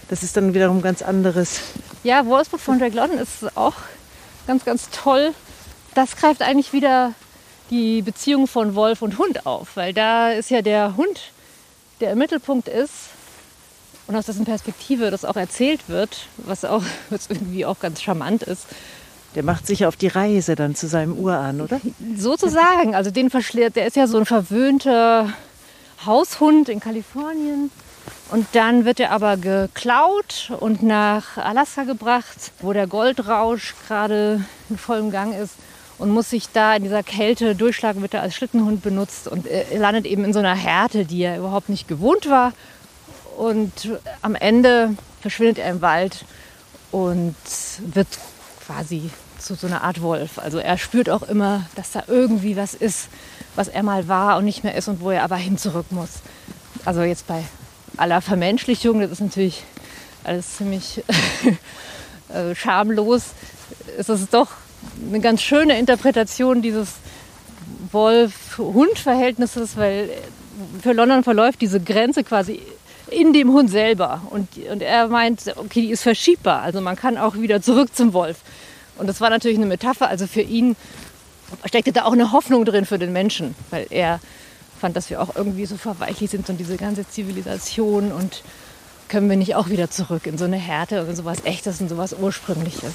Das 0.09 0.23
ist 0.23 0.37
dann 0.37 0.55
wiederum 0.55 0.83
ganz 0.83 1.03
anderes. 1.03 1.63
Ja, 2.05 2.25
Wolfsblut 2.25 2.61
von 2.61 2.79
Jack 2.79 2.95
London 2.95 3.19
ist 3.19 3.57
auch 3.57 3.75
ganz, 4.47 4.65
ganz 4.65 4.89
toll. 4.91 5.35
Das 5.97 6.15
greift 6.15 6.43
eigentlich 6.43 6.73
wieder 6.73 7.13
die 7.71 8.03
Beziehung 8.03 8.47
von 8.47 8.77
Wolf 8.77 9.03
und 9.03 9.19
Hund 9.19 9.47
auf, 9.47 9.71
weil 9.75 9.93
da 9.93 10.31
ist 10.31 10.49
ja 10.51 10.63
der 10.63 10.97
Hund, 10.97 11.33
der 12.01 12.13
im 12.13 12.19
Mittelpunkt 12.19 12.69
ist 12.69 13.12
und 14.07 14.17
aus 14.17 14.27
dessen 14.27 14.45
Perspektive 14.45 15.11
das 15.11 15.25
auch 15.25 15.37
erzählt 15.37 15.89
wird, 15.89 16.27
was 16.39 16.65
auch 16.65 16.83
was 17.11 17.29
irgendwie 17.29 17.65
auch 17.65 17.81
ganz 17.81 18.03
charmant 18.03 18.43
ist. 18.43 18.67
Der 19.35 19.43
macht 19.43 19.67
sich 19.67 19.87
auf 19.87 19.97
die 19.97 20.09
Reise 20.09 20.57
dann 20.57 20.75
zu 20.75 20.87
seinem 20.87 21.17
Urahn, 21.17 21.63
oder? 21.63 21.81
Sozusagen. 22.17 22.95
Also 22.95 23.11
den 23.11 23.31
verschlägt, 23.31 23.77
der 23.77 23.87
ist 23.87 23.97
ja 23.97 24.07
so 24.07 24.19
ein 24.19 24.27
verwöhnter 24.27 25.33
Haushund 26.05 26.69
in 26.69 26.81
Kalifornien. 26.81 27.71
Und 28.31 28.47
dann 28.53 28.85
wird 28.85 29.01
er 29.01 29.11
aber 29.11 29.37
geklaut 29.37 30.53
und 30.61 30.83
nach 30.83 31.37
Alaska 31.37 31.85
gebracht, 31.85 32.53
wo 32.61 32.73
der 32.73 32.87
Goldrausch 32.87 33.75
gerade 33.87 34.45
in 34.69 34.79
vollem 34.79 35.11
Gang 35.11 35.35
ist 35.35 35.55
und 35.99 36.11
muss 36.11 36.31
sich 36.31 36.49
da 36.53 36.75
in 36.75 36.83
dieser 36.83 37.03
Kälte 37.03 37.55
durchschlagen, 37.55 38.03
wird 38.03 38.15
er 38.15 38.23
als 38.23 38.35
Schlittenhund 38.35 38.83
benutzt 38.83 39.29
und 39.29 39.47
er 39.47 39.79
landet 39.79 40.07
eben 40.07 40.25
in 40.25 40.33
so 40.33 40.41
einer 40.41 40.55
Härte, 40.55 41.05
die 41.05 41.23
er 41.23 41.39
überhaupt 41.39 41.69
nicht 41.69 41.87
gewohnt 41.89 42.29
war. 42.29 42.53
Und 43.37 43.73
am 44.21 44.35
Ende 44.35 44.97
verschwindet 45.21 45.59
er 45.59 45.71
im 45.71 45.81
Wald 45.81 46.25
und 46.91 47.35
wird 47.95 48.09
quasi 48.67 49.11
zu 49.39 49.55
so 49.55 49.67
einer 49.67 49.83
Art 49.83 50.03
Wolf. 50.03 50.39
Also 50.39 50.59
er 50.59 50.79
spürt 50.79 51.11
auch 51.11 51.23
immer, 51.23 51.67
dass 51.75 51.93
da 51.93 52.05
irgendwie 52.07 52.57
was 52.57 52.75
ist, 52.75 53.09
was 53.57 53.69
er 53.69 53.83
mal 53.83 54.09
war 54.09 54.39
und 54.39 54.45
nicht 54.45 54.65
mehr 54.65 54.75
ist 54.75 54.89
und 54.89 55.01
wo 55.01 55.11
er 55.11 55.25
aber 55.25 55.37
hin 55.37 55.59
zurück 55.59 55.87
muss. 55.91 56.21
Also 56.85 57.03
jetzt 57.03 57.27
bei 57.27 57.45
aller 57.97 58.21
Vermenschlichung, 58.21 59.01
das 59.01 59.11
ist 59.11 59.21
natürlich 59.21 59.65
alles 60.25 60.57
ziemlich 60.57 61.03
äh, 62.29 62.55
schamlos, 62.55 63.31
ist 63.99 64.09
es 64.09 64.29
doch 64.29 64.49
eine 65.09 65.21
ganz 65.21 65.43
schöne 65.43 65.79
Interpretation 65.79 66.63
dieses 66.63 66.89
Wolf-Hund-Verhältnisses, 67.91 69.77
weil 69.77 70.09
für 70.81 70.93
London 70.93 71.25
verläuft 71.25 71.61
diese 71.61 71.81
Grenze 71.81 72.25
quasi 72.25 72.63
in 73.13 73.33
dem 73.33 73.53
Hund 73.53 73.71
selber. 73.71 74.23
Und, 74.31 74.49
und 74.71 74.83
er 74.83 75.09
meint, 75.09 75.53
okay, 75.57 75.83
die 75.83 75.91
ist 75.91 76.03
verschiebbar. 76.03 76.63
Also 76.63 76.81
man 76.81 76.97
kann 76.97 77.19
auch 77.19 77.35
wieder 77.35 77.63
zurück 77.63 77.95
zum 77.95 78.13
Wolf. 78.13 78.39
Und 78.99 79.07
das 79.07 79.21
war 79.21 79.31
natürlich 79.31 79.59
eine 79.59 79.67
Metapher. 79.67 80.09
Also 80.09 80.27
für 80.27 80.43
ihn 80.43 80.77
steckte 81.65 81.93
da 81.93 82.05
auch 82.05 82.13
eine 82.13 82.33
Hoffnung 82.33 82.65
drin 82.65 82.85
für 82.85 82.99
den 82.99 83.13
Menschen, 83.13 83.55
weil 83.71 83.87
er 83.91 84.21
fand, 84.81 84.97
dass 84.97 85.11
wir 85.11 85.21
auch 85.21 85.37
irgendwie 85.37 85.67
so 85.67 85.77
verweichlich 85.77 86.31
sind 86.31 86.49
und 86.49 86.59
diese 86.59 86.77
ganze 86.77 87.09
Zivilisation 87.09 88.11
und 88.11 88.43
können 89.09 89.29
wir 89.29 89.37
nicht 89.37 89.55
auch 89.55 89.69
wieder 89.69 89.91
zurück 89.91 90.27
in 90.27 90.39
so 90.39 90.45
eine 90.45 90.57
Härte 90.57 91.05
und 91.05 91.15
sowas 91.15 91.45
Echtes 91.45 91.81
und 91.81 91.89
sowas 91.89 92.15
Ursprüngliches. 92.19 92.93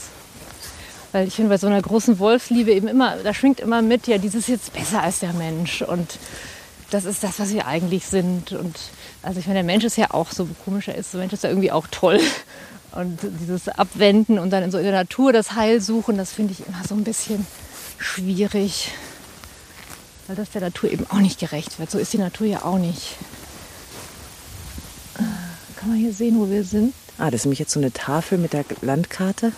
Weil 1.12 1.28
ich 1.28 1.36
finde, 1.36 1.50
bei 1.50 1.58
so 1.58 1.68
einer 1.68 1.82
großen 1.82 2.20
Wolfsliebe 2.20 2.72
eben 2.72 2.88
immer, 2.88 3.18
da 3.24 3.34
schwingt 3.34 3.60
immer 3.60 3.82
mit, 3.82 4.08
ja, 4.08 4.18
dieses 4.18 4.48
jetzt 4.48 4.74
besser 4.74 5.02
als 5.02 5.20
der 5.20 5.34
Mensch 5.34 5.82
und 5.82 6.20
das 6.90 7.06
ist 7.06 7.24
das, 7.24 7.40
was 7.40 7.54
wir 7.54 7.68
eigentlich 7.68 8.06
sind. 8.06 8.52
Und 8.52 8.78
also 9.28 9.42
ich 9.42 9.48
meine, 9.48 9.60
der 9.60 9.66
Mensch 9.66 9.84
ist 9.84 9.98
ja 9.98 10.12
auch 10.12 10.32
so 10.32 10.48
komischer 10.64 10.96
ist, 10.96 11.14
der 11.14 11.20
Mensch 11.20 11.34
ist 11.34 11.44
ja 11.44 11.50
irgendwie 11.50 11.72
auch 11.72 11.88
toll. 11.92 12.22
Und 12.94 13.20
dieses 13.42 13.68
Abwenden 13.68 14.40
und 14.40 14.52
dann 14.52 14.64
in 14.64 14.72
so 14.72 14.78
in 14.78 14.86
der 14.86 14.94
Natur 14.94 15.34
das 15.34 15.54
Heil 15.54 15.82
suchen, 15.82 16.18
das 16.18 16.32
finde 16.32 16.54
ich 16.54 16.66
immer 16.66 16.82
so 16.88 16.96
ein 16.96 17.04
bisschen 17.04 17.46
schwierig. 17.98 18.92
Weil 20.28 20.38
das 20.38 20.50
der 20.52 20.62
Natur 20.62 20.90
eben 20.90 21.06
auch 21.10 21.20
nicht 21.20 21.40
gerecht 21.40 21.78
wird. 21.78 21.92
So 21.92 21.98
ist 21.98 22.14
die 22.14 22.18
Natur 22.18 22.48
ja 22.48 22.64
auch 22.64 22.78
nicht. 22.78 23.18
Kann 25.76 25.90
man 25.90 25.98
hier 25.98 26.14
sehen, 26.14 26.40
wo 26.40 26.50
wir 26.50 26.64
sind? 26.64 26.94
Ah, 27.18 27.30
das 27.30 27.42
ist 27.42 27.46
nämlich 27.46 27.60
jetzt 27.60 27.74
so 27.74 27.82
eine 27.82 27.92
Tafel 27.92 28.38
mit 28.38 28.54
der 28.54 28.64
Landkarte. 28.82 29.52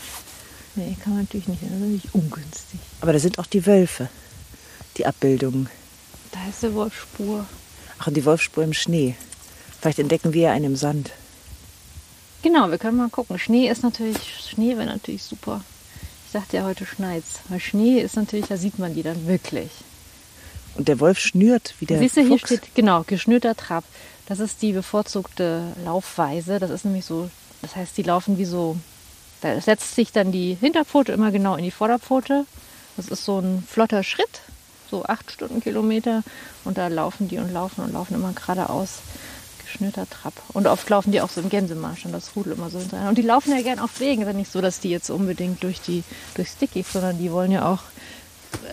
Nee, 0.73 0.97
kann 1.03 1.13
man 1.13 1.21
natürlich 1.23 1.47
nicht. 1.47 1.61
Das 1.61 1.69
ist 1.69 1.79
natürlich 1.79 2.13
ungünstig. 2.13 2.79
Aber 3.01 3.13
da 3.13 3.19
sind 3.19 3.37
auch 3.37 3.45
die 3.45 3.67
Wölfe, 3.67 4.09
die 4.97 5.05
Abbildungen. 5.05 5.69
Da 6.31 6.39
ist 6.49 6.63
die 6.63 6.73
Wolfsspur. 6.73 7.45
Ach, 7.99 8.07
und 8.07 8.17
die 8.17 8.25
Wolfsspur 8.25 8.63
im 8.63 8.73
Schnee. 8.73 9.15
Vielleicht 9.81 9.99
entdecken 9.99 10.33
wir 10.33 10.41
ja 10.43 10.51
einen 10.51 10.65
im 10.65 10.75
Sand. 10.75 11.11
Genau, 12.41 12.69
wir 12.69 12.77
können 12.77 12.97
mal 12.97 13.09
gucken. 13.09 13.37
Schnee 13.39 13.69
ist 13.69 13.83
natürlich, 13.83 14.17
Schnee 14.49 14.77
wäre 14.77 14.85
natürlich 14.85 15.23
super. 15.23 15.61
Ich 16.27 16.33
dachte 16.33 16.57
ja, 16.57 16.63
heute 16.63 16.85
schneit's. 16.85 17.39
Weil 17.49 17.59
Schnee 17.59 17.99
ist 17.99 18.15
natürlich, 18.15 18.47
da 18.47 18.57
sieht 18.57 18.79
man 18.79 18.93
die 18.93 19.03
dann 19.03 19.27
wirklich. 19.27 19.69
Und 20.75 20.87
der 20.87 20.99
Wolf 20.99 21.19
schnürt 21.19 21.75
wie 21.79 21.85
der 21.85 21.99
Siehst 21.99 22.17
du, 22.17 22.21
hier 22.21 22.37
Fuchs. 22.37 22.43
steht, 22.43 22.75
genau, 22.75 23.03
geschnürter 23.05 23.55
Trab. 23.55 23.83
Das 24.27 24.39
ist 24.39 24.61
die 24.61 24.73
bevorzugte 24.73 25.63
Laufweise. 25.83 26.59
Das 26.59 26.69
ist 26.69 26.85
nämlich 26.85 27.05
so, 27.05 27.29
das 27.61 27.75
heißt, 27.75 27.97
die 27.97 28.03
laufen 28.03 28.37
wie 28.37 28.45
so, 28.45 28.77
da 29.41 29.59
setzt 29.59 29.95
sich 29.95 30.11
dann 30.11 30.31
die 30.31 30.55
Hinterpfote 30.59 31.11
immer 31.11 31.31
genau 31.31 31.55
in 31.55 31.63
die 31.63 31.71
Vorderpfote. 31.71 32.45
Das 32.95 33.07
ist 33.07 33.25
so 33.25 33.39
ein 33.39 33.63
flotter 33.67 34.03
Schritt, 34.03 34.41
so 34.91 35.03
acht 35.03 35.31
Stundenkilometer. 35.31 36.23
Und 36.63 36.77
da 36.77 36.87
laufen 36.87 37.27
die 37.27 37.37
und 37.39 37.51
laufen 37.51 37.81
und 37.83 37.93
laufen 37.93 38.13
immer 38.13 38.33
geradeaus. 38.33 38.99
Geschnürter 39.71 40.09
Trab. 40.09 40.33
Und 40.53 40.67
oft 40.67 40.89
laufen 40.89 41.11
die 41.11 41.21
auch 41.21 41.29
so 41.29 41.41
im 41.41 41.49
Gänsemarsch 41.49 42.05
und 42.05 42.11
das 42.11 42.35
Rudel 42.35 42.53
immer 42.53 42.69
so 42.69 42.79
hinterher. 42.79 43.09
Und 43.09 43.17
die 43.17 43.23
laufen 43.23 43.51
ja 43.51 43.61
gern 43.61 43.79
auf 43.79 43.99
Wegen. 43.99 44.21
Es 44.21 44.27
ist 44.27 44.33
ja 44.33 44.37
nicht 44.37 44.51
so, 44.51 44.61
dass 44.61 44.79
die 44.79 44.89
jetzt 44.89 45.09
unbedingt 45.09 45.63
durch 45.63 45.79
die 45.81 46.03
durchs 46.33 46.57
Dickicht, 46.57 46.91
sondern 46.91 47.19
die 47.19 47.31
wollen 47.31 47.51
ja 47.51 47.71
auch 47.71 47.81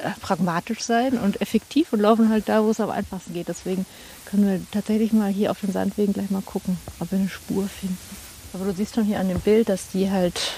äh, 0.03 0.11
pragmatisch 0.21 0.81
sein 0.81 1.19
und 1.19 1.41
effektiv 1.43 1.93
und 1.93 2.01
laufen 2.01 2.31
halt 2.31 2.49
da, 2.49 2.65
wo 2.65 2.71
es 2.71 2.81
am 2.81 2.91
einfachsten 2.91 3.35
geht. 3.35 3.49
Deswegen 3.49 3.85
können 4.25 4.49
wir 4.49 4.61
tatsächlich 4.73 5.13
mal 5.13 5.31
hier 5.31 5.51
auf 5.51 5.61
den 5.61 5.73
Sandwegen 5.73 6.15
gleich 6.15 6.31
mal 6.31 6.43
gucken, 6.43 6.79
ob 6.99 7.11
wir 7.13 7.19
eine 7.19 7.29
Spur 7.29 7.69
finden. 7.69 7.99
Aber 8.55 8.65
du 8.65 8.73
siehst 8.73 8.95
schon 8.95 9.05
hier 9.05 9.21
an 9.21 9.29
dem 9.29 9.41
Bild, 9.41 9.69
dass 9.69 9.89
die 9.89 10.11
halt 10.11 10.53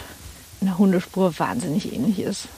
einer 0.60 0.78
Hundespur 0.78 1.36
wahnsinnig 1.38 1.92
ähnlich 1.92 2.20
ist. 2.20 2.48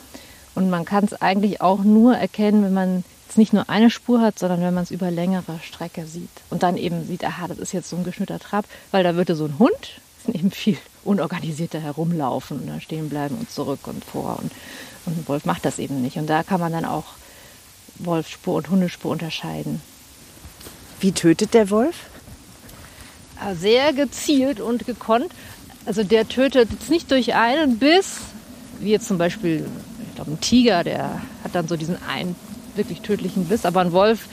Und 0.61 0.69
man 0.69 0.85
kann 0.85 1.05
es 1.05 1.15
eigentlich 1.23 1.63
auch 1.63 1.85
nur 1.85 2.15
erkennen, 2.15 2.63
wenn 2.63 2.75
man 2.75 3.05
jetzt 3.27 3.39
nicht 3.39 3.55
nur 3.55 3.71
eine 3.71 3.89
Spur 3.89 4.21
hat, 4.21 4.39
sondern 4.39 4.61
wenn 4.61 4.75
man 4.75 4.83
es 4.85 4.91
über 4.91 5.11
längere 5.11 5.59
Strecke 5.63 6.05
sieht. 6.05 6.29
Und 6.51 6.63
dann 6.63 6.77
eben 6.77 7.07
sieht, 7.07 7.25
aha, 7.25 7.49
das 7.49 7.59
ist 7.59 7.73
jetzt 7.73 7.89
so 7.89 7.97
ein 7.97 8.05
geschnürter 8.05 8.39
Trab, 8.39 8.67
weil 8.91 9.03
da 9.03 9.15
würde 9.15 9.37
so 9.37 9.47
ein 9.47 9.59
Hund 9.59 10.01
eben 10.31 10.51
viel 10.51 10.77
unorganisierter 11.03 11.81
herumlaufen 11.81 12.61
und 12.61 12.67
dann 12.67 12.83
stehen 12.83 13.09
bleiben 13.09 13.37
und 13.37 13.51
zurück 13.51 13.87
und 13.87 14.05
vor. 14.05 14.39
Und, 14.43 14.53
und 15.07 15.17
ein 15.17 15.29
Wolf 15.29 15.47
macht 15.47 15.65
das 15.65 15.79
eben 15.79 16.03
nicht. 16.03 16.19
Und 16.19 16.27
da 16.27 16.43
kann 16.43 16.61
man 16.61 16.73
dann 16.73 16.85
auch 16.85 17.07
Wolfsspur 17.95 18.57
und 18.57 18.69
Hundespur 18.69 19.13
unterscheiden. 19.13 19.81
Wie 21.01 21.13
tötet 21.13 21.55
der 21.55 21.71
Wolf? 21.71 21.97
Ja, 23.41 23.55
Sehr 23.55 23.95
gezielt 23.95 24.61
und 24.61 24.85
gekonnt. 24.85 25.33
Also 25.87 26.05
der 26.05 26.29
tötet 26.29 26.71
jetzt 26.71 26.91
nicht 26.91 27.11
durch 27.11 27.35
einen 27.35 27.79
Biss, 27.79 28.19
wie 28.81 28.91
jetzt 28.91 29.09
zum 29.09 29.19
Beispiel, 29.19 29.67
ich 30.11 30.17
glaube, 30.17 30.33
ein 30.33 30.41
Tiger, 30.41 30.85
der 30.85 31.23
hat 31.45 31.55
dann 31.55 31.69
so 31.69 31.77
diesen 31.77 31.97
einen 32.09 32.37
wirklich 32.75 33.01
tödlichen 33.01 33.47
Biss, 33.47 33.65
aber 33.65 33.81
ein 33.81 33.93
Wolf 33.93 34.29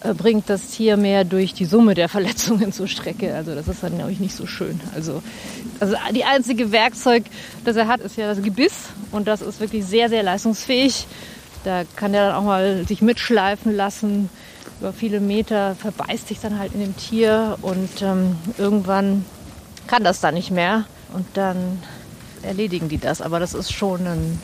äh, 0.00 0.14
bringt 0.14 0.48
das 0.48 0.68
Tier 0.68 0.96
mehr 0.96 1.24
durch 1.24 1.54
die 1.54 1.64
Summe 1.64 1.94
der 1.94 2.08
Verletzungen 2.08 2.72
zur 2.72 2.88
Strecke. 2.88 3.34
Also 3.34 3.54
das 3.54 3.68
ist 3.68 3.82
dann, 3.82 3.96
glaube 3.96 4.12
ich, 4.12 4.20
nicht 4.20 4.34
so 4.34 4.46
schön. 4.46 4.80
Also, 4.94 5.22
also 5.80 5.96
die 6.14 6.24
einzige 6.24 6.72
Werkzeug, 6.72 7.24
das 7.64 7.76
er 7.76 7.88
hat, 7.88 8.00
ist 8.00 8.16
ja 8.16 8.26
das 8.26 8.42
Gebiss 8.42 8.74
und 9.12 9.28
das 9.28 9.42
ist 9.42 9.60
wirklich 9.60 9.84
sehr, 9.84 10.08
sehr 10.08 10.22
leistungsfähig. 10.22 11.06
Da 11.64 11.82
kann 11.96 12.14
er 12.14 12.28
dann 12.28 12.36
auch 12.36 12.44
mal 12.44 12.86
sich 12.86 13.02
mitschleifen 13.02 13.76
lassen 13.76 14.30
über 14.80 14.92
viele 14.92 15.18
Meter, 15.18 15.74
verbeißt 15.74 16.28
sich 16.28 16.38
dann 16.38 16.58
halt 16.58 16.72
in 16.72 16.80
dem 16.80 16.96
Tier 16.96 17.58
und 17.62 18.00
ähm, 18.00 18.36
irgendwann 18.58 19.24
kann 19.88 20.04
das 20.04 20.20
dann 20.20 20.34
nicht 20.34 20.50
mehr 20.50 20.84
und 21.12 21.26
dann 21.34 21.82
erledigen 22.42 22.88
die 22.88 22.98
das. 22.98 23.20
Aber 23.20 23.40
das 23.40 23.54
ist 23.54 23.72
schon 23.72 24.06
ein, 24.06 24.40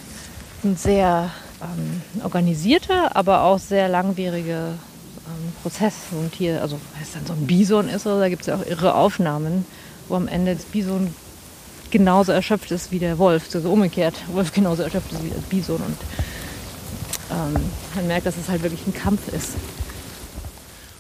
ein 0.65 0.77
sehr 0.77 1.31
ähm, 1.62 2.03
organisierter, 2.23 3.15
aber 3.17 3.43
auch 3.43 3.59
sehr 3.59 3.89
langwieriger 3.89 4.69
ähm, 4.69 5.53
Prozess. 5.62 5.95
So 6.11 6.19
ein 6.19 6.31
Tier, 6.31 6.61
also 6.62 6.79
wenn 6.95 7.03
es 7.03 7.12
dann 7.12 7.27
so 7.27 7.33
ein 7.33 7.47
Bison 7.47 7.89
ist, 7.89 8.07
oder, 8.07 8.21
da 8.21 8.29
gibt 8.29 8.43
es 8.43 8.49
ja 8.49 8.57
auch 8.57 8.67
irre 8.67 8.95
Aufnahmen, 8.95 9.67
wo 10.09 10.17
am 10.17 10.29
Ende 10.29 10.55
das 10.55 10.65
Bison 10.65 11.15
genauso 11.91 12.33
erschöpft 12.33 12.71
ist 12.71 12.91
wie 12.91 12.99
der 12.99 13.19
Wolf, 13.19 13.55
also 13.55 13.71
umgekehrt, 13.71 14.15
Wolf 14.33 14.53
genauso 14.53 14.83
erschöpft 14.83 15.12
ist 15.12 15.23
wie 15.23 15.31
das 15.31 15.43
Bison 15.43 15.77
und 15.77 15.97
ähm, 17.31 17.71
man 17.95 18.07
merkt, 18.07 18.27
dass 18.27 18.37
es 18.37 18.49
halt 18.49 18.62
wirklich 18.62 18.87
ein 18.87 18.95
Kampf 18.95 19.29
ist. 19.29 19.51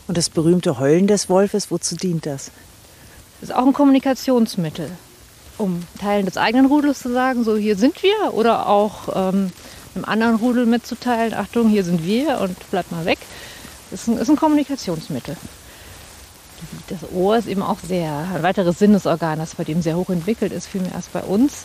Und 0.06 0.18
das 0.18 0.28
berühmte 0.28 0.78
Heulen 0.78 1.06
des 1.06 1.28
Wolfes, 1.28 1.70
wozu 1.70 1.96
dient 1.96 2.26
das? 2.26 2.50
Das 3.40 3.50
ist 3.50 3.54
auch 3.54 3.66
ein 3.66 3.72
Kommunikationsmittel, 3.72 4.90
um 5.58 5.82
Teilen 6.00 6.26
des 6.26 6.36
eigenen 6.36 6.66
Rudels 6.66 7.00
zu 7.00 7.12
sagen, 7.12 7.44
so 7.44 7.56
hier 7.56 7.76
sind 7.76 8.02
wir, 8.02 8.34
oder 8.34 8.68
auch 8.68 9.08
ähm, 9.14 9.52
einem 9.94 10.04
anderen 10.04 10.36
Rudel 10.36 10.66
mitzuteilen, 10.66 11.34
Achtung, 11.34 11.68
hier 11.68 11.84
sind 11.84 12.04
wir 12.04 12.40
und 12.40 12.70
bleibt 12.70 12.90
mal 12.90 13.04
weg. 13.04 13.18
Ist 13.90 14.08
ein, 14.08 14.18
ist 14.18 14.28
ein 14.28 14.36
Kommunikationsmittel. 14.36 15.36
Das 16.88 16.98
Ohr 17.12 17.36
ist 17.36 17.46
eben 17.46 17.62
auch 17.62 17.78
sehr 17.86 18.10
ein 18.34 18.42
weiteres 18.42 18.78
Sinnesorgan, 18.78 19.38
das 19.38 19.54
bei 19.54 19.64
dem 19.64 19.82
sehr 19.82 19.96
hoch 19.96 20.08
entwickelt 20.10 20.52
ist, 20.52 20.66
viel 20.66 20.80
mehr 20.80 20.94
als 20.94 21.08
bei 21.08 21.20
uns. 21.20 21.64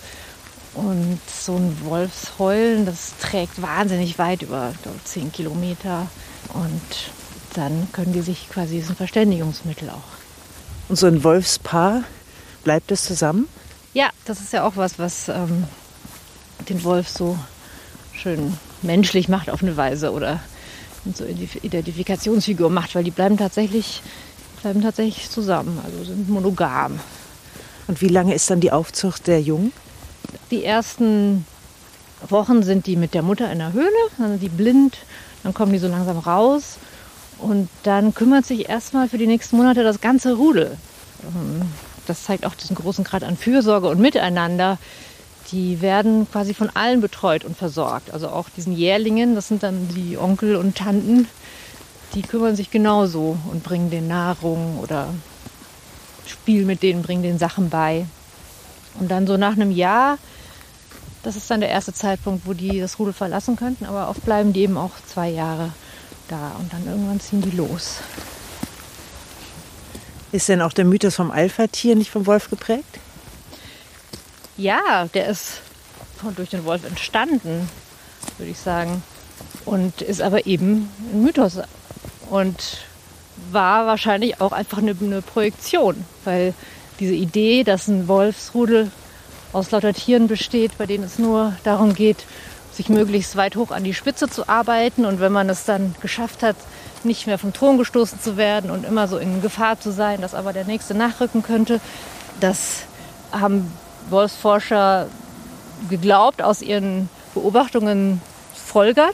Und 0.76 1.20
so 1.28 1.56
ein 1.56 1.78
Wolfsheulen, 1.84 2.86
das 2.86 3.14
trägt 3.20 3.62
wahnsinnig 3.62 4.20
weit 4.20 4.44
über 4.44 4.74
zehn 5.04 5.32
Kilometer. 5.32 6.08
Und 6.54 6.82
dann 7.56 7.88
können 7.92 8.14
die 8.14 8.22
sich 8.22 8.50
quasi, 8.50 8.78
ist 8.78 8.90
ein 8.90 8.96
Verständigungsmittel 8.96 9.90
auch. 9.90 10.20
Und 10.90 10.98
so 10.98 11.08
ein 11.08 11.24
Wolfspaar, 11.24 12.04
bleibt 12.64 12.92
es 12.92 13.04
zusammen? 13.04 13.48
Ja, 13.94 14.10
das 14.26 14.40
ist 14.40 14.54
ja 14.54 14.64
auch 14.66 14.76
was, 14.76 15.00
was 15.00 15.30
ähm, 15.30 15.64
den 16.70 16.84
Wolf 16.84 17.10
so 17.10 17.38
schön 18.14 18.54
menschlich 18.82 19.30
macht 19.30 19.50
auf 19.50 19.64
eine 19.64 19.76
Weise 19.78 20.12
oder 20.12 20.40
so 21.14 21.26
Identifikationsfigur 21.26 22.70
macht, 22.70 22.94
weil 22.94 23.04
die 23.04 23.12
bleiben 23.12 23.38
tatsächlich, 23.38 24.02
bleiben 24.62 24.82
tatsächlich 24.82 25.30
zusammen, 25.30 25.80
also 25.84 26.04
sind 26.04 26.30
monogam. 26.30 27.00
Und 27.88 28.02
wie 28.02 28.10
lange 28.10 28.36
ist 28.36 28.50
dann 28.52 28.60
die 28.60 28.72
Aufzucht 28.72 29.26
der 29.26 29.42
Jungen? 29.42 29.72
Die 30.52 30.64
ersten 30.64 31.46
Wochen 32.28 32.62
sind 32.62 32.86
die 32.86 32.96
mit 32.96 33.14
der 33.14 33.24
Mutter 33.24 33.52
in 33.52 33.60
der 33.60 33.74
Höhle, 33.74 33.90
dann 34.18 34.32
sind 34.32 34.44
die 34.44 34.50
blind, 34.50 34.98
dann 35.44 35.54
kommen 35.54 35.72
die 35.72 35.80
so 35.80 35.88
langsam 35.88 36.20
raus 36.20 36.78
und 37.40 37.70
dann 37.84 38.14
kümmert 38.14 38.46
sich 38.46 38.70
erstmal 38.70 39.10
für 39.10 39.18
die 39.18 39.28
nächsten 39.28 39.58
Monate 39.58 39.84
das 39.84 40.02
ganze 40.02 40.36
Rudel. 40.36 40.78
Ähm, 41.24 41.62
das 42.10 42.24
zeigt 42.24 42.45
auch 42.45 42.55
diesen 42.55 42.76
großen 42.76 43.03
Grad 43.03 43.24
an 43.24 43.38
Fürsorge 43.38 43.88
und 43.88 43.99
Miteinander. 43.99 44.78
Die 45.51 45.82
werden 45.82 46.28
quasi 46.32 46.53
von 46.53 46.70
allen 46.74 47.01
betreut 47.01 47.43
und 47.45 47.55
versorgt. 47.55 48.12
Also 48.12 48.30
auch 48.30 48.49
diesen 48.49 48.74
Jährlingen, 48.74 49.36
das 49.36 49.47
sind 49.47 49.64
dann 49.64 49.88
die 49.89 50.18
Onkel 50.18 50.55
und 50.55 50.76
Tanten, 50.76 51.28
die 52.14 52.22
kümmern 52.22 52.55
sich 52.55 52.72
genauso 52.72 53.38
und 53.51 53.64
bringen 53.64 53.89
denen 53.89 54.07
Nahrung 54.07 54.80
oder 54.80 55.14
spielen 56.26 56.68
mit 56.68 56.84
denen, 56.84 57.01
bringen 57.01 57.24
denen 57.24 57.39
Sachen 57.39 57.70
bei. 57.70 58.05
Und 58.99 59.10
dann 59.10 59.28
so 59.28 59.38
nach 59.38 59.53
einem 59.53 59.72
Jahr, 59.72 60.18
das 61.24 61.36
ist 61.36 61.49
dann 61.49 61.62
der 61.62 61.70
erste 61.70 61.93
Zeitpunkt, 61.93 62.47
wo 62.47 62.53
die 62.53 62.80
das 62.80 62.99
Rudel 62.99 63.14
verlassen 63.14 63.55
könnten, 63.55 63.86
aber 63.86 64.10
oft 64.10 64.24
bleiben 64.26 64.53
die 64.53 64.62
eben 64.62 64.78
auch 64.78 64.91
zwei 65.07 65.30
Jahre 65.30 65.72
da 66.28 66.53
und 66.60 66.72
dann 66.74 66.86
irgendwann 66.86 67.20
ziehen 67.20 67.41
die 67.41 67.55
los. 67.55 67.97
Ist 70.32 70.49
denn 70.49 70.61
auch 70.61 70.73
der 70.73 70.86
Mythos 70.86 71.15
vom 71.15 71.32
Alpha-Tier 71.32 71.95
nicht 71.95 72.11
vom 72.11 72.27
Wolf 72.27 72.49
geprägt? 72.49 72.99
Ja, 74.57 75.07
der 75.13 75.27
ist 75.27 75.61
durch 76.36 76.49
den 76.49 76.65
Wolf 76.65 76.86
entstanden, 76.86 77.67
würde 78.38 78.51
ich 78.51 78.59
sagen. 78.59 79.01
Und 79.65 80.01
ist 80.01 80.21
aber 80.21 80.45
eben 80.45 80.89
ein 81.13 81.23
Mythos. 81.23 81.59
Und 82.30 82.80
war 83.51 83.88
wahrscheinlich 83.88 84.41
auch 84.41 84.51
einfach 84.51 84.80
eine, 84.80 84.95
eine 85.01 85.21
Projektion, 85.21 86.03
weil 86.25 86.53
diese 86.99 87.13
Idee, 87.13 87.63
dass 87.63 87.88
ein 87.88 88.07
Wolfsrudel 88.07 88.91
aus 89.53 89.71
lauter 89.71 89.93
Tieren 89.93 90.27
besteht, 90.27 90.77
bei 90.77 90.86
denen 90.86 91.05
es 91.05 91.17
nur 91.17 91.55
darum 91.63 91.95
geht, 91.95 92.25
sich 92.73 92.89
möglichst 92.89 93.36
weit 93.36 93.55
hoch 93.55 93.71
an 93.71 93.84
die 93.84 93.93
Spitze 93.93 94.30
zu 94.30 94.47
arbeiten 94.47 95.05
und 95.05 95.19
wenn 95.19 95.32
man 95.32 95.49
es 95.49 95.65
dann 95.65 95.95
geschafft 96.01 96.43
hat, 96.43 96.55
nicht 97.06 97.28
mehr 97.28 97.38
vom 97.38 97.54
Thron 97.54 97.78
gestoßen 97.78 98.20
zu 98.22 98.38
werden 98.38 98.72
und 98.72 98.86
immer 98.86 99.08
so 99.08 99.18
in 99.18 99.41
Gefahr 99.41 99.80
zu 99.80 99.91
sein, 99.91 100.22
dass 100.22 100.34
aber 100.34 100.54
der 100.54 100.66
nächste 100.66 100.93
nachrücken 100.93 101.43
könnte. 101.43 101.80
Das 102.39 102.84
haben 103.32 103.72
Wolfsforscher 104.10 105.08
geglaubt 105.89 106.41
aus 106.41 106.62
ihren 106.62 107.10
Beobachtungen 107.34 108.22
folgern. 108.54 109.14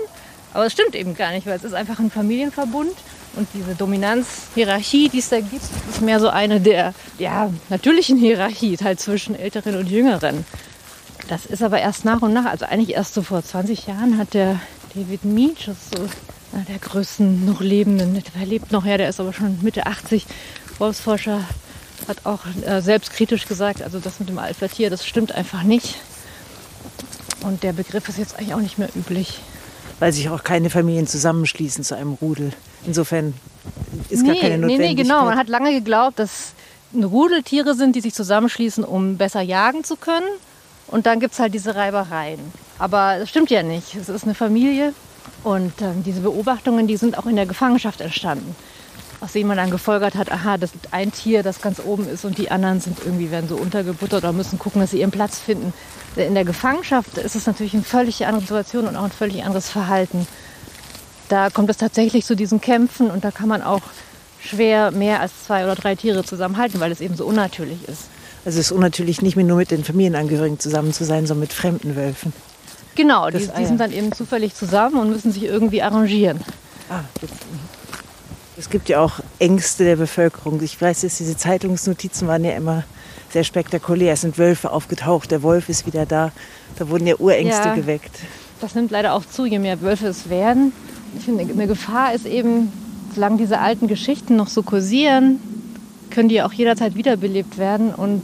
Aber 0.54 0.66
es 0.66 0.74
stimmt 0.74 0.96
eben 0.96 1.16
gar 1.16 1.32
nicht, 1.32 1.46
weil 1.46 1.58
es 1.58 1.64
ist 1.64 1.74
einfach 1.74 2.00
ein 2.00 2.10
Familienverbund 2.10 2.96
und 3.36 3.48
diese 3.54 3.76
Dominanzhierarchie, 3.76 5.10
die 5.10 5.20
es 5.20 5.30
da 5.30 5.40
gibt, 5.42 5.64
ist 5.90 6.02
mehr 6.02 6.20
so 6.20 6.30
eine 6.30 6.62
der 6.62 6.94
ja, 7.20 7.52
natürlichen 7.70 8.18
Hierarchie 8.18 8.78
halt 8.82 9.00
zwischen 9.00 9.36
Älteren 9.36 9.76
und 9.76 9.90
Jüngeren. 9.90 10.46
Das 11.28 11.46
ist 11.46 11.64
aber 11.64 11.80
erst 11.80 12.06
nach 12.06 12.22
und 12.22 12.34
nach, 12.34 12.46
also 12.46 12.66
eigentlich 12.66 12.96
erst 12.96 13.14
so 13.14 13.22
vor 13.22 13.44
20 13.44 13.88
Jahren 13.88 14.18
hat 14.18 14.34
der 14.34 14.60
David 14.94 15.26
Meach, 15.26 15.66
das 15.66 15.78
ist 15.78 15.98
so 15.98 16.08
einer 16.56 16.66
der 16.66 16.80
größten 16.80 17.46
noch 17.46 17.62
lebenden, 17.62 18.14
der 18.14 18.46
lebt 18.46 18.72
noch, 18.72 18.86
ja, 18.86 18.98
der 18.98 19.10
ist 19.10 19.20
aber 19.20 19.34
schon 19.34 19.60
Mitte 19.62 19.86
80, 19.86 20.26
Wolfsforscher, 20.78 21.42
hat 22.08 22.26
auch 22.26 22.40
äh, 22.66 22.82
selbstkritisch 22.82 23.46
gesagt, 23.48 23.82
also 23.82 24.00
das 24.00 24.20
mit 24.20 24.30
dem 24.30 24.40
Alpha-Tier, 24.40 24.90
das 24.90 25.06
stimmt 25.06 25.34
einfach 25.34 25.64
nicht. 25.64 25.96
Und 27.42 27.64
der 27.64 27.74
Begriff 27.74 28.10
ist 28.10 28.18
jetzt 28.18 28.38
eigentlich 28.38 28.54
auch 28.54 28.62
nicht 28.62 28.78
mehr 28.78 28.90
üblich. 28.96 29.40
Weil 30.00 30.12
sich 30.12 30.30
auch 30.30 30.44
keine 30.44 30.70
Familien 30.70 31.08
zusammenschließen 31.08 31.84
zu 31.84 31.96
einem 31.96 32.14
Rudel. 32.14 32.54
Insofern 32.86 33.34
ist 34.10 34.24
nee, 34.24 34.30
gar 34.30 34.36
keine 34.36 34.58
Notwendigkeit. 34.58 34.88
Nee, 34.88 34.96
nee, 34.96 35.04
genau. 35.04 35.26
Man 35.26 35.38
hat 35.38 35.48
lange 35.48 35.72
geglaubt, 35.72 36.20
dass 36.20 36.54
Rudeltiere 36.94 37.76
sind, 37.76 37.96
die 37.96 38.02
sich 38.02 38.14
zusammenschließen, 38.14 38.84
um 38.84 39.18
besser 39.18 39.42
jagen 39.42 39.84
zu 39.84 39.96
können. 39.96 40.28
Und 40.88 41.06
dann 41.06 41.20
gibt 41.20 41.34
es 41.34 41.40
halt 41.40 41.54
diese 41.54 41.76
Reibereien. 41.76 42.40
Aber 42.78 43.20
das 43.20 43.30
stimmt 43.30 43.50
ja 43.52 43.64
nicht. 43.64 43.96
Es 43.96 44.10
ist 44.10 44.24
eine 44.24 44.36
Familie 44.36 44.94
und 45.44 45.82
äh, 45.82 45.92
diese 46.06 46.22
Beobachtungen, 46.22 46.88
die 46.88 46.98
sind 46.98 47.18
auch 47.18 47.26
in 47.26 47.36
der 47.36 47.46
Gefangenschaft 47.46 48.02
entstanden. 48.02 48.56
Aus 49.22 49.32
denen 49.32 49.48
man 49.48 49.58
dann 49.58 49.72
gefolgert 49.72 50.16
hat, 50.16 50.32
aha, 50.32 50.58
das 50.58 50.76
ist 50.76 50.94
ein 50.94 51.12
Tier, 51.12 51.42
das 51.42 51.62
ganz 51.62 51.80
oben 51.80 52.08
ist 52.08 52.26
und 52.26 52.38
die 52.38 52.52
anderen 52.52 52.82
sind 52.82 53.00
irgendwie, 53.04 53.32
werden 53.32 53.48
so 53.48 53.56
untergebuttert 53.56 54.24
oder 54.24 54.34
müssen 54.34 54.60
gucken, 54.60 54.82
dass 54.82 54.92
sie 54.92 55.00
ihren 55.00 55.12
Platz 55.12 55.40
finden. 55.40 55.74
In 56.16 56.34
der 56.34 56.46
Gefangenschaft 56.46 57.18
ist 57.18 57.36
es 57.36 57.46
natürlich 57.46 57.74
eine 57.74 57.84
völlig 57.84 58.26
andere 58.26 58.42
Situation 58.42 58.88
und 58.88 58.96
auch 58.96 59.04
ein 59.04 59.12
völlig 59.12 59.44
anderes 59.44 59.70
Verhalten. 59.70 60.28
Da 61.30 61.50
kommt 61.50 61.70
es 61.70 61.78
tatsächlich 61.78 62.26
zu 62.26 62.36
diesen 62.36 62.62
Kämpfen 62.62 63.10
und 63.10 63.24
da 63.24 63.32
kann 63.32 63.48
man 63.48 63.62
auch 63.62 63.82
schwer 64.40 64.92
mehr 64.92 65.22
als 65.22 65.32
zwei 65.46 65.64
oder 65.64 65.76
drei 65.76 65.96
Tiere 65.96 66.24
zusammenhalten, 66.24 66.80
weil 66.80 66.92
es 66.92 67.02
eben 67.02 67.16
so 67.16 67.26
unnatürlich 67.26 67.88
ist. 67.88 68.04
Also 68.46 68.60
es 68.60 68.68
ist 68.68 68.72
unnatürlich, 68.72 69.22
nicht 69.22 69.36
mehr 69.36 69.46
nur 69.46 69.58
mit 69.58 69.72
den 69.72 69.84
Familienangehörigen 69.84 70.60
zusammen 70.60 70.94
zu 70.94 71.04
sein, 71.04 71.26
sondern 71.26 71.42
mit 71.42 71.54
fremden 71.54 71.96
Wölfen. 71.96 72.32
Genau, 72.96 73.30
die, 73.30 73.48
die, 73.58 73.66
sind 73.66 73.80
dann 73.80 73.92
eben 73.92 74.12
zufällig 74.12 74.56
zusammen 74.56 74.98
und 74.98 75.10
müssen 75.10 75.32
sich 75.32 75.44
irgendwie 75.44 75.82
arrangieren. 75.82 76.40
Ah, 76.90 77.02
es 78.58 78.70
gibt 78.70 78.88
ja 78.88 79.02
auch 79.02 79.20
Ängste 79.40 79.84
der 79.84 79.98
Bevölkerung. 79.98 80.62
Ich 80.62 80.80
weiß, 80.80 81.02
dass 81.02 81.18
diese 81.18 81.36
Zeitungsnotizen 81.36 82.28
waren 82.28 82.46
ja 82.46 82.56
immer 82.56 82.84
sehr 83.32 83.44
spektakulär. 83.44 84.14
Es 84.14 84.22
sind 84.22 84.38
Wölfe 84.38 84.72
aufgetaucht, 84.72 85.32
der 85.32 85.44
Wolf 85.44 85.68
ist 85.68 85.86
wieder 85.86 86.06
da. 86.06 86.32
Da 86.78 86.90
wurden 86.90 87.06
ja 87.06 87.16
Urängste 87.18 87.70
ja, 87.70 87.76
geweckt. 87.76 88.18
Das 88.62 88.76
nimmt 88.76 88.92
leider 88.92 89.14
auch 89.14 89.26
zu, 89.26 89.46
je 89.46 89.60
mehr 89.60 89.82
Wölfe 89.82 90.08
es 90.08 90.30
werden. 90.30 90.72
Ich 91.18 91.26
finde, 91.26 91.44
eine 91.44 91.68
Gefahr 91.68 92.14
ist 92.14 92.26
eben, 92.26 92.72
solange 93.14 93.38
diese 93.38 93.60
alten 93.60 93.88
Geschichten 93.88 94.38
noch 94.38 94.48
so 94.48 94.64
kursieren, 94.64 95.40
können 96.12 96.30
die 96.30 96.42
auch 96.42 96.54
jederzeit 96.54 96.96
wiederbelebt 96.96 97.58
werden. 97.58 97.94
Und 97.94 98.24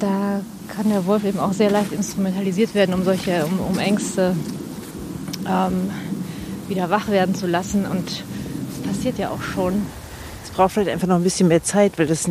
da 0.00 0.40
kann 0.78 0.90
der 0.90 1.06
Wolf 1.06 1.24
eben 1.24 1.40
auch 1.40 1.52
sehr 1.52 1.72
leicht 1.72 1.90
instrumentalisiert 1.90 2.72
werden, 2.72 2.94
um 2.94 3.02
solche, 3.02 3.44
um, 3.46 3.58
um 3.58 3.78
Ängste 3.80 4.36
ähm, 5.44 5.90
wieder 6.68 6.88
wach 6.88 7.08
werden 7.08 7.34
zu 7.34 7.48
lassen. 7.48 7.84
Und 7.84 8.06
das 8.06 8.94
passiert 8.94 9.18
ja 9.18 9.30
auch 9.30 9.42
schon. 9.42 9.84
Es 10.44 10.50
braucht 10.50 10.74
vielleicht 10.74 10.90
einfach 10.90 11.08
noch 11.08 11.16
ein 11.16 11.24
bisschen 11.24 11.48
mehr 11.48 11.64
Zeit, 11.64 11.98
weil 11.98 12.06
das 12.06 12.30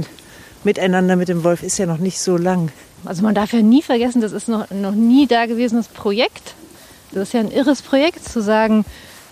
Miteinander 0.63 1.17
mit 1.17 1.27
dem 1.27 1.43
Wolf 1.43 1.61
ist 1.61 1.77
ja 1.77 1.85
noch 1.85 1.97
nicht 1.97 2.21
so 2.21 2.37
lang. 2.37 2.71
Also 3.03 3.21
man 3.21 3.35
darf 3.35 3.51
ja 3.51 3.61
nie 3.61 3.81
vergessen, 3.81 4.21
das 4.21 4.31
ist 4.31 4.47
noch, 4.47 4.71
noch 4.71 4.93
nie 4.93 5.27
da 5.27 5.45
gewesenes 5.45 5.89
Projekt. 5.89 6.55
Das 7.11 7.23
ist 7.23 7.33
ja 7.33 7.41
ein 7.41 7.51
irres 7.51 7.81
Projekt, 7.81 8.23
zu 8.23 8.41
sagen, 8.41 8.85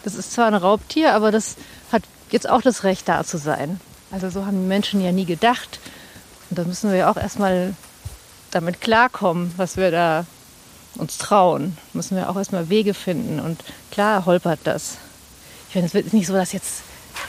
das 0.04 0.16
ist 0.16 0.34
zwar 0.34 0.48
ein 0.48 0.56
Raubtier, 0.56 1.14
aber 1.14 1.32
das 1.32 1.56
hat 1.90 2.04
jetzt 2.32 2.50
auch 2.50 2.62
das 2.62 2.84
Recht 2.84 3.08
da 3.08 3.24
zu 3.24 3.38
sein. 3.38 3.80
Also 4.12 4.30
so 4.30 4.46
haben 4.46 4.60
die 4.60 4.68
Menschen 4.68 5.02
ja 5.02 5.14
nie 5.14 5.26
gedacht. 5.26 5.80
Und 6.50 6.60
da 6.60 6.66
müssen 6.66 6.90
wir 6.92 6.98
ja 6.98 7.10
auch 7.10 7.18
erstmal 7.18 7.74
damit 8.56 8.80
klarkommen, 8.80 9.54
was 9.58 9.76
wir 9.76 9.92
da 9.92 10.26
uns 10.96 11.18
trauen. 11.18 11.78
Müssen 11.94 12.16
wir 12.16 12.30
auch 12.30 12.38
erstmal 12.38 12.70
Wege 12.70 12.94
finden. 12.94 13.40
Und 13.40 13.60
klar 13.92 14.26
holpert 14.26 14.62
das. 14.64 14.98
Ich 15.70 15.76
meine, 15.76 15.88
es 15.88 15.94
ist 15.94 16.14
nicht 16.14 16.28
so, 16.28 16.34
dass 16.34 16.54
jetzt 16.54 16.84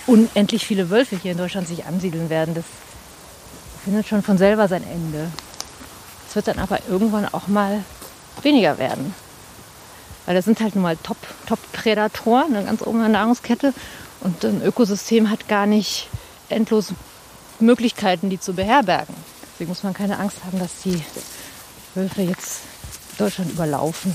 unendlich 0.06 0.64
viele 0.64 0.88
Wölfe 0.88 1.16
hier 1.16 1.32
in 1.32 1.38
Deutschland 1.38 1.66
sich 1.66 1.84
ansiedeln 1.84 2.30
werden. 2.30 2.54
Das 2.54 2.64
findet 3.84 4.06
schon 4.06 4.22
von 4.22 4.38
selber 4.38 4.68
sein 4.68 4.84
Ende. 4.84 5.28
Es 6.28 6.36
wird 6.36 6.46
dann 6.46 6.60
aber 6.60 6.78
irgendwann 6.88 7.26
auch 7.26 7.48
mal 7.48 7.82
weniger 8.42 8.78
werden. 8.78 9.12
Weil 10.26 10.36
das 10.36 10.44
sind 10.44 10.60
halt 10.60 10.74
nun 10.76 10.82
mal 10.82 10.96
Top-Prädatoren, 10.96 12.54
Top 12.54 12.66
ganz 12.66 12.82
oben 12.82 12.98
in 12.98 13.12
der 13.12 13.20
Nahrungskette. 13.20 13.74
Und 14.20 14.44
ein 14.44 14.62
Ökosystem 14.62 15.28
hat 15.28 15.48
gar 15.48 15.66
nicht 15.66 16.08
endlos 16.48 16.92
Möglichkeiten, 17.58 18.30
die 18.30 18.38
zu 18.38 18.54
beherbergen. 18.54 19.14
Deswegen 19.56 19.70
muss 19.70 19.82
man 19.82 19.94
keine 19.94 20.18
Angst 20.18 20.36
haben, 20.44 20.58
dass 20.58 20.82
die 20.84 21.02
Wölfe 21.94 22.20
jetzt 22.20 22.60
Deutschland 23.16 23.50
überlaufen. 23.50 24.14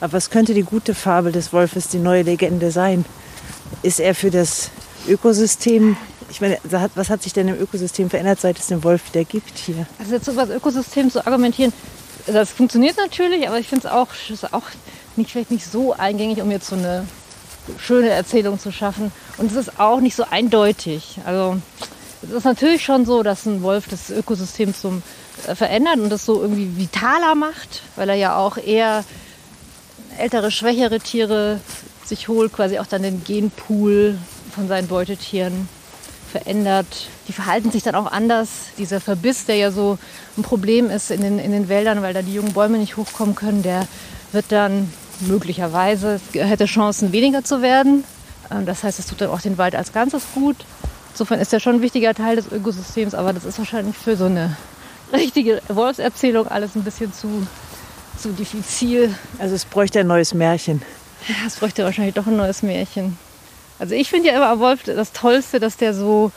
Aber 0.00 0.12
was 0.12 0.28
könnte 0.28 0.52
die 0.52 0.64
gute 0.64 0.94
Fabel 0.94 1.32
des 1.32 1.54
Wolfes, 1.54 1.88
die 1.88 1.96
neue 1.96 2.20
Legende 2.20 2.72
sein? 2.72 3.06
Ist 3.80 3.98
er 3.98 4.14
für 4.14 4.30
das 4.30 4.68
Ökosystem, 5.08 5.96
ich 6.28 6.42
meine, 6.42 6.58
was 6.94 7.08
hat 7.08 7.22
sich 7.22 7.32
denn 7.32 7.48
im 7.48 7.58
Ökosystem 7.58 8.10
verändert, 8.10 8.38
seit 8.38 8.58
es 8.58 8.66
den 8.66 8.84
Wolf 8.84 9.00
wieder 9.10 9.24
gibt 9.24 9.56
hier? 9.56 9.86
Also 9.98 10.12
jetzt 10.12 10.28
über 10.28 10.44
das 10.44 10.54
Ökosystem 10.54 11.10
zu 11.10 11.26
argumentieren, 11.26 11.72
das 12.26 12.50
funktioniert 12.50 12.98
natürlich, 12.98 13.48
aber 13.48 13.58
ich 13.58 13.68
finde 13.68 13.88
es 13.88 13.92
auch, 13.94 14.08
auch 14.52 14.64
nicht, 15.16 15.30
vielleicht 15.30 15.50
nicht 15.50 15.64
so 15.64 15.94
eingängig, 15.94 16.42
um 16.42 16.50
jetzt 16.50 16.66
so 16.66 16.76
eine 16.76 17.06
schöne 17.78 18.10
Erzählung 18.10 18.58
zu 18.58 18.72
schaffen. 18.72 19.10
Und 19.38 19.50
es 19.50 19.56
ist 19.56 19.80
auch 19.80 20.00
nicht 20.00 20.16
so 20.16 20.24
eindeutig. 20.30 21.18
Also 21.24 21.56
Es 22.22 22.30
ist 22.30 22.44
natürlich 22.44 22.84
schon 22.84 23.06
so, 23.06 23.22
dass 23.22 23.46
ein 23.46 23.62
Wolf 23.62 23.86
das 23.88 24.10
Ökosystem 24.10 24.74
zum 24.74 25.02
äh, 25.46 25.54
verändert 25.54 25.98
und 25.98 26.10
das 26.10 26.24
so 26.24 26.42
irgendwie 26.42 26.76
vitaler 26.76 27.34
macht, 27.34 27.82
weil 27.96 28.08
er 28.10 28.14
ja 28.16 28.36
auch 28.36 28.56
eher 28.56 29.04
ältere, 30.18 30.50
schwächere 30.50 31.00
Tiere 31.00 31.60
sich 32.04 32.28
holt, 32.28 32.52
quasi 32.52 32.78
auch 32.78 32.86
dann 32.86 33.02
den 33.02 33.24
Genpool 33.24 34.18
von 34.54 34.68
seinen 34.68 34.88
Beutetieren 34.88 35.68
verändert. 36.30 37.08
Die 37.28 37.32
verhalten 37.32 37.70
sich 37.70 37.82
dann 37.82 37.94
auch 37.94 38.10
anders. 38.10 38.48
Dieser 38.78 39.00
Verbiss, 39.00 39.46
der 39.46 39.56
ja 39.56 39.70
so 39.70 39.98
ein 40.36 40.42
Problem 40.42 40.90
ist 40.90 41.10
in 41.10 41.22
den, 41.22 41.38
in 41.38 41.52
den 41.52 41.68
Wäldern, 41.68 42.02
weil 42.02 42.14
da 42.14 42.22
die 42.22 42.34
jungen 42.34 42.52
Bäume 42.52 42.78
nicht 42.78 42.96
hochkommen 42.96 43.34
können, 43.34 43.62
der 43.62 43.86
wird 44.32 44.46
dann 44.50 44.92
möglicherweise, 45.20 46.20
hätte 46.32 46.66
Chancen 46.66 47.12
weniger 47.12 47.44
zu 47.44 47.62
werden. 47.62 48.04
Ähm, 48.50 48.66
das 48.66 48.84
heißt, 48.84 48.98
es 48.98 49.06
tut 49.06 49.20
dann 49.20 49.30
auch 49.30 49.40
den 49.40 49.58
Wald 49.58 49.74
als 49.74 49.92
Ganzes 49.92 50.22
gut. 50.34 50.56
Insofern 51.12 51.40
ist 51.40 51.52
er 51.52 51.60
schon 51.60 51.76
ein 51.76 51.82
wichtiger 51.82 52.14
Teil 52.14 52.36
des 52.36 52.50
Ökosystems, 52.50 53.14
aber 53.14 53.32
das 53.32 53.44
ist 53.44 53.58
wahrscheinlich 53.58 53.96
für 53.96 54.16
so 54.16 54.26
eine 54.26 54.56
richtige 55.12 55.60
Wolfserzählung 55.68 56.46
alles 56.48 56.76
ein 56.76 56.84
bisschen 56.84 57.12
zu, 57.12 57.46
zu 58.18 58.30
diffizil. 58.32 59.14
Also 59.38 59.54
es 59.54 59.64
bräuchte 59.64 60.00
ein 60.00 60.06
neues 60.06 60.34
Märchen. 60.34 60.82
Ja, 61.28 61.34
es 61.46 61.56
bräuchte 61.56 61.84
wahrscheinlich 61.84 62.14
doch 62.14 62.26
ein 62.26 62.36
neues 62.36 62.62
Märchen. 62.62 63.18
Also 63.78 63.94
ich 63.94 64.08
finde 64.10 64.28
ja 64.28 64.36
immer 64.36 64.48
am 64.48 64.60
Wolf 64.60 64.82
das 64.84 65.12
Tollste, 65.12 65.58
dass 65.58 65.76
der 65.76 65.94
so, 65.94 66.32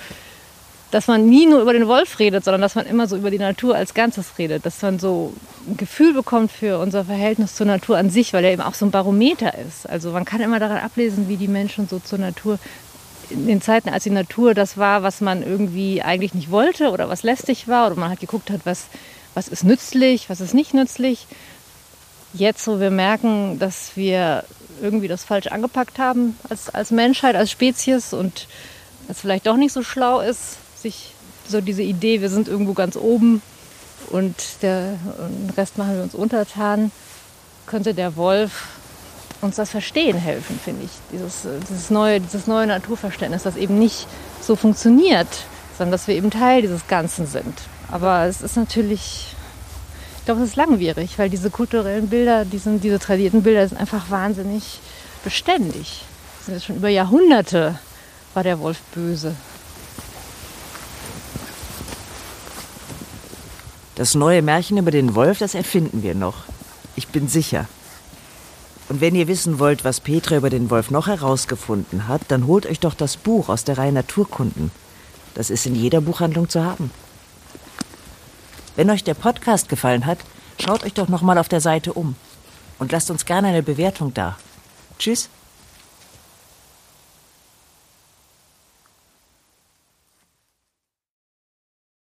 dass 0.92 1.08
man 1.08 1.26
nie 1.28 1.46
nur 1.46 1.62
über 1.62 1.74
den 1.74 1.88
Wolf 1.88 2.20
redet, 2.20 2.44
sondern 2.44 2.62
dass 2.62 2.76
man 2.76 2.86
immer 2.86 3.08
so 3.08 3.18
über 3.18 3.32
die 3.32 3.40
Natur 3.40 3.76
als 3.76 3.94
Ganzes 3.94 4.38
redet. 4.38 4.66
Dass 4.66 4.82
man 4.82 4.98
so 4.98 5.34
ein 5.68 5.78
Gefühl 5.78 6.14
bekommt 6.14 6.52
für 6.52 6.80
unser 6.80 7.06
Verhältnis 7.06 7.56
zur 7.56 7.66
Natur 7.66 7.98
an 7.98 8.10
sich, 8.10 8.34
weil 8.34 8.46
er 8.46 8.54
eben 8.54 8.62
auch 8.62 8.74
so 8.74 8.86
ein 8.86 8.92
Barometer 8.92 9.58
ist. 9.58 9.90
Also 9.90 10.12
man 10.12 10.26
kann 10.26 10.42
immer 10.42 10.60
daran 10.60 10.78
ablesen, 10.78 11.28
wie 11.28 11.38
die 11.38 11.48
Menschen 11.48 11.88
so 11.88 12.00
zur 12.00 12.20
Natur 12.20 12.60
in 13.30 13.48
den 13.48 13.62
Zeiten, 13.62 13.90
als 13.90 14.04
die 14.04 14.10
Natur 14.10 14.54
das 14.54 14.78
war, 14.78 15.04
was 15.04 15.22
man 15.22 15.44
irgendwie 15.44 16.02
eigentlich 16.02 16.34
nicht 16.34 16.52
wollte 16.52 16.92
oder 16.92 17.10
was 17.10 17.24
lästig 17.24 17.68
war 17.68 17.88
oder 17.88 17.96
man 17.96 18.10
halt 18.10 18.20
geguckt 18.20 18.50
hat, 18.50 18.62
was, 18.66 18.86
was 19.34 19.48
ist 19.48 19.64
nützlich, 19.64 20.30
was 20.30 20.42
ist 20.42 20.54
nicht 20.54 20.74
nützlich. 20.74 21.28
Jetzt, 22.34 22.68
wo 22.68 22.80
wir 22.80 22.92
merken, 22.92 23.60
dass 23.60 23.96
wir 23.96 24.44
irgendwie 24.82 25.08
das 25.08 25.24
falsch 25.24 25.48
angepackt 25.48 26.00
haben 26.00 26.38
als, 26.50 26.70
als 26.70 26.92
Menschheit, 26.92 27.36
als 27.36 27.52
Spezies 27.52 28.14
und 28.14 28.48
es 29.08 29.20
vielleicht 29.20 29.48
doch 29.48 29.58
nicht 29.58 29.74
so 29.74 29.84
schlau 29.84 30.20
ist, 30.20 30.58
sich 30.76 31.14
so 31.48 31.62
diese 31.62 31.84
Idee, 31.84 32.22
wir 32.22 32.30
sind 32.30 32.48
irgendwo 32.48 32.74
ganz 32.74 32.96
oben 32.96 33.42
und 34.10 34.36
der, 34.62 34.94
den 34.94 35.54
Rest 35.56 35.78
machen 35.78 35.96
wir 35.96 36.04
uns 36.04 36.16
untertan, 36.16 36.92
könnte 37.66 37.94
der 37.94 38.16
Wolf 38.16 38.73
uns 39.44 39.58
das 39.58 39.70
Verstehen 39.70 40.18
helfen, 40.18 40.60
finde 40.64 40.86
ich. 40.86 40.92
Dieses, 41.12 41.48
dieses, 41.70 41.90
neue, 41.90 42.20
dieses 42.20 42.48
neue 42.48 42.68
Naturverständnis, 42.68 43.44
das 43.44 43.56
eben 43.56 43.78
nicht 43.78 44.08
so 44.42 44.56
funktioniert, 44.56 45.28
sondern 45.78 45.92
dass 45.92 46.08
wir 46.08 46.16
eben 46.16 46.32
Teil 46.32 46.62
dieses 46.62 46.88
Ganzen 46.88 47.28
sind. 47.28 47.54
Aber 47.92 48.26
es 48.26 48.42
ist 48.42 48.56
natürlich 48.56 49.34
ich 50.24 50.26
glaube, 50.26 50.42
es 50.42 50.52
ist 50.52 50.56
langwierig, 50.56 51.20
weil 51.20 51.30
diese 51.30 51.50
kulturellen 51.50 52.08
Bilder, 52.08 52.46
die 52.46 52.58
sind, 52.58 52.82
diese 52.82 52.98
tradierten 52.98 53.44
Bilder 53.44 53.68
sind 53.68 53.78
einfach 53.78 54.10
wahnsinnig 54.10 54.80
beständig. 55.22 56.06
Sind 56.46 56.64
schon 56.64 56.78
über 56.78 56.88
Jahrhunderte 56.88 57.78
war 58.34 58.44
der 58.44 58.58
Wolf 58.60 58.80
böse. 58.96 59.36
Das 63.96 64.16
neue 64.16 64.42
Märchen 64.42 64.78
über 64.78 64.92
den 64.92 65.14
Wolf, 65.14 65.40
das 65.40 65.56
erfinden 65.56 66.04
wir 66.04 66.16
noch. 66.16 66.46
Ich 66.96 67.10
bin 67.10 67.28
sicher. 67.28 67.68
Und 68.94 69.02
wenn 69.02 69.16
ihr 69.16 69.28
wissen 69.28 69.58
wollt, 69.58 69.84
was 69.84 70.02
Petra 70.02 70.38
über 70.38 70.52
den 70.52 70.70
Wolf 70.70 70.92
noch 70.92 71.08
herausgefunden 71.08 72.08
hat, 72.08 72.22
dann 72.28 72.46
holt 72.46 72.68
euch 72.68 72.80
doch 72.80 72.94
das 72.94 73.18
Buch 73.18 73.50
aus 73.50 73.64
der 73.64 73.80
Reihe 73.80 73.92
Naturkunden. 73.92 74.70
Das 75.34 75.50
ist 75.50 75.66
in 75.66 75.74
jeder 75.74 76.00
Buchhandlung 76.00 76.48
zu 76.48 76.64
haben. 76.64 76.92
Wenn 78.76 78.92
euch 78.92 79.04
der 79.04 79.16
Podcast 79.16 79.68
gefallen 79.68 80.06
hat, 80.06 80.20
schaut 80.64 80.84
euch 80.84 80.94
doch 80.94 81.08
noch 81.08 81.24
mal 81.24 81.40
auf 81.40 81.50
der 81.50 81.60
Seite 81.60 81.92
um 81.92 82.16
und 82.78 82.92
lasst 82.92 83.10
uns 83.10 83.26
gerne 83.26 83.48
eine 83.48 83.64
Bewertung 83.64 84.14
da. 84.14 84.38
Tschüss. 85.00 85.28